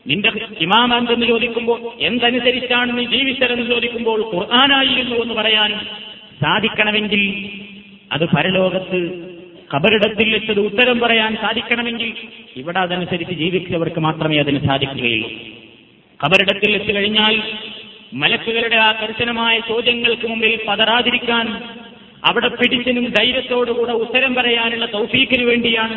നിന്റെ 0.07 0.31
ഇമാമാന്തെന്ന് 0.61 1.27
ചോദിക്കുമ്പോൾ 1.27 1.79
എന്തനുസരിച്ചാണ് 2.01 2.91
നീ 2.99 3.05
ജീവിച്ചതെന്ന് 3.13 3.67
ചോദിക്കുമ്പോൾ 3.71 4.21
ഖുർആാനായിരുന്നു 4.33 5.17
എന്ന് 5.23 5.35
പറയാൻ 5.35 5.71
സാധിക്കണമെങ്കിൽ 6.41 7.23
അത് 8.11 8.25
പരലോകത്ത് 8.35 9.01
കബറിടത്തിൽ 9.71 10.29
വെച്ചത് 10.35 10.61
ഉത്തരം 10.61 10.99
പറയാൻ 11.01 11.33
സാധിക്കണമെങ്കിൽ 11.37 12.11
ഇവിടെ 12.57 12.79
അതനുസരിച്ച് 12.79 13.35
ജീവിച്ചവർക്ക് 13.35 14.01
മാത്രമേ 14.01 14.37
അതിന് 14.39 14.61
സാധിക്കുകയുള്ളൂ. 14.67 15.29
കബറിടത്തിൽ 16.21 16.71
വെച്ച് 16.73 16.93
കഴിഞ്ഞാൽ 16.97 17.35
മലക്കുകളുടെ 18.15 18.79
ആ 18.81 18.91
കർശനമായ 19.01 19.55
ചോദ്യങ്ങൾക്ക് 19.69 20.27
മുമ്പിൽ 20.29 20.53
പതറാതിരിക്കാൻ 20.67 21.47
അവിടെ 22.23 22.49
പിടിച്ചിനും 22.53 23.07
ധൈര്യത്തോടുകൂടെ 23.11 23.95
ഉത്തരം 24.05 24.35
പറയാനുള്ള 24.35 24.87
തൗഫീക്കിന് 24.93 25.45
വേണ്ടിയാണ് 25.45 25.97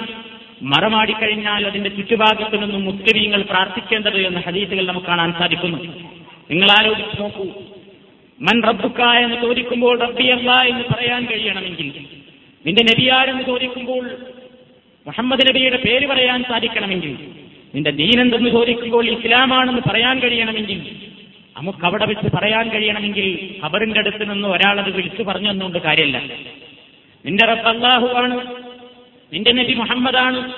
മറമാടിക്കഴിഞ്ഞാൽ 0.62 1.67
അതിന്റെ 1.67 1.89
ചുറ്റുഭാഗത്തു 1.89 2.58
നിന്നും 2.58 2.86
മുസ്ലിമീങ്ങൾ 2.86 3.41
പ്രാർത്ഥിക്കേണ്ടത് 3.41 4.28
എന്ന 4.28 4.39
ഹദീസുകൾ 4.39 4.88
നമുക്ക് 4.88 5.08
കാണാൻ 5.08 5.34
സാധിക്കുന്നു. 5.34 5.78
നിങ്ങൾ 6.52 6.72
ആലോചിച്ച് 6.72 7.22
നോക്കൂ. 7.22 7.46
മൻ 8.41 8.63
റബ്ബുക്ക 8.63 9.02
എന്ന് 9.02 9.41
ചോദിക്കുമ്പോൾ 9.41 10.00
റബ്ബിയല്ല 10.00 10.52
എന്ന് 10.52 10.84
പറയാൻ 10.93 11.26
കഴിയണമെങ്കിൽ 11.26 11.93
നിന്റെ 12.65 12.84
നബിയാരെന്ന് 12.84 13.43
ചോദിക്കുമ്പോൾ 13.43 14.10
മുഹമ്മദ് 15.08 15.50
നബിയുടെ 15.50 15.78
പേര് 15.78 16.08
പറയാൻ 16.08 16.43
സാധിക്കണമെങ്കിൽ 16.43 17.17
നിന്റെ 17.76 17.91
ദീനെന്തെന്ന് 17.91 18.50
ചോദിക്കുമ്പോൾ 18.50 19.10
ഇസ്ലാമാണെന്ന് 19.10 19.82
പറയാൻ 19.89 20.20
കഴിയണമെങ്കിൽ 20.20 20.96
നമുക്ക് 21.58 21.86
അവിടെ 21.86 22.06
വെച്ച് 22.06 22.36
പറയാൻ 22.36 22.70
കഴിയണമെങ്കിൽ 22.70 23.56
ഖബറിന്റെ 23.65 24.00
അടുത്ത് 24.00 24.32
നിന്ന് 24.32 24.48
ഒരാളത് 24.48 24.89
വിളിച്ചു 24.89 25.24
പറഞ്ഞു 25.24 25.52
തന്നുകൊണ്ട് 25.52 25.78
കാര്യമല്ല. 25.78 26.17
നിന്റെ 27.26 27.46
റബ്ബ് 27.46 27.67
അള്ളാഹുവാണ് 27.67 28.66
നിന്റെ 29.34 29.52
നബി 29.52 29.74
മുഹമ്മദാണ്. 29.74 30.54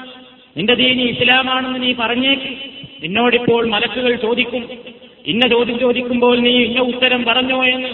നിന്റെ 0.57 0.73
ദീനി 0.73 1.03
ഇസ്ലാമാണെന്ന് 1.03 1.81
നീ 1.81 1.93
പറഞ്ഞേക്ക്. 1.93 2.49
നിന്നോടിപ്പോൾ 3.03 3.69
മലക്കുകൾ 3.69 4.15
ചോദിക്കും. 4.15 4.69
ഇന്ന 5.25 5.47
ചോദ്യം 5.47 5.79
ചോദിക്കുമ്പോൾ 5.79 6.39
നീ 6.39 6.63
ഇന്ന 6.63 6.79
ഉത്തരം 6.79 7.25
പറഞ്ഞോ 7.25 7.65
എന്ന് 7.65 7.89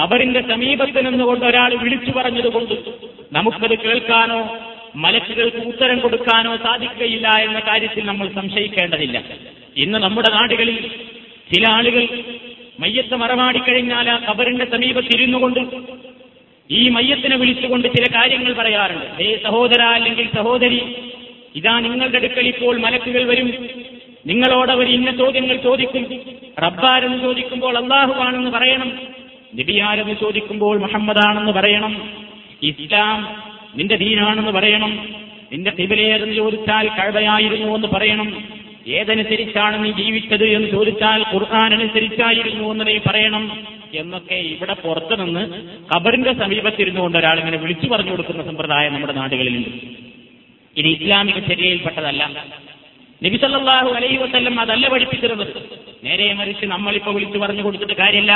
ഖബറിന്റെ 0.00 0.40
സമീപത്ത് 0.40 1.06
നിന്നുകൊണ്ട് 1.06 1.44
ഒരാൾ 1.44 1.74
വിളിച്ചു 1.74 2.10
പറഞ്ഞതുകൊണ്ട് 2.10 2.74
നമുക്കത് 3.32 3.78
കേൾക്കാനോ 3.78 4.56
മലക്കുകൾക്ക് 4.96 5.56
ഉത്തരം 5.56 5.98
കൊടുക്കാനോ 5.98 6.56
സാധിക്കുകയില്ല 6.56 7.28
എന്ന 7.28 7.60
കാര്യത്തിൽ 7.60 8.04
നമ്മൾ 8.04 8.28
സംശയിക്കേണ്ടതില്ല. 8.28 9.22
ഇന്ന് 9.76 9.98
നമ്മുടെ 9.98 10.30
നാടുകളിൽ 10.32 10.90
ചില 11.54 11.64
ആളുകൾ 11.70 12.08
മയ്യത്ത് 12.80 13.14
മറമാടിക്കഴിഞ്ഞാൽ 13.14 14.10
ആ 14.10 14.16
കബറിന്റെ 14.30 14.64
കൊണ്ട് 15.38 15.60
ഈ 16.70 16.88
മയ്യത്തിനെ 16.88 17.36
വിളിച്ചുകൊണ്ട് 17.36 17.88
ചില 17.88 18.14
കാര്യങ്ങൾ 18.14 18.52
പറയാറുണ്ട്. 18.52 19.22
ഏ 19.22 19.36
സഹോദര 19.36 19.82
അല്ലെങ്കിൽ 19.82 20.28
സഹോദരി 20.34 20.94
ഇതാ 21.54 21.80
നിങ്ങളുടെ 21.80 22.16
അടുക്കൽ 22.16 22.48
ഇപ്പോൾ 22.48 22.78
മലക്കുകൾ 22.78 23.24
വരും. 23.24 23.66
നിങ്ങളോട് 24.26 24.72
അവർ 24.72 24.86
ഇന്ന 24.86 25.10
ചോദ്യങ്ങൾ 25.10 25.56
ചോദിക്കും. 25.56 26.20
റബ്ബാരെന്ന് 26.62 27.18
ചോദിക്കുമ്പോൾ 27.18 27.78
അള്ളാഹുവാണെന്ന് 27.78 28.50
പറയണം. 28.50 28.92
നബിയാരെന്ന് 29.54 30.14
ചോദിക്കുമ്പോൾ 30.20 30.78
മുഹമ്മദാണെന്ന് 30.78 31.52
പറയണം. 31.52 32.10
ഇസ്ലാം 32.62 33.42
നിന്റെ 33.76 33.96
ദീനാണെന്ന് 33.96 34.50
പറയണം. 34.50 35.08
നിന്റെ 35.52 35.70
കിബിലേതെന്ന് 35.70 36.34
ചോദിച്ചാൽ 36.34 36.88
കഴവയായിരുന്നു 36.88 37.74
എന്ന് 37.74 37.88
പറയണം. 37.88 38.44
ഏതനുസരിച്ചാണ് 38.88 39.84
നീ 39.84 39.90
ജീവിച്ചത് 39.90 40.44
എന്ന് 40.44 40.68
ചോദിച്ചാൽ 40.68 41.24
ഖുർആൻ 41.34 41.74
അനുസരിച്ചായിരുന്നു 41.74 42.72
എന്ന് 42.72 42.86
നീ 42.86 42.98
പറയണം. 42.98 43.77
എന്നൊക്കെ 43.94 44.34
ഇവിടെ 44.34 44.74
പുറത്തു 44.74 45.14
നിന്ന് 45.14 46.38
സമീപത്തിരുന്നു 46.38 47.00
കൊണ്ട് 47.00 47.18
ഒരാൾ 47.18 47.38
ഇങ്ങനെ 47.38 47.58
വിളിച്ചു 47.58 47.88
പറഞ്ഞു 47.88 48.10
കൊടുക്കുന്ന 48.10 48.42
സമ്പ്രദായം 48.42 48.94
നമ്മുടെ 48.94 49.12
നാടുകളിലുണ്ട്. 49.12 49.68
ഇത് 50.76 50.86
ഇസ്ലാമിക 50.86 51.38
ചര്യയിൽപ്പെട്ടതല്ല. 51.38 52.44
നബിസല്ലാഹു 53.24 53.88
അലൈഹി 53.88 54.16
വസ്ല്ലം 54.16 54.60
അതല്ല 54.60 54.88
പഠിപ്പിച്ചിരുന്നത്. 54.88 55.56
നേരെ 56.04 56.32
മറിച്ച് 56.32 56.66
നമ്മളിപ്പോ 56.66 57.12
വിളിച്ചു 57.12 57.38
പറഞ്ഞു 57.38 57.62
കൊടുത്തിട്ട് 57.62 57.92
കാര്യമില്ല. 57.92 58.32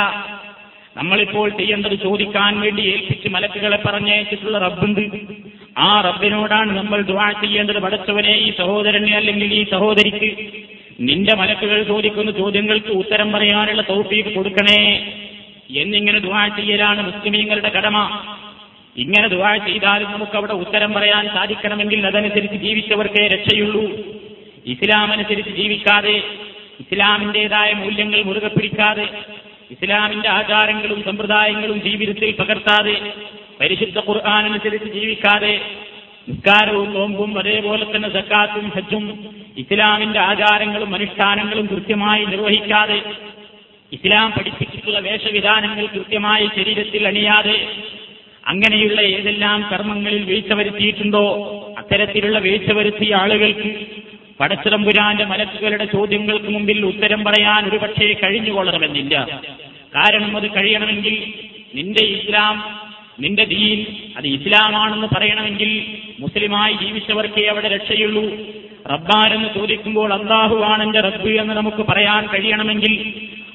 നമ്മളിപ്പോൾ 0.97 1.49
ചെയ്യേണ്ടത് 1.49 1.99
ചോദിക്കാൻ 2.03 2.61
വേണ്ടി 2.61 2.83
ഏൽപ്പിച്ച് 2.83 3.29
മലക്കുകളെ 3.29 3.79
പറഞ്ഞയച്ചിട്ടുള്ള 3.87 4.59
റബ്ബുണ്ട്. 4.59 5.01
ആ 5.79 6.01
റബ്ബിനോടാണ് 6.01 6.79
നമ്മൾ 6.79 7.03
ദുവാ 7.03 7.31
ചെയ്യേണ്ടത്. 7.31 7.79
പഠിച്ചവനെ 7.79 8.33
ഈ 8.37 8.53
സഹോദരനെ 8.59 9.17
അല്ലെങ്കിൽ 9.17 9.55
ഈ 9.55 9.65
സഹോദരിക്ക് 9.71 10.37
നിന്റെ 11.01 11.37
മലക്കുകൾ 11.37 11.83
ചോദിക്കുന്ന 11.83 12.31
ചോദ്യങ്ങൾക്ക് 12.31 12.89
ഉത്തരം 12.89 13.33
പറയാനുള്ള 13.33 13.83
തൗഫീക്ക് 13.83 14.29
കൊടുക്കണേ. 14.29 15.13
എന്നിങ്ങനെ 15.71 16.19
ദുവാ 16.19 16.49
ചെയ്യലാണ് 16.49 17.07
മുസ്ലിമീങ്ങളുടെ 17.07 17.69
കടമ. 17.69 18.25
ഇങ്ങനെ 18.97 19.29
ദുവാ 19.29 19.57
ചെയ്താലും 19.57 20.13
നമുക്ക് 20.13 20.37
അവിടെ 20.37 20.53
ഉത്തരം 20.53 20.93
പറയാൻ 20.93 21.29
സാധിക്കണമെങ്കിൽ 21.29 22.07
അതനുസരിച്ച് 22.07 22.57
ജീവിച്ചവർക്കേ 22.57 23.29
രക്ഷയുള്ളൂ. 23.29 23.85
ഇസ്ലാം 24.67 25.13
അനുസരിച്ച് 25.13 25.51
ജീവിക്കാതെ 25.51 26.23
ഇസ്ലാമിന്റേതായ 26.81 27.73
മൂല്യങ്ങൾ 27.73 28.23
മുറുകെ 28.23 28.49
പിടിക്കാതെ 28.49 29.09
ഇസ്ലാമിന്റെ 29.71 30.29
ആചാരങ്ങളും 30.29 31.03
സമ്പ്രദായങ്ങളും 31.03 31.83
ജീവിതത്തിൽ 31.83 32.31
പകർത്താതെ 32.31 33.13
പരിശുദ്ധ 33.61 33.99
ഖുർആൻ 33.99 34.45
അനുസരിച്ച് 34.45 34.89
ജീവിക്കാതെ 34.93 35.61
നിസ്കാരവും 36.29 36.95
നോമ്പും 36.95 37.39
അതേപോലെ 37.39 37.85
തന്നെ 37.85 38.09
സക്കാത്തും 38.09 38.69
ഹജ്ജും 38.69 39.25
ഇസ്ലാമിന്റെ 39.59 40.21
ആചാരങ്ങളും 40.21 40.95
അനുഷ്ഠാനങ്ങളും 40.95 41.67
കൃത്യമായി 41.67 42.25
നിർവഹിക്കാതെ 42.25 43.03
ഇസ്ലാം 43.93 44.33
പഠിപ്പിച്ചിട്ടുള്ള 44.33 44.99
വേഷവിധാനങ്ങൾ 44.99 45.87
കൃത്യമായി 45.87 46.49
ശരീരത്തിൽ 46.57 47.07
അണിയാതെ 47.07 47.57
അങ്ങനെയുള്ള 48.47 49.01
ഏതെല്ലാം 49.01 49.69
കർമ്മങ്ങളിൽ 49.73 50.23
വീഴ്ച 50.25 50.53
വരുത്തിയിട്ടുണ്ടോ 50.53 51.25
അത്തരത്തിലുള്ള 51.79 52.39
വീഴ്ച 52.39 52.73
വരുത്തിയ 52.73 53.15
ആളുകൾക്ക് 53.15 53.71
പടച്ചിറമ്പുരാന്റെ 54.41 55.25
മലക്കുകളുടെ 55.25 55.85
ചോദ്യങ്ങൾക്ക് 55.85 56.45
മുമ്പിൽ 56.45 56.85
ഉത്തരം 56.85 57.25
പറയാൻ 57.25 57.69
ഒരുപക്ഷെ 57.69 58.13
കഴിഞ്ഞുകൊള്ളണമെന്നില്ല. 58.13 59.15
കാരണം 59.97 60.37
അത് 60.37 60.51
കഴിയണമെങ്കിൽ 60.57 61.17
നിന്റെ 61.75 62.05
ഇസ്ലാം 62.07 62.57
നിന്റെ 63.21 63.45
ദീൻ 63.45 63.79
അത് 64.17 64.27
ഇസ്ലാമാണെന്ന് 64.27 65.07
പറയണമെങ്കിൽ 65.07 65.71
മുസ്ലിമായി 66.19 66.75
ജീവിച്ചവർക്കേ 66.75 67.45
അവിടെ 67.47 67.69
രക്ഷയുള്ളൂ. 67.69 68.25
റബ്ബാരെന്ന് 68.87 69.49
ചോദിക്കുമ്പോൾ 69.55 70.13
അള്ളാഹുവാണ് 70.15 70.83
എന്റെ 70.83 71.01
റബ്ബ് 71.01 71.33
എന്ന് 71.43 71.55
നമുക്ക് 71.55 71.83
പറയാൻ 71.83 72.27
കഴിയണമെങ്കിൽ 72.27 72.95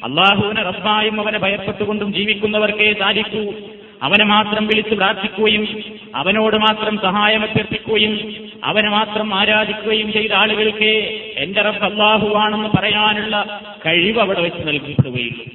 അള്ളാഹുവിനെ 0.03 0.63
റബ്ബായും 0.63 1.21
അവനെ 1.21 1.39
ഭയപ്പെട്ടുകൊണ്ടും 1.39 2.13
ജീവിക്കുന്നവർക്കേ 2.13 2.93
സാധിക്കൂ. 2.93 3.53
അവനെ 4.01 4.25
മാത്രം 4.25 4.67
വിളിച്ചു 4.67 4.95
പ്രാർത്ഥിക്കുകയും 4.95 5.83
അവനോട് 6.15 6.55
മാത്രം 6.55 6.97
സഹായം 6.97 7.41
അഭ്യർത്ഥിക്കുകയും 7.41 8.35
അവനെ 8.63 8.89
മാത്രം 8.89 9.35
ആരാധിക്കുകയും 9.35 10.13
ചെയ്ത 10.13 10.33
ആളുകൾക്ക് 10.33 10.91
എന്റെ 11.37 11.61
റബ്ബ് 11.61 11.83
അള്ളാഹുവാണെന്ന് 11.83 12.69
പറയാനുള്ള 12.77 13.61
കഴിവ് 13.85 14.19
അവിടെ 14.19 14.41
വെച്ച് 14.41 14.67
നൽകപ്പെടുകയുള്ളൂ. 14.67 15.45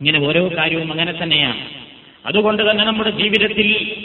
ഇങ്ങനെ 0.00 0.20
ഓരോ 0.28 0.50
കാര്യവും 0.56 0.92
അങ്ങനെ 0.92 1.22
തന്നെയാണ്. 1.22 1.60
അതുകൊണ്ട് 2.26 2.70
തന്നെ 2.70 2.84
നമ്മുടെ 2.84 3.10
ജീവിതത്തിൽ 3.10 3.96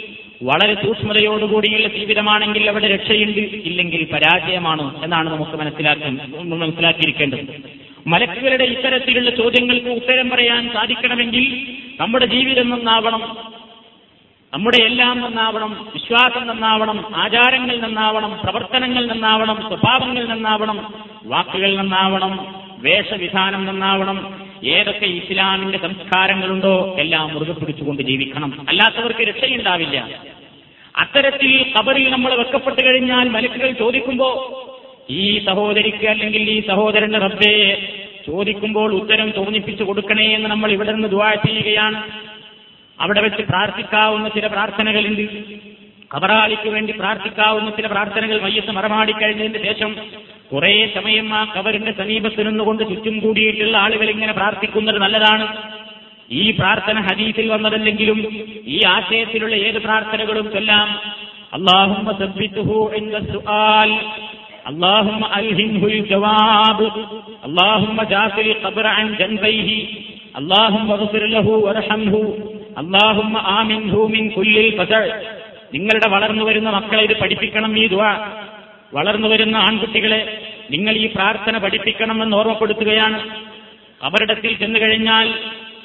വളരെ 0.42 0.74
സൂക്ഷ്മതയോടുകൂടിയുള്ള 0.74 1.88
ജീവിതമാണെങ്കിൽ 1.88 2.70
അവിടെ 2.70 2.88
രക്ഷയുണ്ട് 2.88 3.38
ഇല്ലെങ്കിൽ 3.38 4.06
പരാജയമാണ് 4.12 5.04
എന്നാണ് 5.04 5.30
നമുക്ക് 5.30 5.52
മനസ്സിലാക്കാൻ 5.52 6.32
മനസ്സിലാക്കിയിരിക്കേണ്ടത്. 6.44 7.85
മലക്കുകളുടെ 8.06 8.64
ഇത്തരത്തിലുള്ള 8.64 9.30
ചോദ്യങ്ങൾക്ക് 9.30 9.86
ഉത്തരം 9.86 10.30
പറയാൻ 10.30 10.70
സാധിക്കണമെങ്കിൽ 10.72 11.76
നമ്മുടെ 12.00 12.26
ജീവിതം 12.26 12.70
നന്നാവണം. 12.70 13.36
നമ്മുടെ 14.54 14.82
എല്ലാം 14.82 15.20
നന്നാവണം. 15.20 15.88
വിശ്വാസം 15.94 16.46
നന്നാവണം. 16.46 17.16
ആചാരങ്ങൾ 17.16 17.80
നന്നാവണം. 17.80 18.38
പ്രവർത്തനങ്ങൾ 18.44 19.06
നന്നാവണം. 19.06 19.56
സ്വഭാവങ്ങൾ 19.68 20.26
നന്നാവണം. 20.26 20.94
വാക്കുകൾ 21.24 21.76
നന്നാവണം. 21.76 22.54
വേഷവിധാനം 22.78 23.64
നന്നാവണം. 23.64 24.46
ഏതൊക്കെ 24.64 25.06
ഇസ്ലാമിന്റെ 25.06 25.78
സംസ്കാരങ്ങളുണ്ടോ 25.78 26.96
എല്ലാം 26.98 27.34
മുറുകെ 27.34 27.52
പിടിച്ചുകൊണ്ട് 27.52 28.02
ജീവിക്കണം. 28.02 28.66
അല്ലാത്തവർക്ക് 28.68 29.20
രക്ഷയുണ്ടാവില്ല. 29.20 30.20
അത്തരത്തിൽ 30.96 31.74
കബറിൽ 31.78 32.10
നമ്മൾ 32.10 32.34
വെക്കപ്പെട്ടു 32.34 32.86
കഴിഞ്ഞാൽ 32.86 33.28
മലക്കുകൾ 33.28 33.72
ചോദിക്കുമ്പോ 33.72 34.62
ഈ 35.10 35.44
സഹോദരിക്ക് 35.44 36.06
അല്ലെങ്കിൽ 36.06 36.42
ഈ 36.42 36.66
സഹോദരന്റെ 36.66 37.18
റബ്ബേ 37.18 37.88
ചോദിക്കുമ്പോൾ 38.26 38.94
ഉത്തരം 38.94 39.30
തോന്നിപ്പിച്ചു 39.30 39.84
കൊടുക്കണേ 39.84 40.34
എന്ന് 40.34 40.48
നമ്മൾ 40.48 40.72
ഇവിടെ 40.72 40.92
നിന്ന് 40.92 41.08
ദുവാ 41.08 41.34
ചെയ്യുകയാണ്. 41.34 42.02
അവിടെ 43.00 43.20
വെച്ച് 43.20 43.42
പ്രാർത്ഥിക്കാവുന്ന 43.42 44.28
ചില 44.28 44.46
പ്രാർത്ഥനകളുണ്ട്. 44.46 45.26
കബറാളിക്ക് 46.16 46.68
വേണ്ടി 46.68 46.92
പ്രാർത്ഥിക്കാവുന്ന 46.92 47.70
ചില 47.70 47.86
പ്രാർത്ഥനകൾ 47.86 48.40
മയ്യത്ത് 48.40 48.70
മറമാടിക്കഴിഞ്ഞതിന് 48.70 49.64
ശേഷം 49.64 49.96
കുറെ 50.52 50.90
സമയം 50.94 51.34
ആ 51.34 51.44
കബറിന്റെ 51.58 51.92
സമീപത്ത് 51.92 52.46
നിന്നുകൊണ്ട് 52.46 52.82
ചുറ്റും 52.82 53.18
കൂടിയിട്ടുള്ള 53.18 53.76
ആളുകൾ 53.76 54.10
ഇങ്ങനെ 54.10 54.32
പ്രാർത്ഥിക്കുന്നത് 54.32 54.98
നല്ലതാണ്. 54.98 55.56
ഈ 56.30 56.50
പ്രാർത്ഥന 56.50 57.00
ഹദീസിൽ 57.00 57.48
വന്നതല്ലെങ്കിലും 57.48 58.44
ഈ 58.66 58.80
ആശയത്തിലുള്ള 58.86 59.54
ഏത് 59.54 59.78
പ്രാർത്ഥനകളും 59.82 60.52
ചൊല്ലാം. 60.52 61.00
സുആൽ. 63.32 63.98
اللهم 64.67 65.21
ألهمه 65.33 65.83
الجواب 65.93 66.79
اللهم 67.47 67.97
جاف 68.05 68.35
القبر 68.41 68.85
عن 68.89 69.05
جنبيه 69.15 69.69
اللهم 70.39 70.87
اغفر 70.91 71.23
له 71.27 71.47
وارحمه 71.57 72.15
اللهم 72.77 73.33
آمنه 73.59 73.95
من 74.07 74.23
كل 74.31 74.53
الفزع 74.65 75.01
നിങ്ങളുടെ 75.75 76.07
വളർന്നു 76.15 76.43
വരുന്ന 76.47 76.69
മക്കളെ 76.77 77.03
ഇത് 77.07 77.15
പഠിപ്പിക്കണം 77.21 77.71
ഈ 77.77 77.85
ദുആ 77.87 78.11
വളർന്നു 78.93 79.27
വരുന്ന 79.31 79.55
ആൺകുട്ടികളെ 79.67 80.21
നിങ്ങൾ 80.69 80.93
ഈ 81.03 81.05
പ്രാർത്ഥന 81.15 81.55
പഠിപ്പിക്കണമെന്ന് 81.63 82.35
ഓർമ്മപ്പെടുത്തുകയാണ് 82.39 83.19
കബറിടത്തിൽ 84.01 84.51
ചെന്നു 84.61 84.79
കഴിഞ്ഞാൽ 84.83 85.27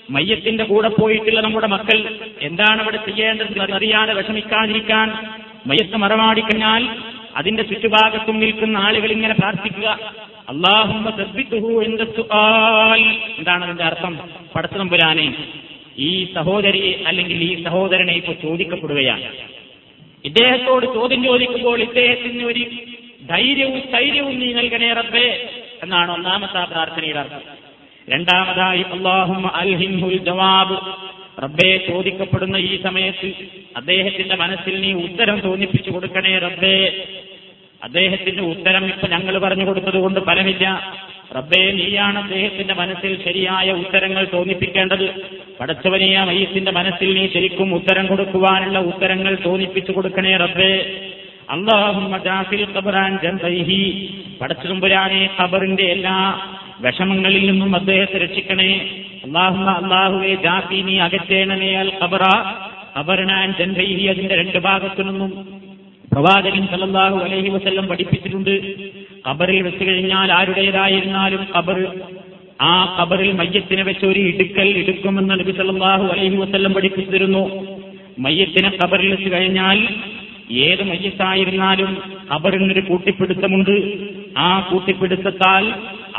മയ്യത്തിന്റെ 0.08 0.64
കൂടെ 0.64 0.88
പോയിട്ടുള്ള 0.92 1.40
നമ്മുടെ 1.46 1.68
മക്കൾ 1.74 1.98
എന്താണ് 2.48 2.80
അവിടെ 2.84 2.98
ചെയ്യേണ്ടത് 3.06 3.74
അറിയാതെ 3.78 4.12
വിഷമിക്കാതിരിക്കാൻ 4.18 5.08
മയ്യത്ത് 5.70 5.96
മറമാടിക്കഴിഞ്ഞാൽ 6.04 6.82
അതിന്റെ 7.35 7.63
ചുറ്റുഭാഗത്തും 7.63 8.39
നിൽക്കുന്ന 8.39 8.77
ആളുകൾ 8.77 9.11
ഇങ്ങനെ 9.11 9.33
പ്രാർത്ഥിക്കുക. 9.33 10.13
അള്ളാഹുമ്മ 10.49 11.09
എന്താണ് 13.39 13.65
അതിന്റെ 13.65 13.83
അർത്ഥം? 13.83 14.19
പടച്ചതമ്പുരാനെ 14.55 15.35
ഈ 15.97 16.33
സഹോദരി 16.33 17.03
അല്ലെങ്കിൽ 17.07 17.43
ഈ 17.43 17.63
സഹോദരനെ 17.63 18.13
ഇപ്പോൾ 18.13 18.33
ചോദിക്കപ്പെടുകയാണ്. 18.33 19.23
ഇദ്ദേഹത്തോട് 20.25 20.85
ചോദ്യം 20.85 21.23
ചോദിക്കുമ്പോൾ 21.23 21.81
ഇദ്ദേഹത്തിന് 21.81 22.43
ഒരു 22.43 22.65
ധൈര്യവും 23.29 23.81
സ്ഥൈര്യവും 23.81 24.39
നീ 24.39 24.53
നൽകണേ 24.53 24.93
റബ്ബേ 24.93 25.49
എന്നാണ് 25.83 26.11
ഒന്നാമത്തെ 26.11 26.57
ആ 26.57 26.63
പ്രാർത്ഥനയുടെ 26.63 27.19
അർത്ഥം. 27.19 27.41
രണ്ടാമതായി 28.09 28.81
അള്ളാഹും 28.81 29.55
അൽഹിൻഹുൽ 29.55 30.17
ജവാബ്. 30.17 30.77
റബ്ബേ 31.43 31.77
ചോദിക്കപ്പെടുന്ന 31.77 32.57
ഈ 32.57 32.81
സമയത്ത് 32.81 33.31
അദ്ദേഹത്തിന്റെ 33.77 34.35
മനസ്സിൽ 34.35 34.81
നീ 34.81 34.93
ഉത്തരം 34.93 35.39
തോന്നിപ്പിച്ചു 35.39 35.91
കൊടുക്കണേ 35.91 36.37
റബ്ബേ. 36.37 37.05
അദ്ദേഹത്തിന്റെ 37.83 38.43
ഉത്തരം 38.43 38.85
ഇപ്പൊ 38.85 39.07
ഞങ്ങൾ 39.07 39.37
പറഞ്ഞു 39.37 39.65
കൊടുത്തതുകൊണ്ട് 39.65 40.19
ഫലമില്ല. 40.19 40.93
റബ്ബേ 41.35 41.71
നീയാണ് 41.71 42.19
അദ്ദേഹത്തിന്റെ 42.19 42.73
മനസ്സിൽ 42.73 43.23
ശരിയായ 43.23 43.71
ഉത്തരങ്ങൾ 43.71 44.27
തോന്നിപ്പിക്കേണ്ടത്. 44.33 45.09
പടച്ചവനെയ 45.59 46.19
മയ്യത്തിന്റെ 46.19 46.71
മനസ്സിൽ 46.71 47.13
നീ 47.13 47.27
ശരിക്കും 47.27 47.75
ഉത്തരം 47.75 48.05
കൊടുക്കുവാനുള്ള 48.05 48.79
ഉത്തരങ്ങൾ 48.79 49.37
തോന്നിപ്പിച്ചു 49.45 49.91
കൊടുക്കണേ 49.91 50.37
റബ്ബേ. 50.37 50.99
ജൻബൈഹി 53.23 54.09
പടച്ചുമ്പുരാനെ 54.41 55.29
ഖബറിന്റെ 55.41 55.83
എല്ലാ 55.83 56.39
വിഷമങ്ങളിൽ 56.79 57.51
നിന്നും 57.51 57.75
അദ്ദേഹത്തെ 57.75 58.17
രക്ഷിക്കണേ. 58.17 58.89
അള്ളാഹുമ 59.25 59.69
അള്ളാഹുവെ 59.69 60.35
ജാഫി 60.35 60.75
നീ 60.75 60.99
അകറ്റേണമേ 60.99 61.73
അൽ 61.73 61.91
ഖബറ. 62.03 62.23
ഖബറിനാൻ 62.99 63.53
ജൻഹി 63.59 64.03
അതിന്റെ 64.03 64.35
രണ്ട് 64.35 64.57
ഭാഗത്തു 64.57 65.03
നിന്നും 65.03 65.61
പ്രവാചകൻ 66.11 66.63
സല്ലല്ലാഹു 66.71 67.17
അലൈഹി 67.25 67.49
വസ്ല്ലം 67.49 67.85
പഠിപ്പിച്ചിട്ടുണ്ട്. 67.87 68.53
കബറിൽ 69.27 69.61
വെച്ച് 69.61 69.83
കഴിഞ്ഞാൽ 69.89 70.31
ആരുടേതായിരുന്നാലും 70.31 71.47
കബർ 71.55 71.77
ആ 72.61 72.73
കബറിൽ 72.97 73.31
മയ്യത്തിനെ 73.31 73.83
വെച്ച് 73.83 74.05
ഒരു 74.05 74.19
ഇടുക്കൽ 74.19 74.69
ഇടുക്കുമെന്ന് 74.81 75.35
നബി 75.39 75.51
സല്ലല്ലാഹു 75.51 76.05
അലൈഹി 76.13 76.35
വസ്ല്ലം 76.35 76.73
പഠിപ്പിച്ചിരുന്നു. 76.73 77.43
മയ്യത്തിനെ 78.19 78.71
കബറിൽ 78.83 79.09
വെച്ച് 79.13 79.29
കഴിഞ്ഞാൽ 79.33 79.77
ഏത് 80.67 80.83
മയ്യത്തായിരുന്നാലും 80.89 81.91
കബറിനൊരു 82.31 82.81
കൂട്ടിപ്പിടുത്തമുണ്ട്. 82.89 83.75
ആ 84.37 84.49
കൂട്ടിപ്പിടുത്തത്താൽ 84.71 85.63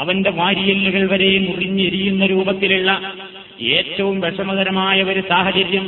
അവന്റെ 0.02 0.30
വാരിയല്ലുകൾ 0.30 1.02
വരെ 1.12 1.30
മുറിഞ്ഞെരിയുന്ന 1.38 2.26
രൂപത്തിലുള്ള 2.26 2.90
ഏറ്റവും 3.76 4.20
വിഷമകരമായ 4.20 5.02
ഒരു 5.02 5.22
സാഹചര്യം 5.30 5.86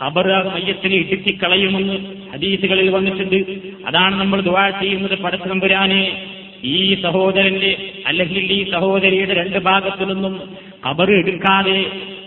ആ 0.00 0.08
മയ്യത്തിനെ 0.54 0.96
ഇടിച്ചിക്കളയുമെന്ന് 0.96 1.98
ഹദീസുകളിൽ 2.32 2.90
വന്നിട്ടുണ്ട്. 2.90 3.44
അതാണ് 3.86 4.20
നമ്മൾ 4.20 4.40
ദുവാ 4.40 4.70
ചെയ്യുന്നത് 4.70 5.18
പടച്ചതമ്പുരാനെ 5.18 6.22
ഈ 6.64 7.02
സഹോദരന്റെ 7.02 8.02
അല്ലെങ്കിൽ 8.06 8.52
ഈ 8.52 8.70
സഹോദരിയുടെ 8.70 9.34
രണ്ട് 9.34 9.58
ഭാഗത്തു 9.58 10.04
നിന്നും 10.04 10.40
ഖബർ 10.86 11.12
എടുക്കാതെ 11.12 11.84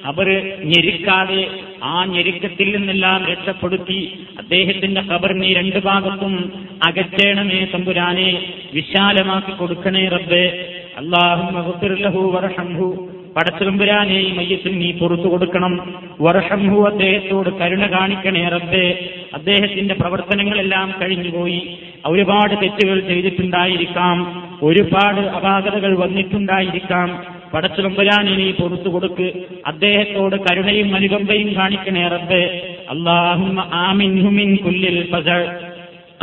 ഖബർ 0.08 0.56
ഞെരുക്കാതെ 0.64 1.48
ആ 1.84 2.06
ഞെരുക്കത്തിൽ 2.06 2.78
നിന്നെല്ലാം 2.78 3.26
രക്ഷപ്പെടുത്തി 3.26 4.26
അദ്ദേഹത്തിന്റെ 4.40 5.02
കബറിനെ 5.02 5.54
രണ്ട് 5.54 5.84
ഭാഗത്തും 5.84 6.54
അകറ്റേണമേ 6.88 7.68
തമ്പുരാനെ. 7.74 8.42
വിശാലമാക്കി 8.74 9.52
കൊടുക്കണേ 9.52 10.08
റബ്ബേ. 10.08 10.74
അള്ളാഹു 10.98 13.23
പടച്ചതമ്പുരാനെ 13.38 14.20
ഈ 14.20 14.32
മയ്യത്തിൽ 14.32 14.80
നീ 14.80 14.92
പുറത്തു 14.92 15.28
കൊടുക്കണം. 15.28 15.94
വർഷംഹു 16.22 16.84
അദ്ദേഹത്തോട് 16.84 17.50
കരുണ 17.50 17.86
കാണിക്കണേ 17.86 18.48
റബ്ബേ. 18.48 19.10
അദ്ദേഹത്തിന്റെ 19.34 19.94
പ്രവർത്തനങ്ങളെല്ലാം 19.94 20.94
കഴിഞ്ഞുപോയി. 21.02 21.78
ഒരുപാട് 22.06 22.56
തെറ്റുകൾ 22.62 23.00
ചെയ്തിട്ടുണ്ടായിരിക്കാം. 23.00 24.44
ഒരുപാട് 24.64 25.20
അപാകതകൾ 25.20 25.98
വന്നിട്ടുണ്ടായിരിക്കാം. 25.98 27.24
പടച്ചതമ്പുരാനെ 27.54 28.36
നീ 28.36 28.52
പുറത്തു 28.52 28.90
കൊടുക്ക്. 28.90 29.32
അദ്ദേഹത്തോട് 29.68 30.36
കരുണയും 30.36 30.96
അനുകമ്പയും 30.96 31.56
കാണിക്കണേ 31.56 32.08
റബ്ബേ. 32.08 32.76
അള്ളാഹും 32.90 34.56
കുല്ലിൽ 34.56 35.12
ഫസൾ 35.12 35.60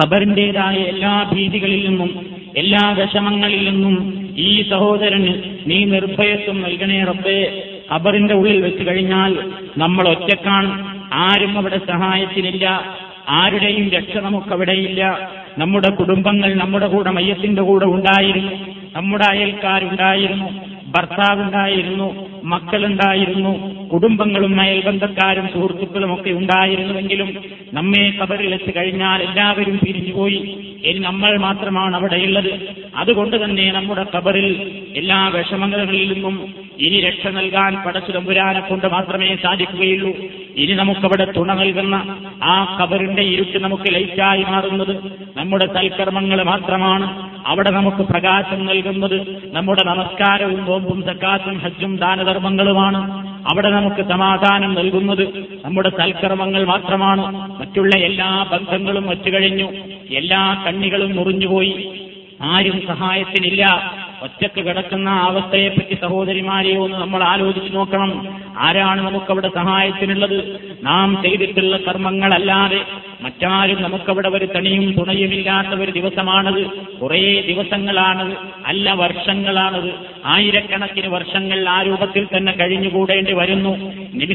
ഖബറിന്റേതായ 0.04 0.74
എല്ലാ 0.74 1.30
ഭീതികളിൽ 1.32 1.88
നിന്നും 1.88 2.26
എല്ലാ 2.56 2.90
വിഷമങ്ങളിൽ 2.90 3.70
നിന്നും 3.70 4.19
ഈ 4.36 4.70
സഹോദരന് 4.70 5.56
നീ 5.66 5.84
നിർഭയത്വം 5.84 6.62
നൽകണേ 6.62 7.04
റബ്ബേ. 7.04 7.62
ഖബറിന്റെ 7.92 8.34
ഉള്ളിൽ 8.34 8.60
വെച്ച് 8.60 8.88
കഴിഞ്ഞാൽ 8.88 9.50
നമ്മൾ 9.78 10.08
ഒറ്റക്കാണ്. 10.08 11.00
ആരും 11.12 11.58
അവിടെ 11.58 11.78
സഹായത്തിനില്ല. 11.78 12.96
ആരുടെയും 13.28 13.90
രക്ഷ 13.90 14.16
നമുക്കവിടെയില്ല 14.16 15.30
നമ്മുടെ 15.58 15.90
കുടുംബങ്ങൾ 15.90 16.54
നമ്മുടെ 16.54 16.86
കൂടെ 16.86 17.10
മയ്യത്തിന്റെ 17.10 17.62
കൂടെ 17.62 17.84
ഉണ്ടായിരുന്നു. 17.84 18.52
നമ്മുടെ 18.96 19.24
അയൽക്കാരുണ്ടായിരുന്നു. 19.24 20.69
ഭർത്താവുണ്ടായിരുന്നു 20.96 22.28
മക്കളുണ്ടായിരുന്നു 22.44 23.80
കുടുംബങ്ങളും 23.88 24.60
അയൽബന്ധക്കാരും 24.60 25.48
സുഹൃത്തുക്കളും 25.48 26.14
ഒക്കെ 26.14 26.30
ഉണ്ടായിരുന്നുവെങ്കിലും 26.30 27.34
നമ്മെ 27.72 28.12
കബറിലെത്തി 28.22 28.72
കഴിഞ്ഞാൽ 28.76 29.22
എല്ലാവരും 29.22 29.78
പിരിഞ്ഞുപോയി. 29.78 30.56
ഇനി 30.84 30.98
നമ്മൾ 30.98 31.38
മാത്രമാണ് 31.38 31.96
അവിടെയുള്ളത്. 31.96 32.52
അതുകൊണ്ട് 32.96 33.44
തന്നെ 33.44 33.72
നമ്മുടെ 33.72 34.06
കബറിൽ 34.16 34.72
എല്ലാ 34.96 35.28
വിഷമങ്ങളിൽ 35.28 36.12
നിന്നും 36.12 36.54
ഇനി 36.80 37.00
രക്ഷ 37.00 37.26
നൽകാൻ 37.26 37.82
പടച്ചുതമ്പുരാനെ 37.86 38.60
കൊണ്ട് 38.60 38.86
മാത്രമേ 38.86 39.36
സാധിക്കുകയുള്ളൂ. 39.42 40.16
ഇനി 40.56 40.72
നമുക്കവിടെ 40.72 41.24
തുണ 41.36 41.54
നൽകുന്ന 41.54 42.16
ആ 42.42 42.78
കബറിന്റെ 42.82 43.22
ഇരുട്ട് 43.22 43.58
നമുക്ക് 43.58 43.94
ലൈറ്റായി 43.94 44.42
മാറുന്നത് 44.42 44.96
നമ്മുടെ 45.36 45.66
സൽക്കർമ്മങ്ങൾ 45.66 46.42
മാത്രമാണ്. 46.42 47.29
അവിടെ 47.46 47.70
നമുക്ക് 47.70 47.96
പ്രകാശം 47.96 48.66
നൽകുന്നത് 48.66 49.46
നമ്മുടെ 49.54 49.84
നമസ്കാരവും 49.84 50.64
നോമ്പും 50.64 51.02
സക്കാത്തും 51.02 51.58
ഹജ്ജും 51.58 51.96
ദാനധർമ്മങ്ങളുമാണ്. 51.96 53.26
അവിടെ 53.50 53.70
നമുക്ക് 53.70 54.08
സമാധാനം 54.08 54.74
നൽകുന്നത് 54.74 55.28
നമ്മുടെ 55.64 55.88
സൽക്കർമ്മങ്ങൾ 55.88 56.64
മാത്രമാണ്. 56.64 57.22
മറ്റുള്ള 57.60 57.98
എല്ലാ 57.98 58.46
ബന്ധങ്ങളും 58.52 59.06
വച്ചുകഴിഞ്ഞു. 59.06 59.70
എല്ലാ 60.14 60.64
കണ്ണികളും 60.66 61.16
മുറിഞ്ഞുപോയി. 61.16 62.00
ആരും 62.42 62.86
സഹായത്തിനില്ല. 62.86 63.92
ഒറ്റയ്ക്ക് 64.22 64.66
കിടക്കുന്ന 64.66 65.10
അവസ്ഥയെപ്പറ്റി 65.10 65.94
സഹോദരിമാരെ 65.94 66.76
ഒന്ന് 66.76 66.96
നമ്മൾ 66.96 67.22
ആലോചിച്ചു 67.22 67.72
നോക്കണം. 67.72 68.28
ആരാണ് 68.58 69.00
നമുക്കവിടെ 69.00 69.50
സഹായത്തിനുള്ളത്? 69.54 70.60
നാം 70.82 71.22
ചെയ്തിട്ടുള്ള 71.22 71.76
കർമ്മങ്ങളല്ലാതെ 71.76 72.80
മറ്റാരും 73.20 73.82
നമുക്കവിടെ 73.82 74.28
ഒരു 74.28 74.44
തണിയും 74.44 74.92
തുണയുമില്ലാത്ത 74.92 75.68
ഒരു 75.68 75.90
ദിവസമാണത്. 75.90 76.66
കുറേ 77.02 77.40
ദിവസങ്ങളാണത്. 77.40 78.36
അല്ല 78.66 78.92
വർഷങ്ങളാണത്. 78.92 79.90
ആയിരക്കണക്കിന് 80.24 81.06
വർഷങ്ങൾ 81.06 81.68
ആ 81.68 81.82
രൂപത്തിൽ 81.82 82.28
തന്നെ 82.36 82.52
കഴിഞ്ഞുകൂടേണ്ടി 82.52 83.32
വരുന്നു. 83.32 83.76
നബി 84.14 84.34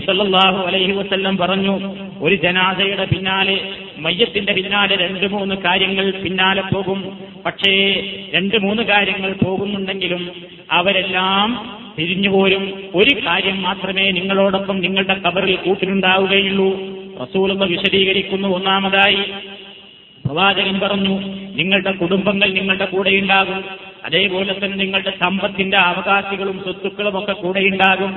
അലൈഹി 0.68 0.92
വസ്ല്ലം 0.92 1.38
പറഞ്ഞു 1.38 1.96
ഒരു 2.22 2.36
ജനാസയുടെ 2.36 3.06
പിന്നാലെ 3.06 3.70
മയ്യത്തിന്റെ 3.98 4.54
പിന്നാലെ 4.54 4.96
രണ്ട് 4.96 5.32
മൂന്ന് 5.32 5.56
കാര്യങ്ങൾ 5.56 6.12
പിന്നാലെ 6.12 6.62
പോകും. 6.62 7.18
പക്ഷേ 7.46 8.04
രണ്ട് 8.34 8.58
മൂന്ന് 8.58 8.84
കാര്യങ്ങൾ 8.84 9.34
പോകുന്നുണ്ടെങ്കിലും 9.34 10.32
അവരെല്ലാം 10.72 11.78
തിരിഞ്ഞുപോരും 12.00 12.84
ഒരു 12.96 13.26
കാര്യം 13.26 13.62
മാത്രമേ 13.62 14.12
നിങ്ങളോടൊപ്പം 14.12 14.80
നിങ്ങളുടെ 14.80 15.14
കബറിൽ 15.14 15.56
കൂട്ടിനുണ്ടാവുകയുള്ളൂ. 15.56 16.96
റസൂലെന്ന് 17.22 17.66
വിശദീകരിക്കുന്നു. 17.66 18.48
ഒന്നാമതായി 18.48 19.20
പ്രവാചകൻ 20.26 20.80
പറഞ്ഞു 20.80 21.20
നിങ്ങളുടെ 21.56 21.92
കുടുംബങ്ങൾ 21.92 22.50
നിങ്ങളുടെ 22.50 22.86
കൂടെയുണ്ടാകും. 22.86 23.64
അതേപോലെ 24.06 24.54
തന്നെ 24.54 24.78
നിങ്ങളുടെ 24.78 25.10
സമ്പത്തിന്റെ 25.10 25.78
അവകാശികളും 25.78 26.60
സ്വത്തുക്കളും 26.64 27.20
ഒക്കെ 27.20 27.34
കൂടെയുണ്ടാകും. 27.34 28.16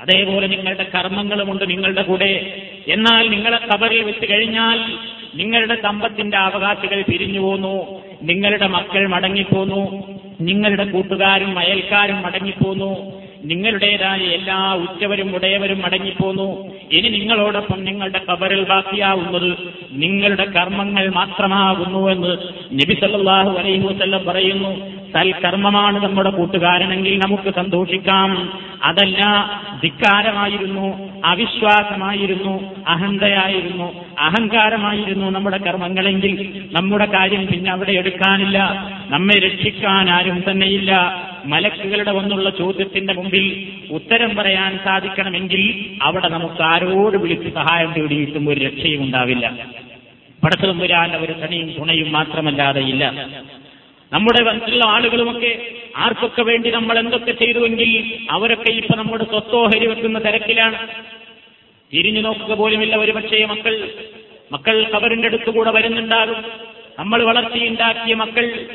അതേപോലെ 0.00 0.46
നിങ്ങളുടെ 0.46 0.86
കർമ്മങ്ങളുമുണ്ട് 0.94 1.70
നിങ്ങളുടെ 1.70 2.02
കൂടെ. 2.02 2.62
എന്നാൽ 2.88 3.30
നിങ്ങളെ 3.30 3.58
കബറിൽ 3.58 4.02
വെച്ച് 4.02 4.32
കഴിഞ്ഞാൽ 4.32 4.78
നിങ്ങളുടെ 5.34 5.82
സമ്പത്തിന്റെ 5.82 6.36
അവകാശികൾ 6.36 7.02
പിരിഞ്ഞു 7.02 7.40
പോന്നു 7.40 8.02
നിങ്ങളുടെ 8.22 8.66
മക്കൾ 8.66 9.08
മടങ്ങിപ്പോന്നു 9.08 10.12
നിങ്ങളുടെ 10.40 10.84
കൂട്ടുകാരും 10.84 11.58
അയൽക്കാരും 11.58 12.22
മടങ്ങിപ്പോന്നു 12.22 13.22
നിങ്ങളുടേതായ 13.44 14.20
എല്ലാ 14.20 14.74
ഉച്ചവരും 14.74 15.34
ഉടയവരും 15.34 15.82
മടങ്ങിപ്പോന്നു. 15.82 16.70
ഇനി 16.92 17.08
നിങ്ങളോടൊപ്പം 17.08 17.84
നിങ്ങളുടെ 17.84 18.20
കബറിൽ 18.30 18.64
ബാക്കിയാവുന്നത് 18.64 19.56
നിങ്ങളുടെ 19.92 20.44
കർമ്മങ്ങൾ 20.44 21.08
മാത്രമാകുന്നുവെന്ന് 21.08 22.32
നബി 22.72 22.94
സല്ലല്ലാഹു 23.00 23.50
അലൈഹി 23.58 23.84
വസല്ലം 23.84 24.24
പറയുന്നു. 24.24 25.01
സൽക്കർമ്മമാണ് 25.14 26.02
നമ്മുടെ 26.02 26.30
കൂട്ടുകാരനെങ്കിൽ 26.30 27.18
നമുക്ക് 27.18 27.54
സന്തോഷിക്കാം. 27.54 28.30
അതല്ല 28.82 29.20
ധിക്കാരമായിരുന്നു 29.82 30.86
അവിശ്വാസമായിരുന്നു 31.24 32.54
അഹന്തയായിരുന്നു 32.88 34.04
അഹങ്കാരമായിരുന്നു 34.18 35.30
നമ്മുടെ 35.30 35.58
കർമ്മങ്ങളെങ്കിൽ 35.58 36.62
നമ്മുടെ 36.72 37.04
കാര്യം 37.04 37.46
പിന്നെ 37.46 37.70
അവിടെ 37.72 37.92
എടുക്കാനില്ല. 37.92 38.58
നമ്മെ 39.10 39.38
രക്ഷിക്കാൻ 39.38 40.10
ആരും 40.10 40.44
തന്നെയില്ല. 40.50 40.92
മലക്കുകളുടെ 41.44 42.12
വന്നുള്ള 42.12 42.50
ചോദ്യത്തിന്റെ 42.50 43.12
മുമ്പിൽ 43.12 43.66
ഉത്തരം 43.90 44.36
പറയാൻ 44.36 44.78
സാധിക്കണമെങ്കിൽ 44.84 45.86
അവിടെ 46.02 46.28
നമുക്ക് 46.28 46.62
ആരോട് 46.62 47.16
വിളിച്ച് 47.16 47.54
സഹായം 47.54 47.92
തേടിയിട്ടും 47.96 48.48
ഒരു 48.48 48.60
രക്ഷയും 48.60 49.02
ഉണ്ടാവില്ല. 49.02 49.52
പടത്തുമ്പുരാൻ 50.44 51.16
ഒരു 51.16 51.32
തണിയും 51.32 51.74
തുണയും 51.78 52.12
മാത്രമല്ലാതെ 52.12 52.80
ഇല്ല. 52.80 53.26
നമ്മുടെ 54.12 54.42
മറ്റുള്ള 54.42 54.84
ആളുകളുമൊക്കെ 54.86 55.68
ആർക്കൊക്കെ 55.96 56.42
വേണ്ടി 56.42 56.70
നമ്മൾ 56.70 56.98
എന്തൊക്കെ 56.98 57.32
ചെയ്തുവെങ്കിൽ 57.32 58.18
അവരൊക്കെ 58.30 58.70
ഇപ്പൊ 58.72 58.96
നമ്മുടെ 58.96 59.24
സ്വത്തോഹരി 59.24 59.86
വെക്കുന്ന 59.86 60.18
തിരക്കിലാണ്. 60.18 60.88
തിരിഞ്ഞു 61.92 62.20
നോക്കുക 62.20 62.54
പോലുമില്ല 62.54 62.96
ഒരു 62.96 63.12
പക്ഷേ 63.12 63.44
മക്കൾ. 63.44 63.94
മക്കൾ 64.52 64.84
കബറിന്റെ 64.84 65.28
അടുത്തുകൂടെ 65.28 65.70
വരുന്നുണ്ടാകും. 65.70 66.44
നമ്മൾ 66.98 67.22
വളർത്തിയുണ്ടാക്കിയ 67.22 68.14
മക്കൾ 68.14 68.66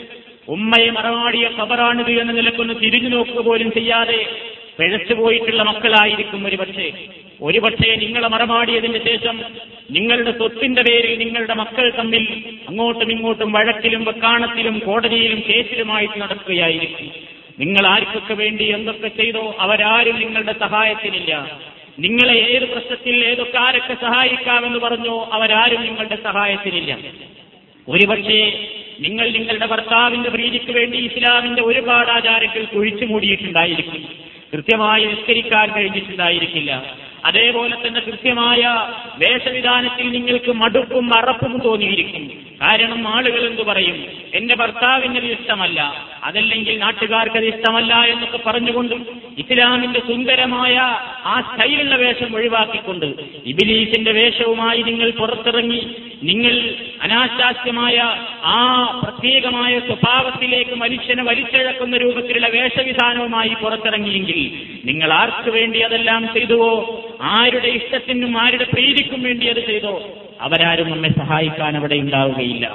ഉമ്മയെ 0.48 0.90
മറവാടിയ 0.90 1.48
കബറാണിത് 1.48 2.12
എന്ന 2.12 2.32
നിലക്കൊന്ന് 2.32 2.74
തിരിഞ്ഞു 2.74 3.10
നോക്കുക 3.10 3.42
പോലും 3.42 3.72
ചെയ്യാതെ 3.72 4.26
പിഴച്ചു 4.80 5.14
പോയിട്ടുള്ള 5.14 5.64
മക്കളായിരിക്കും 5.64 6.48
ഒരുപക്ഷെ. 6.48 6.92
ഒരുപക്ഷെ 7.42 7.96
നിങ്ങളെ 7.96 8.28
മറമാടിയതിന് 8.28 9.00
ശേഷം 9.04 9.42
നിങ്ങളുടെ 9.92 10.32
സ്വത്തിന്റെ 10.32 10.82
പേരിൽ 10.82 11.18
നിങ്ങളുടെ 11.18 11.54
മക്കൾ 11.54 11.92
തമ്മിൽ 11.98 12.44
അങ്ങോട്ടും 12.68 13.12
ഇങ്ങോട്ടും 13.12 13.52
വഴക്കിലും 13.52 14.04
വെക്കാണത്തിലും 14.04 14.80
കോടതിയിലും 14.80 15.44
കേസിലുമായിട്ട് 15.50 16.22
നടക്കുകയായിരിക്കും. 16.22 17.12
നിങ്ങൾ 17.60 17.88
ആർക്കൊക്കെ 17.88 18.34
വേണ്ടി 18.34 18.64
എന്തൊക്കെ 18.64 19.08
ചെയ്തോ 19.08 19.56
അവരാരും 19.60 20.20
നിങ്ങളുടെ 20.20 20.56
സഹായത്തിനില്ല. 20.60 21.60
നിങ്ങളെ 22.00 22.34
ഏത് 22.34 22.66
പ്രശ്നത്തിൽ 22.70 23.26
ഏതൊക്കെ 23.26 23.58
ആരൊക്കെ 23.58 23.94
സഹായിക്കാമെന്ന് 23.94 24.80
പറഞ്ഞോ 24.80 25.30
അവരാരും 25.34 25.82
നിങ്ങളുടെ 25.82 26.18
സഹായത്തിനില്ല. 26.24 26.98
ഒരുപക്ഷേ 27.90 28.70
നിങ്ങൾ 29.00 29.30
നിങ്ങളുടെ 29.30 29.66
ഭർത്താവിന്റെ 29.66 30.30
പ്രീതിക്ക് 30.30 30.72
വേണ്ടി 30.72 30.98
ഇസ്ലാമിന്റെ 30.98 31.62
ഒരുപാട് 31.62 32.10
ആചാരങ്ങൾ 32.10 32.66
കുഴിച്ചു 32.66 33.06
മൂടിയിട്ടുണ്ടായിരിക്കും. 33.06 34.27
കൃത്യമായി 34.54 35.06
നിസ്കരിക്കാൻ 35.06 35.74
കഴിഞ്ഞിട്ടുണ്ടായിരിക്കില്ല. 35.76 36.98
അതേപോലെ 37.26 37.88
തന്നെ 37.88 38.02
കൃത്യമായ 38.02 38.88
വേഷവിധാനത്തിൽ 39.18 40.12
നിങ്ങൾക്ക് 40.12 40.52
മടുപ്പും 40.52 41.18
അറപ്പും 41.18 41.62
തോന്നിയിരിക്കും. 41.66 42.47
കാരണം 42.62 43.08
ആളുകൾ 43.08 43.48
എന്തു 43.48 43.62
പറയും? 43.62 44.06
എന്റെ 44.34 44.56
ഭർത്താവിന് 44.56 45.18
ഇത് 45.18 45.26
ഇഷ്ടമല്ല. 45.26 46.08
അതല്ലെങ്കിൽ 46.24 46.80
നാട്ടുകാർക്ക് 46.80 47.38
അത് 47.38 47.46
ഇഷ്ടമല്ല 47.46 47.94
എന്നൊക്കെ 47.94 48.38
പറഞ്ഞുകൊണ്ട് 48.38 48.96
ഇസ്ലാമിന്റെ 49.38 50.00
സുന്ദരമായ 50.00 50.76
ആ 51.26 51.42
സ്റ്റൈലുള്ള 51.42 51.96
വേഷം 51.96 52.36
ഒഴിവാക്കിക്കൊണ്ട് 52.36 53.06
ഇബിലീസിന്റെ 53.46 54.12
വേഷവുമായി 54.12 54.84
നിങ്ങൾ 54.84 55.12
പുറത്തിറങ്ങി 55.12 55.96
നിങ്ങൾ 56.24 56.76
അനാശാസ്യമായ 57.02 57.98
ആ 58.44 58.86
പ്രത്യേകമായ 59.04 59.80
സ്വഭാവത്തിലേക്ക് 59.80 60.76
മനുഷ്യനെ 60.76 61.24
വലിച്ചിഴക്കുന്ന 61.24 61.98
രൂപത്തിലുള്ള 61.98 62.48
വേഷവിധാനവുമായി 62.48 63.50
പുറത്തിറങ്ങിയെങ്കിൽ 63.50 64.40
നിങ്ങൾ 64.86 65.14
ആർക്ക് 65.14 65.50
വേണ്ടി 65.50 65.80
അതെല്ലാം 65.80 66.34
ചെയ്തുവോ? 66.34 67.04
ആരുടെ 67.22 67.68
ഇഷ്ടത്തിനും 67.68 68.42
ആരുടെ 68.42 68.64
പ്രീതിക്കും 68.64 69.24
വേണ്ടി 69.24 69.48
അത് 69.48 69.66
ചെയ്തോ? 69.66 70.24
അവരാരും 70.42 70.92
നമ്മെ 70.92 71.10
സഹായിക്കാൻ 71.10 71.78
അവിടെ 71.78 71.96
ഉണ്ടാവുകയില്ല. 71.96 72.68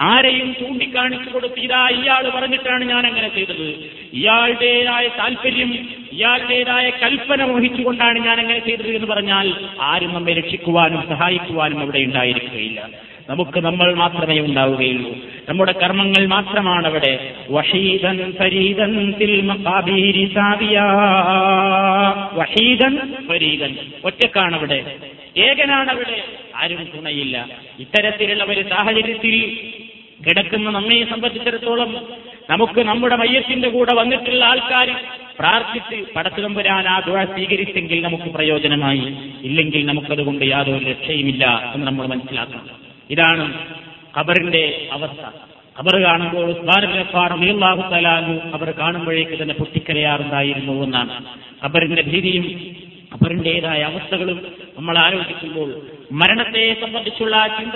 ആരെയും 0.00 0.54
ചൂണ്ടിക്കാണിച്ചു 0.60 1.30
കൊടുത്ത് 1.30 1.60
ഇതാ 1.60 1.88
ഇയാൾ 1.88 2.30
പറഞ്ഞിട്ടാണ് 2.30 2.84
ഞാൻ 2.84 3.06
അങ്ങനെ 3.06 3.28
ചെയ്തത്. 3.28 3.68
ഇയാളുടേതായ 4.12 5.08
താല്പര്യം 5.08 5.70
ഇയാളുടേതായ 6.12 6.90
കൽപ്പന 6.90 7.44
മോഹിച്ചുകൊണ്ടാണ് 7.44 8.18
ഞാൻ 8.18 8.40
അങ്ങനെ 8.40 8.58
ചെയ്തത് 8.58 8.88
എന്ന് 8.88 9.06
പറഞ്ഞാൽ 9.06 9.54
ആരും 9.80 10.14
നമ്മെ 10.14 10.32
രക്ഷിക്കുവാനും 10.32 11.02
സഹായിക്കുവാനും 11.08 11.80
അവിടെ 11.80 11.98
ഉണ്ടായിരിക്കുകയില്ല. 11.98 12.80
നമുക്ക് 13.30 13.60
നമ്മൾ 13.60 13.94
മാത്രമേ 13.94 14.40
ഉണ്ടാവുകയുള്ളൂ. 14.40 15.14
നമ്മുടെ 15.48 15.72
കർമ്മങ്ങൾ 15.72 16.26
മാത്രമാണ് 16.26 16.86
അവിടെ 16.86 17.34
വഹീദൻ 17.50 18.32
ഫരീദൻ 18.40 19.14
വഷീദൻ 22.32 23.14
ഫരീദൻ 23.28 23.76
ഒറ്റക്കാണ് 24.04 24.56
അവിടെ 24.56 24.96
ഏകനാണ് 25.36 25.90
അവിടെ 25.90 26.24
ആരും 26.56 26.88
തുണയില്ല. 26.96 27.46
ഇത്തരത്തിലുള്ള 27.78 28.44
ഒരു 28.44 28.68
സാഹചര്യത്തിൽ 28.68 29.58
കിടക്കുന്ന 30.26 30.70
നമ്മെ 30.70 31.06
സംബന്ധിച്ചിടത്തോളം 31.10 32.06
നമുക്ക് 32.50 32.80
നമ്മുടെ 32.80 33.16
മയ്യത്തിന്റെ 33.16 33.68
കൂടെ 33.68 33.94
വന്നിട്ടുള്ള 33.94 34.44
ആൾക്കാർ 34.44 34.90
പ്രാർത്ഥിച്ച് 35.38 36.12
പടച്ചുതമ്പുരാൻ 36.12 36.88
ആ 36.88 37.00
ദുഴ 37.00 37.24
സ്വീകരിച്ചെങ്കിൽ 37.24 38.02
നമുക്ക് 38.02 38.24
പ്രയോജനമായി. 38.24 39.16
ഇല്ലെങ്കിൽ 39.42 39.86
നമുക്കതുകൊണ്ട് 39.86 40.44
യാതൊരു 40.44 40.84
രക്ഷയുമില്ല 40.84 41.72
എന്ന് 41.74 41.86
നമ്മൾ 41.86 42.06
മനസ്സിലാക്കണം. 42.06 42.83
ഇതാണ് 43.10 43.54
ഖബറിന്റെ 44.18 44.88
അവസ്ഥ. 44.92 45.24
ഖബർ 45.80 46.02
കാണുമ്പോൾ 46.02 46.44
ഉസ്മാനുല്ലാഹു 46.50 47.82
തലാനു 47.90 48.34
ഖബർ 48.54 48.70
കാണുമ്പോഴേക്ക് 48.70 49.42
തന്നെ 49.42 49.54
പൊട്ടിക്കരയാറുണ്ടായിരുന്നു 49.54 50.84
എന്നാണ്. 50.84 51.24
ഖബറിന്റെ 51.64 52.02
ഭീതിയും 52.02 52.44
ഖബറിന്റേതായ 53.14 53.82
അവസ്ഥകളും 53.82 54.38
നമ്മൾ 54.78 54.98
ആലോചിക്കുമ്പോൾ 54.98 55.68
മരണത്തെ 56.12 56.76
സംബന്ധിച്ചുള്ള 56.80 57.36
ആ 57.36 57.46
ചിന്ത 57.46 57.74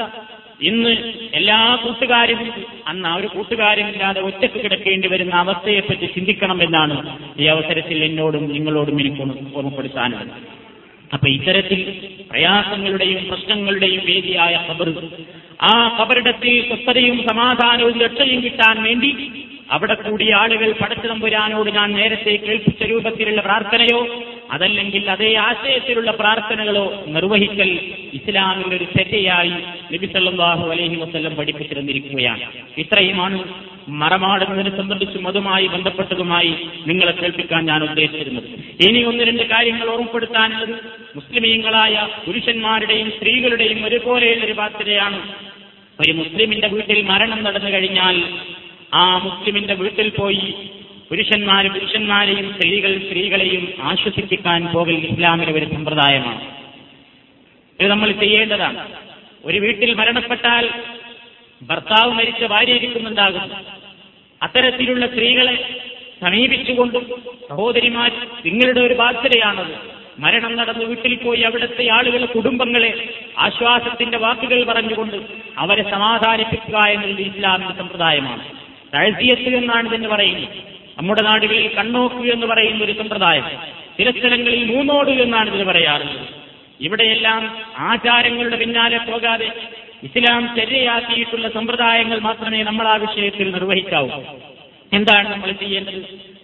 ഇന്ന് 0.62 0.90
എല്ലാ 1.34 1.78
കൂട്ടുകാരും 1.82 2.52
അന്ന് 2.86 3.08
ആ 3.08 3.14
ഒരു 3.14 3.26
കൂട്ടുകാരുമില്ലാതെ 3.26 4.20
ഒറ്റയ്ക്ക് 4.20 4.58
കിടക്കേണ്ടി 4.64 5.08
വരുന്ന 5.08 5.34
അവസ്ഥയെപ്പറ്റി 5.34 6.06
ചിന്തിക്കണം 6.06 6.62
എന്നാണ് 6.62 7.18
ഈ 7.38 7.44
അവസരത്തിൽ 7.44 8.04
എന്നോടും 8.04 8.52
നിങ്ങളോടും 8.52 9.00
എനിക്ക് 9.00 9.22
ഓർമ്മപ്പെടുത്താനുള്ളത്. 9.56 10.57
അപ്പൊ 11.12 11.26
ഇത്തരത്തിൽ 11.28 11.80
പ്രയാസങ്ങളുടെയും 12.30 13.20
പ്രശ്നങ്ങളുടെയും 13.28 14.02
വേദിയായ 14.06 14.54
ഖബർ 14.68 14.88
ആ 15.62 15.74
ഖബറിടത്തിൽ 15.98 16.54
സ്വസ്ഥതയും 16.68 17.16
സമാധാനവും 17.28 17.96
രക്ഷയും 18.00 18.40
കിട്ടാൻ 18.42 18.76
വേണ്ടി 18.82 19.12
അവിടെ 19.70 19.94
കൂടിയ 19.94 20.34
ആളുകൾ 20.34 20.68
പടച്ചു 20.72 21.06
തമ്പുരാനോട് 21.06 21.70
ഞാൻ 21.70 21.88
നേരത്തെ 21.92 22.34
കേൾപ്പിച്ച 22.36 22.82
രൂപത്തിലുള്ള 22.82 23.40
പ്രാർത്ഥനയോ 23.40 24.00
അതല്ലെങ്കിൽ 24.50 25.10
അതേ 25.10 25.34
ആശയത്തിലുള്ള 25.34 26.10
പ്രാർത്ഥനകളോ 26.10 27.04
നിർവഹിക്കൽ 27.06 27.70
ഇസ്ലാമിന്റെ 28.14 28.76
ഒരു 28.76 28.84
തെറ്റയായി 28.84 29.56
നബിസല്ലാഹു 29.92 30.70
അലഹി 30.70 30.96
വസ്ല്ലം 30.96 31.34
പഠിപ്പിച്ചിരുന്നിരിക്കുകയാണ്. 31.34 32.42
ഇത്രയുമാണ് 32.78 33.38
മറമാടുന്നതിനെ 33.88 34.76
സംബന്ധിച്ചും 34.76 35.28
അതുമായി 35.28 35.66
ബന്ധപ്പെട്ടതുമായി 35.66 36.56
നിങ്ങളെ 36.86 37.12
കേൾപ്പിക്കാൻ 37.12 37.66
ഞാൻ 37.66 37.82
ഉദ്ദേശിച്ചിരുന്നത്. 37.82 38.48
ഇനി 38.88 39.02
ഒന്ന് 39.02 39.24
രണ്ട് 39.24 39.42
കാര്യങ്ങൾ 39.42 39.88
ഓർമ്മപ്പെടുത്താനുള്ളത് 39.88 40.74
മുസ്ലിമീങ്ങളായ 41.16 42.08
പുരുഷന്മാരുടെയും 42.26 43.10
സ്ത്രീകളുടെയും 43.10 43.84
ഒരുപോലെയുള്ള 43.84 44.44
ഒരു 44.44 44.52
ബാധ്യതയാണ്. 44.52 45.20
ഒരു 46.00 46.12
മുസ്ലിമിന്റെ 46.12 46.68
വീട്ടിൽ 46.68 47.02
മരണം 47.02 47.44
നടന്നു 47.44 47.70
കഴിഞ്ഞാൽ 47.70 48.16
ആ 48.94 49.18
മുസ്ലിമിന്റെ 49.18 49.74
വീട്ടിൽ 49.74 50.08
പോയി 50.08 50.54
പുരുഷന്മാര് 51.10 51.66
പുരുഷന്മാരെയും 51.66 52.54
സ്ത്രീകൾ 52.54 52.98
സ്ത്രീകളെയും 52.98 53.72
ആശ്വസിപ്പിക്കാൻ 53.82 54.66
പോകൽ 54.66 54.94
ഇസ്ലാമിലെ 54.94 55.52
ഒരു 55.52 55.64
സമ്പ്രദായമാണ്. 55.64 56.40
ഇത് 57.80 57.90
നമ്മൾ 57.90 58.12
ചെയ്യേണ്ടതാണ്. 58.12 58.88
ഒരു 59.44 59.58
വീട്ടിൽ 59.58 59.94
മരണപ്പെട്ടാൽ 59.94 60.70
ഭർത്താവ് 61.62 62.12
മരിച്ച 62.12 62.44
ഭാര്യ 62.44 62.72
ഇരിക്കുന്നുണ്ടാകും 62.72 63.56
അത്തരത്തിലുള്ള 64.42 65.06
സ്ത്രീകളെ 65.06 65.80
സമീപിച്ചുകൊണ്ടും 66.20 67.06
സഹോദരിമാർ 67.50 68.12
നിങ്ങളുടെ 68.46 68.80
ഒരു 68.80 68.94
ബാധ്യതയാണത്. 68.94 69.76
മരണം 70.18 70.56
നടന്ന് 70.56 70.84
വീട്ടിൽ 70.84 71.14
പോയി 71.16 71.40
അവിടുത്തെ 71.40 71.88
ആളുകളെ 71.92 72.26
കുടുംബങ്ങളെ 72.26 73.08
ആശ്വാസത്തിന്റെ 73.38 74.18
വാക്കുകൾ 74.18 74.64
പറഞ്ഞുകൊണ്ട് 74.64 75.16
അവരെ 75.58 75.90
സമാധാനിപ്പിക്കുക 75.90 76.76
എന്നുള്ളത് 76.76 77.20
ഇസ്ലാമിന്റെ 77.20 77.74
സമ്പ്രദായമാണ്. 77.74 78.44
തഴ്സിയത്ത് 78.94 79.56
എന്നാണ് 79.56 79.88
ഇതിന് 79.88 80.08
പറയുന്നത്. 80.08 80.77
നമ്മുടെ 80.98 81.22
നാടുകളിൽ 81.22 81.74
കണ്ണോക്ക് 81.74 82.32
എന്ന് 82.32 82.46
പറയുന്ന 82.46 82.84
ഒരു 82.84 82.92
സമ്പ്രദായം. 82.92 83.44
ചില 83.98 84.10
സ്ഥലങ്ങളിൽ 84.10 84.74
മൂന്നോട് 84.74 85.10
എന്നാണ് 85.10 85.50
ഇതിന് 85.50 85.64
പറയാറുള്ളത്. 85.64 86.26
ഇവിടെയെല്ലാം 86.80 87.56
ആചാരങ്ങളുടെ 87.78 88.56
പിന്നാലെ 88.56 88.98
പോകാതെ 88.98 89.52
ഇസ്ലാം 90.02 90.54
ചര്യയാക്കിയിട്ടുള്ള 90.56 91.48
സമ്പ്രദായങ്ങൾ 91.48 92.18
മാത്രമേ 92.18 92.62
നമ്മൾ 92.62 92.88
ആ 92.88 92.96
വിഷയത്തിൽ 92.96 93.50
നിർവഹിക്കാവൂ. 93.50 94.10
എന്താണ് 94.92 95.32
നമ്മൾ 95.32 95.52
ചെയ്യേണ്ടത്? 95.52 96.02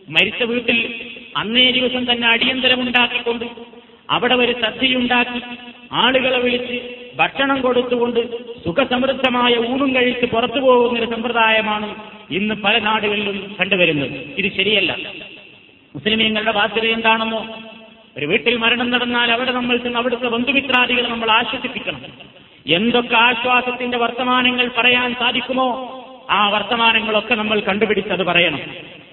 മരിച്ച 0.09 0.43
വീട്ടിൽ 0.43 0.95
അന്നേ 1.37 1.71
ദിവസം 1.71 2.13
തന്നെ 2.13 2.29
അടിയന്തരമുണ്ടാക്കിക്കൊണ്ട് 2.29 3.45
അവിടെ 4.11 4.35
ഒരു 4.35 4.53
സദ്യയുണ്ടാക്കി 4.53 5.41
ആളുകളെ 5.93 6.39
വിളിച്ച് 6.39 7.04
ഭക്ഷണം 7.17 7.61
കൊടുത്തുകൊണ്ട് 7.61 8.45
സുഖസമൃദ്ധമായ 8.65 9.57
ഊണും 9.57 9.95
കഴിച്ച് 9.95 10.27
പുറത്തു 10.27 10.61
പോകുന്ന 10.61 10.99
ഒരു 10.99 11.11
സമ്പ്രദായമാണ് 11.11 11.97
ഇന്ന് 12.31 12.55
പല 12.55 12.79
നാടുകളിലും 12.79 13.57
കണ്ടുവരുന്നത്. 13.61 14.11
ഇത് 14.11 14.53
ശരിയല്ല. 14.53 14.97
മുസ്ലിമീങ്ങളുടെ 15.95 16.53
ബാധ്യത 16.53 16.85
എന്താണെന്നോ? 16.85 17.47
ഒരു 18.17 18.27
വീട്ടിൽ 18.27 18.57
മരണം 18.57 18.91
നടന്നാൽ 18.91 19.33
അവിടെ 19.33 19.53
നമ്മൾ 19.53 19.77
ചെന്ന് 19.77 19.99
അവിടുത്തെ 19.99 20.29
ബന്ധുമിത്രാദികളെ 20.29 21.09
നമ്മൾ 21.09 21.31
ആശ്വസിപ്പിക്കണം. 21.31 22.01
എന്തൊക്കെ 22.67 23.17
ആശ്വാസത്തിന്റെ 23.17 23.99
വർത്തമാനങ്ങൾ 23.99 24.71
പറയാൻ 24.79 25.15
സാധിക്കുമോ? 25.15 26.01
ആ 26.31 26.49
വർത്തമാനങ്ങളൊക്കെ 26.49 27.35
നമ്മൾ 27.35 27.61
കണ്ടുപിടിച്ചത് 27.61 28.25
പറയണം. 28.25 28.61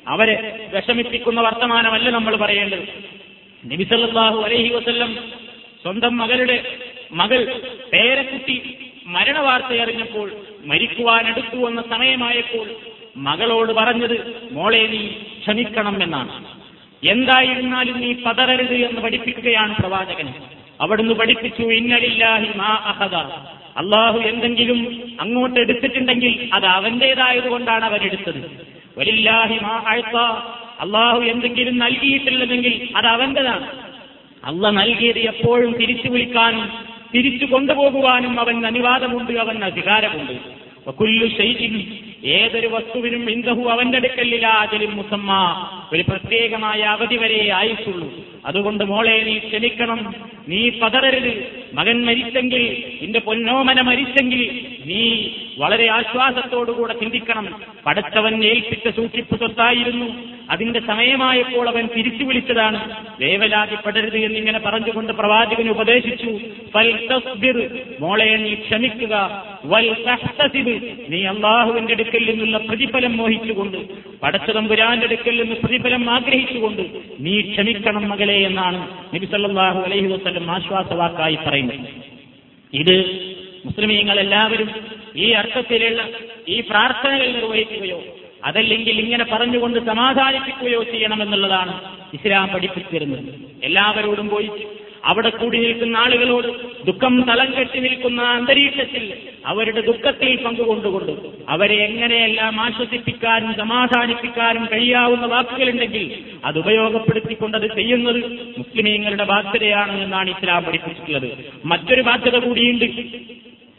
അവരെ 0.07 0.67
വിഷമിപ്പിക്കുന്ന 0.73 1.41
വർത്തമാനമല്ല 1.41 2.09
നമ്മൾ 2.09 2.35
പറയേണ്ടത്. 2.35 2.81
നബിസല്ലാഹു 3.65 4.41
അലഹി 4.41 4.69
വസ്ല്ലം 4.69 5.17
സ്വന്തം 5.81 6.17
മകളുടെ 6.17 6.75
മകൾ 7.11 7.61
പേരക്കുട്ടി 7.93 8.77
മരണവാർത്ത 9.07 9.81
അറിഞ്ഞപ്പോൾ 9.81 10.31
മരിക്കുവാനടുത്തു 10.65 11.69
എന്ന 11.69 11.81
സമയമായപ്പോൾ 11.81 12.67
മകളോട് 13.17 13.71
പറഞ്ഞത് 13.71 14.47
മോളെ 14.51 14.87
നീ 14.87 15.07
ക്ഷമിക്കണം 15.07 16.03
എന്നാണ്. 16.03 16.45
എന്തായിരുന്നാലും 17.03 18.01
നീ 18.01 18.13
പതറരുത് 18.13 18.75
എന്ന് 18.75 19.01
പഠിപ്പിക്കുകയാണ് 19.01 19.75
പ്രവാചകൻ. 19.75 20.33
അവിടുന്ന് 20.81 21.13
പഠിപ്പിച്ചു 21.13 21.63
ഇന്നലില്ലാഹി 21.63 22.47
മാ 22.55 22.81
അഹദ. 22.85 23.15
അള്ളാഹു 23.77 24.19
എന്തെങ്കിലും 24.19 25.01
അങ്ങോട്ട് 25.21 25.59
എടുത്തിട്ടുണ്ടെങ്കിൽ 25.59 26.49
അത് 26.53 26.65
അവന്റേതായതുകൊണ്ടാണ് 26.65 27.85
അവരെടുത്തത്. 27.85 28.67
വലില്ലാഹി 28.97 29.59
മാ 29.61 29.83
അഴ്ത്ത 29.87 30.17
അള്ളാഹു 30.79 31.21
എന്തെങ്കിലും 31.21 31.77
നൽകിയിട്ടില്ലെന്നെങ്കിൽ 31.77 32.89
അത് 32.95 33.05
അവന്റേതാണ്. 33.05 33.91
അള്ള 34.43 34.69
നൽകിയത് 34.69 35.19
എപ്പോഴും 35.19 35.77
തിരിച്ചു 35.77 36.07
വിളിക്കാനും 36.07 36.90
തിരിച്ചു 37.15 37.45
കൊണ്ടുപോകുവാനും 37.45 38.39
അവൻ 38.39 38.65
അനുവാദമുണ്ട് 38.65 39.33
അവൻ 39.39 39.63
അധികാരമുണ്ട്. 39.63 40.61
കുല്ലു 40.91 41.27
ശൈഇൻ 41.37 41.73
ഏതൊരു 42.25 42.67
വസ്തുവിനും 42.67 43.29
ഇന്ദഹു 43.29 43.61
അവന്റെ 43.69 43.97
അടുക്കലില്ല 43.97 44.47
അജലിൻ 44.47 44.91
മുസമ്മ 44.91 45.31
ഒരു 45.93 46.01
പ്രത്യേകമായ 46.01 46.81
അവധി 46.81 47.15
വരെ 47.15 47.49
ആയിട്ടുള്ളൂ. 47.53 48.09
അതുകൊണ്ട് 48.45 48.83
മോളെ 48.83 49.23
നീ 49.23 49.37
ക്ഷമിക്കണം 49.37 50.15
നീ 50.47 50.69
പതറരുത്. 50.69 51.33
മകൻ 51.73 52.05
മരിച്ചെങ്കിൽ 52.05 52.83
നിന്റെ 53.01 53.19
പൊന്നോമന 53.19 53.81
മരിച്ചെങ്കിൽ 53.81 54.43
നീ 54.85 55.03
വളരെ 55.57 55.87
ആശ്വാസത്തോടുകൂടെ 55.87 56.93
ചിന്തിക്കണം. 56.93 57.61
പടച്ചവൻ 57.85 58.43
ഏൽപ്പിച്ച 58.43 58.95
സൂക്ഷിപ്പ് 58.95 59.37
സ്വത്തായിരുന്നു. 59.37 60.05
അതിന്റെ 60.49 60.79
സമയമായപ്പോൾ 60.79 61.69
അവൻ 61.69 61.89
തിരിച്ചു 61.97 62.23
വിളിച്ചതാണ്. 62.23 62.95
വേവലാതിപ്പെടരുത് 63.19 64.17
എന്നിങ്ങനെ 64.17 64.59
പറഞ്ഞുകൊണ്ട് 64.59 65.13
പ്രവാചകൻ 65.13 65.69
ഉപദേശിച്ചു. 65.69 66.39
മോളെ 67.99 68.37
നീ 68.37 68.53
ക്ഷമിക്കുക. 68.53 69.43
നീ 71.09 71.25
അള്ളാഹുവിന്റെ 71.25 71.93
അടുക്കൽ 71.93 72.29
നിന്നുള്ള 72.29 72.57
പ്രതിഫലം 72.57 73.17
മോഹിച്ചുകൊണ്ട് 73.17 73.77
പടച്ചതമ്പുരാന്റെ 74.19 75.05
അടുക്കൽ 75.05 75.41
നിന്ന് 75.41 75.55
പ്രതിഫലം 75.55 76.09
ആഗ്രഹിച്ചുകൊണ്ട് 76.09 76.81
നീ 77.19 77.41
ക്ഷമിക്കണം 77.41 78.09
മകളെ 78.09 78.33
എന്നാണ് 78.33 78.87
നബി 79.15 79.25
സല്ലല്ലാഹു 79.25 79.79
അലൈഹി 79.79 80.07
വസല്ലം 80.07 80.51
ആശ്വാസവാക്കായി 80.51 81.37
പറയുന്നത്. 81.47 81.79
ഇത് 82.73 83.30
മുസ്ലിമീങ്ങൾ 83.65 84.19
എല്ലാവരും 84.19 84.69
ഈ 85.15 85.31
അർത്ഥത്തിലുള്ള 85.31 86.09
ഈ 86.47 86.59
പ്രാർത്ഥനകൾ 86.61 87.27
നിർവഹിക്കുകയോ 87.31 88.03
അതല്ലെങ്കിൽ 88.45 88.99
ഇങ്ങനെ 88.99 89.23
പറഞ്ഞുകൊണ്ട് 89.23 89.79
സമാധാനിപ്പിക്കുകയോ 89.85 90.83
ചെയ്യണമെന്നുള്ളതാണ് 90.83 91.73
ഇസ്ലാം 92.13 92.47
പഠിപ്പിച്ചിരുന്നത്. 92.47 93.33
എല്ലാവരോടും 93.63 94.29
പോയി 94.29 94.49
അവിടെ 95.05 95.29
കൂടി 95.29 95.57
നിൽക്കുന്ന 95.57 95.97
ആളുകളോട് 95.97 96.47
ദുഃഖം 96.85 97.21
തലം 97.29 97.53
കെട്ടി 97.59 97.79
നിൽക്കുന്ന 97.79 98.21
അന്തരീക്ഷത്തിൽ 98.21 99.13
അവരുടെ 99.45 99.81
ദുഃഖത്തിൽ 99.81 100.35
പങ്കുകൊണ്ടുകൊണ്ട് 100.35 101.11
അവരെ 101.49 101.75
എങ്ങനെയെല്ലാം 101.75 102.61
ആശ്വസിപ്പിക്കാനും 102.61 103.53
സമാധാനിപ്പിക്കാനും 103.53 104.65
കഴിയാവുന്ന 104.71 105.25
വാക്കുകളുണ്ടെങ്കിൽ 105.25 106.23
അത് 106.45 106.59
ഉപയോഗപ്പെടുത്തിക്കൊണ്ട് 106.59 107.57
അത് 107.57 107.75
ചെയ്യുന്നത് 107.75 108.21
മുസ്ലിമീങ്ങളുടെ 108.57 109.23
ബാധ്യതയാണ് 109.23 110.03
എന്നാണ് 110.03 110.29
ഇസ്ലാം 110.29 110.63
പഠിപ്പിച്ചിട്ടുള്ളത്. 110.63 111.29
മറ്റൊരു 111.65 112.01
ബാധ്യത 112.01 112.37
കൂടിയുണ്ട്. 112.37 112.85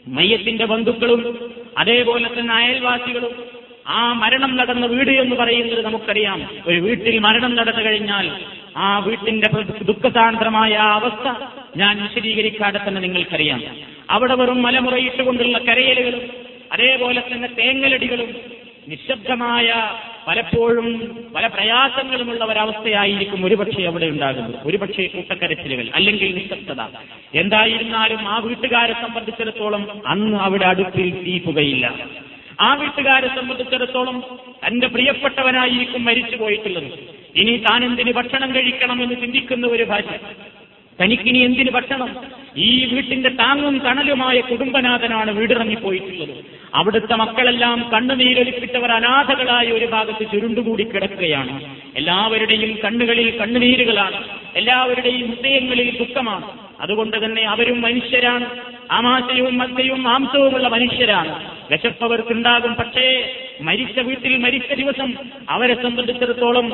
മയ്യത്തിന്റെ 0.07 0.65
ബന്ധുക്കളും 0.65 1.21
അതേപോലെ 1.77 2.29
തന്നെ 2.39 2.53
അയൽവാസികളും 2.53 3.31
ആ 3.87 4.13
മരണം 4.13 4.55
നടന്ന 4.55 4.85
വീട് 4.85 5.09
എന്ന് 5.09 5.35
പറയുന്നത് 5.35 5.85
നമുക്കറിയാം. 5.85 6.49
ഒരു 6.67 6.79
വീട്ടിൽ 6.79 7.19
മരണം 7.19 7.55
നടന്നു 7.55 7.85
കഴിഞ്ഞാൽ 7.85 8.31
ആ 8.77 8.99
വീട്ടിന്റെ 8.99 9.49
ദുഃഖസാന്ദ്രമായ 9.83 10.73
അവസ്ഥ 10.73 11.27
ഞാൻ 11.77 12.01
വിശദീകരിക്കാതെ 12.03 12.79
തന്നെ 12.87 13.01
നിങ്ങൾക്കറിയാം. 13.01 13.63
അവിടെ 14.09 14.35
വെറും 14.35 14.61
മലമുറയിട്ടുകൊണ്ടുള്ള 14.61 15.57
കരയലുകളും 15.57 16.21
അതേപോലെ 16.71 17.21
തന്നെ 17.21 17.47
തേങ്ങലടികളും 17.47 18.62
നിശബ്ദമായ 18.89 19.69
പലപ്പോഴും 20.27 20.87
പല 21.35 21.47
പ്രയാസങ്ങളുമുള്ള 21.47 22.43
ഒരവസ്ഥയായിരിക്കും 22.45 23.45
ഒരുപക്ഷെ 23.45 23.83
അവിടെ 23.83 24.05
ഉണ്ടാകുന്നത്. 24.05 24.67
ഒരുപക്ഷെ 24.67 25.07
കൂട്ടക്കരച്ചിലുകൾ 25.07 25.89
അല്ലെങ്കിൽ 25.95 26.29
നിശബ്ദത. 26.35 26.81
എന്തായിരുന്നാലും 27.35 28.29
ആ 28.29 28.37
വീട്ടുകാരെ 28.39 28.93
സംബന്ധിച്ചിടത്തോളം 28.93 29.83
അന്ന് 30.07 30.37
അവിടെ 30.37 30.65
അടുപ്പിൽ 30.65 31.09
തീപ്പുകയില്ല. 31.25 31.85
ആ 32.61 32.75
വീട്ടുകാരെ 32.75 33.27
സംബന്ധിച്ചിടത്തോളം 33.27 34.17
തന്റെ 34.65 34.87
പ്രിയപ്പെട്ടവനായിരിക്കും 34.87 36.05
മരിച്ചു 36.05 36.35
പോയിട്ടുള്ളത് 36.35 36.89
ഇനി 37.35 37.53
താൻ 37.57 37.85
എന്തിന് 37.85 38.11
ഭക്ഷണം 38.13 38.55
കഴിക്കണമെന്ന് 38.55 39.15
ചിന്തിക്കുന്ന 39.15 39.67
ഒരു 39.67 39.83
ഭാര്യ 39.83 40.17
തനിക്കിനി 41.01 41.39
എന്തിന് 41.39 41.71
ഭക്ഷണം? 41.71 42.17
ഈ 42.57 42.85
വീട്ടിന്റെ 42.85 43.29
താങ്ങും 43.29 43.79
തണലുമായ 43.79 44.41
കുടുംബനാഥനാണ് 44.41 45.31
വീടിറങ്ങിപ്പോയിട്ടുള്ളത്. 45.31 46.35
അവിടുത്തെ 46.73 47.15
മക്കളെല്ലാം 47.15 47.89
കണ്ണുനീരൊലിപ്പിച്ചവർ 47.93 48.91
അനാഥകളായ 48.91 49.71
ഒരു 49.71 49.85
ഭാഗത്ത് 49.85 50.31
ചുരുണ്ടുകൂടി 50.31 50.83
കിടക്കുകയാണ്. 50.83 51.61
എല്ലാവരുടെയും 51.95 52.77
കണ്ണുകളിൽ 52.83 53.37
കണ്ണുനീരുകളാണ്. 53.37 54.23
എല്ലാവരുടെയും 54.55 55.27
ഹൃദയങ്ങളിൽ 55.29 55.97
ദുഃഖമാണ്. 55.97 56.47
അതുകൊണ്ട് 56.79 57.25
തന്നെ 57.25 57.43
അവരും 57.43 57.81
മനുഷ്യരാണ്. 57.81 58.45
ആമാശയവും 58.91 59.57
മത്തയും 59.57 60.03
മാംസവുമുള്ള 60.03 60.67
മനുഷ്യരാണ്. 60.67 61.52
വിശപ്പവർക്കുണ്ടാകും 61.71 62.73
പക്ഷേ 62.73 63.35
മരിച്ച 63.61 63.99
വീട്ടിൽ 63.99 64.37
മരിച്ച 64.37 64.73
ദിവസം 64.73 65.13
അവരെ 65.49 65.75
സംബന്ധിച്ചിടത്തോളം 65.83 66.67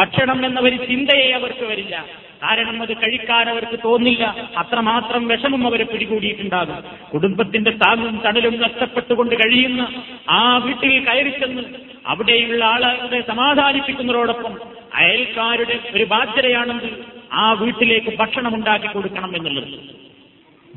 ഭക്ഷണം 0.00 0.46
എന്ന 0.46 0.60
ഒരു 0.60 0.76
ചിന്തയെ 0.76 1.32
അവർക്ക് 1.32 1.64
വരില്ല. 1.64 2.06
കാരണം 2.42 2.82
അത് 2.82 2.96
കഴിക്കാൻ 2.96 3.50
അവർക്ക് 3.50 3.78
തോന്നില്ല. 3.84 4.36
അത്രമാത്രം 4.56 5.28
വിഷമം 5.28 5.66
അവരെ 5.66 5.84
പിടികൂടിയിട്ടുണ്ടാകും. 5.84 6.84
കുടുംബത്തിന്റെ 7.12 7.70
താങ്ങും 7.70 8.22
തണലും 8.24 8.60
നഷ്ടപ്പെട്ടുകൊണ്ട് 8.60 9.34
കഴിയുന്ന 9.34 9.88
ആ 10.30 10.56
വീട്ടിൽ 10.56 11.04
കയറി 11.04 11.28
ചെന്ന് 11.28 11.62
അവിടെയുള്ള 12.06 12.64
ആളുകളെ 12.64 13.20
സമാധാനിപ്പിക്കുന്നതോടൊപ്പം 13.20 14.54
അയൽക്കാരുടെ 14.94 15.78
ഒരു 15.94 16.04
ബാധ്യതയാണെങ്കിൽ 16.04 16.94
ആ 17.32 17.52
വീട്ടിലേക്ക് 17.52 18.16
ഭക്ഷണം 18.16 18.54
ഉണ്ടാക്കി 18.54 18.86
കൊടുക്കണം 18.86 19.36
എന്നുള്ളത്. 19.36 20.05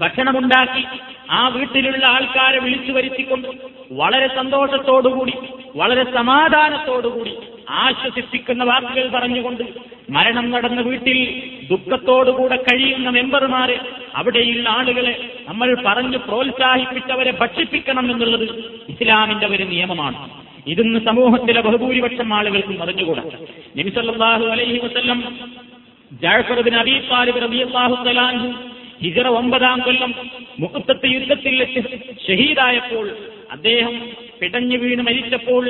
ഭക്ഷണമുണ്ടാക്കി 0.01 0.83
ആ 1.39 1.41
വീട്ടിലുള്ള 1.55 2.03
ആൾക്കാരെ 2.05 2.59
വിളിച്ചു 2.65 2.91
വരുത്തിക്കൊണ്ട് 2.91 3.47
വളരെ 3.91 4.27
സന്തോഷത്തോടുകൂടി 4.39 5.35
വളരെ 5.75 6.03
സമാധാനത്തോടുകൂടി 6.17 7.33
ആശ്വസിപ്പിക്കുന്ന 7.85 8.63
വാക്കുകൾ 8.63 9.07
പറഞ്ഞുകൊണ്ട് 9.15 9.63
മരണം 10.15 10.45
നടന്ന 10.51 10.81
വീട്ടിൽ 10.81 11.19
ദുഃഖത്തോടുകൂടെ 11.71 12.57
കഴിയുന്ന 12.67 13.09
മെമ്പർമാരെ 13.09 13.77
അവിടെയുള്ള 14.15 14.69
ആളുകളെ 14.69 15.13
നമ്മൾ 15.49 15.69
പറഞ്ഞു 15.87 16.19
പ്രോത്സാഹിപ്പിച്ചവരെ 16.27 17.31
ഭക്ഷിപ്പിക്കണം 17.41 18.05
എന്നുള്ളത് 18.11 18.45
ഇസ്ലാമിന്റെ 18.93 19.47
ഒരു 19.47 19.63
നിയമമാണ്. 19.63 20.17
ഇതിന്ന് 20.67 20.99
സമൂഹത്തിലെ 20.99 21.61
ബഹുഭൂരിപക്ഷം 21.61 22.29
ആളുകൾക്കും 22.37 22.81
അറിഞ്ഞുകൂടാ. 22.83 23.23
നബിസല്ലാഹു 23.77 24.45
അലൈഹി 24.55 24.79
വസല്ലം 24.85 25.19
ജാഫർ 26.11 26.59
അബീ 26.81 26.95
താലിബ് 27.11 27.41
റളിയല്ലാഹു 27.45 27.95
തആല 28.05 28.19
അൻഹു 28.33 28.49
ഹിജറ 29.01 29.27
ഒമ്പതാം 29.37 29.79
കൊല്ലം 29.81 30.11
മുഹത്തത്ത് 30.59 31.07
യുദ്ധത്തിൽ 31.11 31.55
ഷഹീദായപ്പോൾ 32.25 33.05
അദ്ദേഹം 33.51 33.93
പിടഞ്ഞു 34.39 34.77
വീണ് 34.81 35.03
മരിച്ചപ്പോൾ 35.05 35.63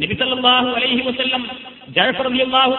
നബിസല്ലാഹു 0.00 0.70
അലൈഹി 0.76 1.02
വസ്ല്ലം 1.06 1.42
ജാഫർ 1.96 2.26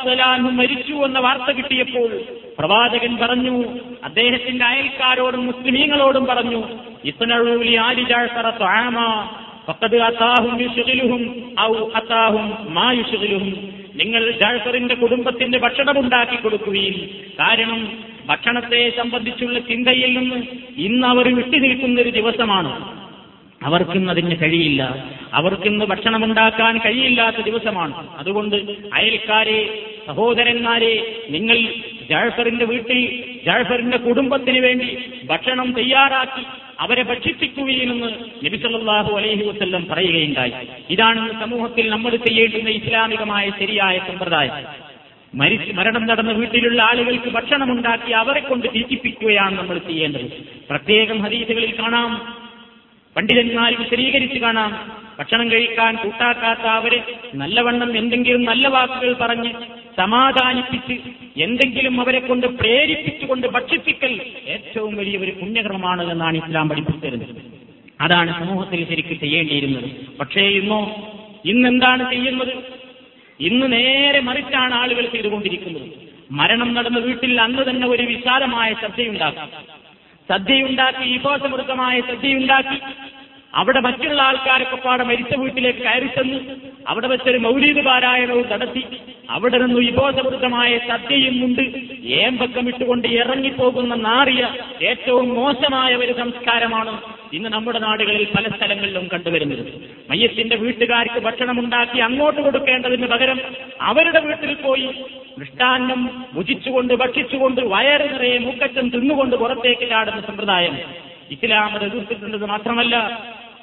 സലാഹു 0.03 0.49
മരിച്ചു 0.59 0.95
എന്ന 1.07 1.19
വാർത്ത 1.25 1.49
കിട്ടിയപ്പോൾ 1.57 2.09
പ്രവാചകൻ 2.57 3.13
പറഞ്ഞു 3.21 3.55
അദ്ദേഹത്തിന്റെ 4.03 4.65
അയൽക്കാരോടും 4.65 5.43
മുസ്ലിമീങ്ങളോടും 5.49 6.25
പറഞ്ഞു 6.25 6.61
ഇത്തനഴൂലി 7.05 7.75
ആലി 7.85 8.05
ജാഫറ 8.09 8.49
താമ 8.59 8.97
ഫക്കത് 9.67 9.97
അത്താഹും 10.03 10.55
യുഷകിലുഹും 10.61 11.21
ഔ 11.63 11.69
അത്താഹും 11.95 12.45
മാ 12.73 12.87
യുശ്ഗിലുഹും. 12.95 13.51
നിങ്ങൾ 13.95 14.23
ജാഫറിന്റെ 14.39 14.95
കുടുംബത്തിന്റെ 14.95 15.57
ഭക്ഷണം 15.59 15.97
ഉണ്ടാക്കി 15.99 16.37
കൊടുക്കുകയും 16.39 16.95
കാരണം 17.39 17.81
ഭക്ഷണത്തെ 18.25 18.89
സംബന്ധിച്ചുള്ള 18.97 19.59
ചിന്തയിൽ 19.59 20.17
നിന്ന് 20.17 20.35
ഇന്ന് 20.77 21.07
അവർ 21.07 21.35
വിട്ടുനിൽക്കുന്ന 21.35 22.01
ഒരു 22.01 22.09
ദിവസമാണ്. 22.09 23.03
അവർക്കിന്ന് 23.63 24.11
അതിന് 24.11 24.35
കഴിയില്ല. 24.41 25.05
അവർക്കിന്ന് 25.33 25.85
ഭക്ഷണമുണ്ടാക്കാൻ 25.85 26.77
കഴിയില്ലാത്ത 26.77 27.37
ദിവസമാണ്. 27.37 28.07
അതുകൊണ്ട് 28.17 28.55
അയൽക്കാരെ 28.93 29.83
സഹോദരന്മാരെ 30.07 31.25
നിങ്ങൾ 31.29 31.57
ജാഫറിന്റെ 32.09 32.65
വീട്ടിൽ 32.65 33.23
ജാഫറിന്റെ 33.45 33.97
കുടുംബത്തിന് 33.97 34.59
വേണ്ടി 34.59 34.97
ഭക്ഷണം 35.25 35.73
തയ്യാറാക്കി 35.73 36.45
അവരെ 36.79 37.03
ഭക്ഷിപ്പിക്കുകയെന്ന് 37.03 38.07
നബിസല്ലാഹു 38.45 39.17
അലൈഹി 39.17 39.45
വസ്ല്ലം 39.45 39.87
പറയുകയുണ്ടായി. 39.91 40.51
ഇതാണ് 40.89 41.39
സമൂഹത്തിൽ 41.39 41.89
നമ്മൾ 41.89 42.15
ചെയ്യേണ്ടുന്ന 42.15 42.69
ഇസ്ലാമികമായ 42.69 43.51
ശരിയായ 43.59 43.97
സമ്പ്രദായം. 43.97 44.92
മരിച്ച് 45.35 45.71
മരണം 45.73 46.07
നടന്ന 46.07 46.31
വീട്ടിലുള്ള 46.31 46.81
ആളുകൾക്ക് 46.81 47.29
ഭക്ഷണം 47.29 47.71
ഉണ്ടാക്കി 47.71 48.11
അവരെ 48.11 48.39
കൊണ്ട് 48.39 48.67
തീറ്റിപ്പിക്കുകയാണ് 48.75 49.57
നമ്മൾ 49.57 49.77
ചെയ്യേണ്ടത്. 49.77 50.43
പ്രത്യേകം 50.69 51.21
ഹദീസുകളിൽ 51.21 51.79
കാണാം. 51.79 52.35
പണ്ഡിതന്മാർ 53.15 53.75
വിശദീകരിച്ച് 53.79 54.39
കാണാം. 54.39 54.91
ഭക്ഷണം 55.19 55.51
കഴിക്കാൻ 55.51 55.95
കൂട്ടാക്കാത്ത 55.95 56.59
അവരെ 56.59 57.03
നല്ലവണ്ണം 57.35 57.97
എന്തെങ്കിലും 57.97 58.45
നല്ല 58.45 58.67
വാക്കുകൾ 58.67 59.13
പറഞ്ഞ് 59.13 59.53
സമാധാനിപ്പിച്ച് 59.97 60.95
എന്തെങ്കിലും 61.37 62.01
അവരെ 62.01 62.19
കൊണ്ട് 62.19 62.47
പ്രേരിപ്പിച്ചുകൊണ്ട് 62.47 63.47
ഭക്ഷിപ്പിക്കൽ 63.47 64.21
ഏറ്റവും 64.47 64.95
വലിയ 64.95 65.17
ഒരു 65.17 65.31
പുണ്യകർമ്മമാണ് 65.31 66.11
എന്നാണ് 66.11 66.37
ഇസ്ലാം 66.37 66.69
പഠിപ്പിച്ചിരുന്നത് 66.69 67.29
അതാണ് 68.01 68.39
സമൂഹത്തിൽ 68.39 68.87
ശരിക്കും 68.89 69.19
ചെയ്യേണ്ടിയിരുന്നത്. 69.19 70.17
പക്ഷേ 70.19 70.41
ഇന്നോ 70.41 70.79
ഇന്നെന്താണ് 71.45 72.13
ചെയ്യുന്നത്? 72.13 72.82
ഇന്ന് 73.39 73.71
നേരെ 73.71 74.19
മറിച്ചാണ് 74.19 74.73
ആളുകൾ 74.73 75.05
ചെയ്തുകൊണ്ടിരിക്കുന്നത്. 75.05 75.87
മരണം 76.31 76.73
നടന്ന 76.73 76.99
വീട്ടിൽ 76.99 77.41
അന്ന് 77.41 77.69
തന്നെ 77.69 77.87
ഒരു 77.87 78.03
വിശാലമായ 78.03 78.73
ശ്രദ്ധയുണ്ടാക്കാം. 78.73 79.49
സദ്യയുണ്ടാക്കി 80.29 81.03
വിഭവസമൃദ്ധമായ 81.11 82.01
സദ്യയുണ്ടാക്കി 82.01 82.79
അവിടെ 83.53 83.79
മറ്റുള്ള 83.79 84.19
ആൾക്കാരൊക്കെ 84.21 84.77
പാടെ 84.85 85.03
മരിച്ച 85.03 85.33
വീട്ടിലേക്ക് 85.41 85.81
കയറി 85.87 86.07
ചെന്ന് 86.15 86.37
അവിടെ 86.87 87.07
വെച്ചൊരു 87.07 87.39
മൗലീദ് 87.45 87.81
പാരായണവും 87.87 88.47
നടത്തി. 88.53 88.83
അവിടെ 89.29 89.57
നിന്ന് 89.57 89.79
വിഭവസമൃദ്ധമായ 89.79 90.71
സദ്യയും 90.87 91.35
ഉണ്ട് 91.45 91.61
ഏമ്പക്കം 92.21 92.65
ഇട്ടുകൊണ്ട് 92.71 93.07
ഇറങ്ങിപ്പോകുന്ന 93.19 93.95
നാറിയ 94.07 94.41
ഏറ്റവും 94.89 95.27
മോശമായ 95.37 95.91
ഒരു 96.03 96.13
സംസ്കാരമാണ് 96.21 96.93
ഇന്ന് 97.37 97.49
നമ്മുടെ 97.49 97.79
നാടുകളിൽ 97.79 98.25
പല 98.35 98.45
സ്ഥലങ്ങളിലും 98.55 99.05
കണ്ടുവരുന്നത്. 99.13 99.61
മയ്യത്തിന്റെ 100.09 100.55
വീട്ടുകാർക്ക് 100.63 101.19
ഭക്ഷണം 101.27 101.59
ഉണ്ടാക്കി 101.59 101.99
അങ്ങോട്ട് 102.07 102.41
കൊടുക്കേണ്ടതിന് 102.41 103.07
പകരം 103.13 103.39
അവരുടെ 103.89 104.21
വീട്ടിൽ 104.27 104.53
പോയി 104.65 104.89
മൃഷ്ടാന്നം 105.39 106.01
ഭുജിച്ചുകൊണ്ട് 106.35 106.93
ഭക്ഷിച്ചുകൊണ്ട് 107.03 107.61
വയറ് 107.73 108.07
നിറയെ 108.13 108.37
മൂക്കറ്റം 108.39 108.87
തിന്നുകൊണ്ട് 108.95 109.35
പുറത്തേക്ക് 109.35 109.87
ചാടുന്ന 109.93 110.21
സമ്പ്രദായം 110.27 110.75
ഇസ്ലാം 111.31 111.71
അത് 111.77 111.85
എതിർത്തിട്ടുള്ളത് 111.85 112.45
മാത്രമല്ല 112.45 112.95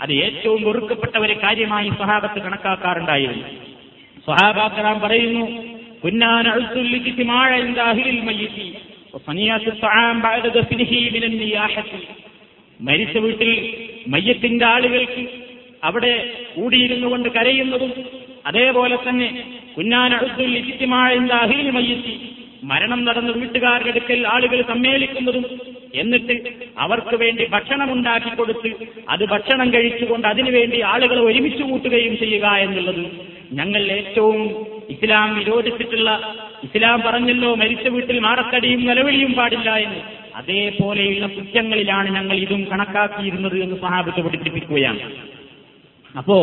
അത് 0.00 0.12
ഏറ്റവും 0.24 0.60
വെറുക്കപ്പെട്ട 0.64 1.16
ഒരു 1.18 1.34
കാര്യമായി 1.42 1.88
സ്വഹാബത്ത് 1.90 2.38
കണക്കാക്കാറുണ്ടായിരുന്നു. 2.40 3.46
സ്വഹാബാക്കറാം 4.26 4.98
പറയുന്നു 5.00 5.44
മരിച്ച 12.80 13.16
വീട്ടിൽ 13.16 13.50
മയ്യത്തിന്റെ 14.06 14.66
ആളുകൾക്ക് 14.66 15.22
അവിടെ 15.82 16.12
കൂടിയിരുന്നു 16.54 17.08
കൊണ്ട് 17.08 17.28
കരയുന്നതും 17.28 17.92
അതേപോലെ 18.46 18.96
തന്നെ 18.96 19.28
കുഞ്ഞാൻ 19.76 20.12
അഹിൽ 21.40 21.70
മയ്യത്തി 21.70 22.14
മരണം 22.62 23.00
നടന്ന 23.04 23.30
വീട്ടുകാരുടെ 23.32 23.90
അടുക്കൽ 23.90 24.26
ആളുകൾ 24.26 24.58
സമ്മേളിക്കുന്നതും 24.62 25.44
എന്നിട്ട് 25.94 26.42
അവർക്ക് 26.78 27.16
വേണ്ടി 27.16 27.46
ഭക്ഷണം 27.50 27.92
ഉണ്ടാക്കി 27.92 28.36
കൊടുത്ത് 28.36 28.72
അത് 29.08 29.24
ഭക്ഷണം 29.26 29.72
കഴിച്ചുകൊണ്ട് 29.72 30.28
അതിനുവേണ്ടി 30.28 30.80
ആളുകളെ 30.80 31.20
ഒരുമിച്ച് 31.20 31.62
കൂട്ടുകയും 31.62 32.18
ചെയ്യുക 32.18 32.46
എന്നുള്ളത് 32.46 33.06
ഞങ്ങൾ 33.52 33.82
ഏറ്റവും 33.82 34.66
ഇസ്ലാം 34.90 35.38
വിരോധിച്ചിട്ടുള്ള 35.38 36.34
ഇസ്ലാം 36.64 37.02
പറഞ്ഞല്ലോ 37.06 37.54
മരിച്ച 37.54 37.88
വീട്ടിൽ 37.88 38.18
മാറത്തടിയും 38.18 38.86
നിലവിളിയും 38.86 39.32
പാടില്ല 39.32 39.76
എന്ന്. 39.76 40.00
അതേപോലെയുള്ള 40.34 41.26
കുറ്റങ്ങളിലാണ് 41.26 42.10
ഞങ്ങൾ 42.10 42.36
ഇതും 42.36 42.66
കണക്കാക്കിയിരുന്നത് 42.72 43.62
എന്ന് 43.62 43.76
സഹാബത്ത് 43.76 44.20
പഠിപ്പിക്കുകയാണ്. 44.20 44.98
അപ്പോ 46.18 46.38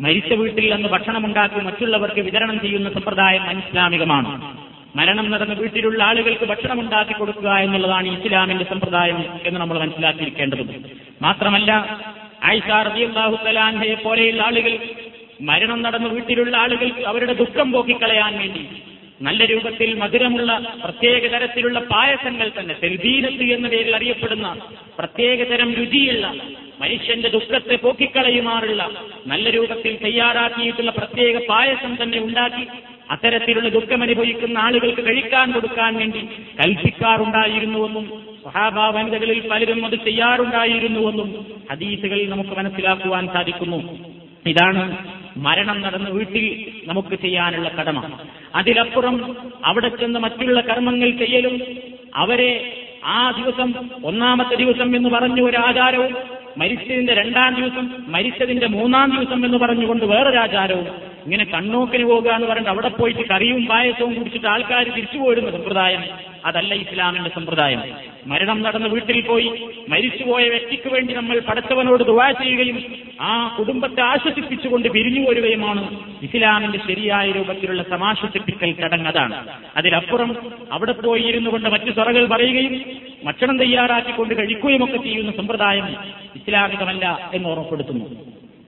മരിച്ച 0.00 0.32
വീട്ടിൽ 0.32 0.74
അന്ന് 0.74 0.88
ഭക്ഷണമുണ്ടാക്കി 0.88 1.60
മറ്റുള്ളവർക്ക് 1.60 2.20
വിതരണം 2.20 2.60
ചെയ്യുന്ന 2.60 2.90
സമ്പ്രദായം 2.90 3.42
അനിസ്ലാമികമാണ്. 3.42 4.58
മരണം 4.98 5.30
നടന്ന 5.30 5.54
വീട്ടിലുള്ള 5.54 6.02
ആളുകൾക്ക് 6.02 6.44
ഭക്ഷണം 6.44 6.80
ഉണ്ടാക്കി 6.80 7.12
കൊടുക്കുക 7.12 7.50
എന്നുള്ളതാണ് 7.58 8.08
ഇസ്ലാമിന്റെ 8.08 8.64
സമ്പ്രദായം 8.64 9.18
എന്ന് 9.46 9.60
നമ്മൾ 9.60 9.78
മനസ്സിലാക്കിയിരിക്കേണ്ടതുണ്ട്. 9.78 10.78
മാത്രമല്ല 11.22 11.70
ആയിഷ 12.42 12.68
തലാൻഹയെ 13.46 13.94
പോലെയുള്ള 13.94 14.42
ആളുകൾ 14.42 14.74
മരണം 15.40 15.82
നടന്ന 15.82 16.08
വീട്ടിലുള്ള 16.08 16.56
ആളുകൾക്ക് 16.56 17.02
അവരുടെ 17.04 17.32
ദുഃഖം 17.32 17.72
പോക്കിക്കളയാൻ 17.72 18.38
വേണ്ടി 18.38 18.62
നല്ല 19.22 19.44
രൂപത്തിൽ 19.44 19.94
മധുരമുള്ള 19.94 20.50
പ്രത്യേക 20.84 21.22
തരത്തിലുള്ള 21.26 21.78
പായസങ്ങൾ 21.92 22.48
തന്നെ 22.58 22.74
തെൽബീരത്ത് 22.74 23.44
എന്ന 23.54 23.68
പേരിൽ 23.68 23.94
അറിയപ്പെടുന്ന 23.96 24.48
പ്രത്യേക 24.98 25.38
തരം 25.42 25.70
രുചിയുള്ള 25.74 26.26
മനുഷ്യന്റെ 26.80 27.28
ദുഃഖത്തെ 27.28 27.76
പോക്കിക്കളയുമാറുള്ള 27.76 28.82
നല്ല 29.26 29.50
രൂപത്തിൽ 29.50 29.94
തയ്യാറാക്കിയിട്ടുള്ള 29.96 30.90
പ്രത്യേക 30.90 31.36
പായസം 31.48 31.94
തന്നെ 32.02 32.18
ഉണ്ടാക്കി 32.18 32.66
അത്തരത്തിലുള്ള 33.10 33.68
ദുഃഖം 33.68 34.02
അനുഭവിക്കുന്ന 34.02 34.58
ആളുകൾക്ക് 34.58 35.02
കഴിക്കാൻ 35.06 35.52
കൊടുക്കാൻ 35.52 35.96
വേണ്ടി 35.96 36.28
കൽപ്പിക്കാറുണ്ടായിരുന്നുവെന്നും 36.60 38.22
സഹാബ 38.44 38.78
വനിതകളിൽ 38.78 39.48
പലരും 39.48 39.86
അത് 39.86 39.94
ചെയ്യാറുണ്ടായിരുന്നുവെന്നും 39.94 41.46
ഹദീസുകളിൽ 41.70 42.30
നമുക്ക് 42.30 42.50
മനസ്സിലാക്കുവാൻ 42.50 43.26
സാധിക്കുന്നു. 43.26 43.98
ഇതാണ് 44.46 44.96
മരണം 45.36 45.80
നടന്ന 45.80 46.08
വീട്ടിൽ 46.08 46.66
നമുക്ക് 46.88 47.14
ചെയ്യാനുള്ള 47.14 47.68
കടമ. 47.68 48.18
അതിലപ്പുറം 48.54 49.36
അവിടെ 49.64 49.88
ചെന്ന് 49.88 50.20
മറ്റുള്ള 50.20 50.60
കർമ്മങ്ങൾ 50.60 51.10
ചെയ്യലും 51.10 51.62
അവരെ 52.14 52.84
ആ 53.04 53.30
ദിവസം 53.30 53.74
ഒന്നാമത്തെ 54.04 54.54
ദിവസം 54.54 54.96
എന്ന് 54.96 55.08
പറഞ്ഞ 55.08 55.40
ഒരു 55.40 55.56
ആചാരവും 55.56 56.14
മരിച്ചതിന്റെ 56.58 57.14
രണ്ടാം 57.14 57.54
ദിവസം 57.54 58.04
മരിച്ചതിന്റെ 58.08 58.66
മൂന്നാം 58.66 59.10
ദിവസം 59.16 59.44
എന്ന് 59.44 59.58
പറഞ്ഞുകൊണ്ട് 59.58 60.04
വേറൊരു 60.04 60.36
ആചാരവും 60.36 61.07
ഇങ്ങനെ 61.24 61.44
കണ്ണോക്കിന് 61.44 62.04
പോകുക 62.04 62.30
എന്ന് 62.30 62.46
പറഞ്ഞിട്ട് 62.46 62.70
അവിടെ 62.70 62.88
പോയിട്ട് 62.88 63.28
കറിയും 63.28 63.66
പായസവും 63.66 64.14
കുടിച്ചിട്ട് 64.14 64.46
ആൾക്കാർ 64.46 64.84
തിരിച്ചു 64.84 65.18
പോയിരുന്ന 65.18 65.50
സമ്പ്രദായം. 65.50 66.04
അതല്ല 66.44 66.74
ഇസ്ലാമിന്റെ 66.74 67.30
സമ്പ്രദായം. 67.30 67.82
മരണം 68.26 68.62
നടന്ന 68.62 68.86
വീട്ടിൽ 68.86 69.20
പോയി 69.20 69.48
മരിച്ചുപോയ 69.88 70.48
വ്യക്തിക്ക് 70.48 70.88
വേണ്ടി 70.92 71.14
നമ്മൾ 71.14 71.38
പടച്ചവനോട് 71.38 72.04
ദുവാ 72.04 72.30
ചെയ്യുകയും 72.30 72.84
ആ 73.20 73.56
കുടുംബത്തെ 73.58 74.00
ആശ്വസിപ്പിച്ചുകൊണ്ട് 74.00 74.88
പിരിഞ്ഞു 74.88 75.26
പോരുകയുമാണ് 75.26 75.98
ഇസ്ലാമിന്റെ 76.22 76.78
ശരിയായ 76.78 77.30
രൂപത്തിലുള്ള 77.30 77.82
സമാശ്വസിപ്പിക്കൽ 77.82 78.72
ചടങ്ങ് 78.72 79.08
അതാണ്. 79.08 79.48
അതിലപ്പുറം 79.76 80.36
അവിടെ 80.72 80.92
പോയി 80.92 81.22
ഇരുന്നു 81.22 81.50
കൊണ്ട് 81.50 81.68
മറ്റു 81.68 81.90
സ്വറകൾ 81.90 82.26
പറയുകയും 82.26 82.82
ഭക്ഷണം 83.24 83.58
തയ്യാറാക്കിക്കൊണ്ട് 83.58 84.34
കഴിക്കുകയും 84.34 84.84
ഒക്കെ 84.84 84.96
ചെയ്യുന്ന 84.96 85.32
സമ്പ്രദായം 85.32 85.96
ഇസ്ലാമികമല്ല 86.36 87.30
എന്ന് 87.34 87.48
ഓർമ്മപ്പെടുത്തുന്നു. 87.48 88.04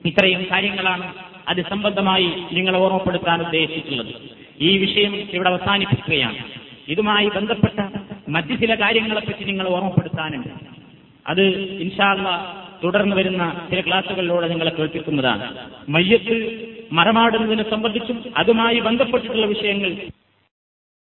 ഇത്രയും 0.06 0.46
കാര്യങ്ങളാണ് 0.52 1.29
അത് 1.50 1.62
സംബന്ധമായി 1.70 2.26
നിങ്ങളെ 2.52 2.78
ഓർമ്മപ്പെടുത്താൻ 2.78 3.42
ഉദ്ദേശിച്ചിട്ടുള്ളത്. 3.42 4.14
ഈ 4.60 4.78
വിഷയം 4.78 5.14
ഇവിടെ 5.16 5.48
അവസാനിപ്പിക്കുകയാണ്. 5.48 6.36
ഇതുമായി 6.88 7.28
ബന്ധപ്പെട്ട 7.28 7.88
മറ്റു 8.28 8.54
ചില 8.54 8.74
കാര്യങ്ങളെപ്പറ്റി 8.74 9.44
നിങ്ങൾ 9.44 9.68
ഓർമ്മപ്പെടുത്താനുണ്ട്. 9.68 10.48
അത് 11.26 11.42
ഇൻഷാല്ല 11.56 12.56
തുടർന്ന് 12.84 13.16
വരുന്ന 13.16 13.66
ചില 13.70 13.80
ക്ലാസുകളിലൂടെ 13.80 14.48
നിങ്ങളെ 14.48 14.70
കേൾപ്പിക്കുന്നതാണ്. 14.70 15.56
മയ്യത്ത് 15.88 16.66
മറമാടുന്നതിനെ 16.92 17.70
സംബന്ധിച്ചും 17.70 18.24
അതുമായി 18.36 18.78
ബന്ധപ്പെട്ടിട്ടുള്ള 18.78 19.46
വിഷയങ്ങൾ 19.46 19.96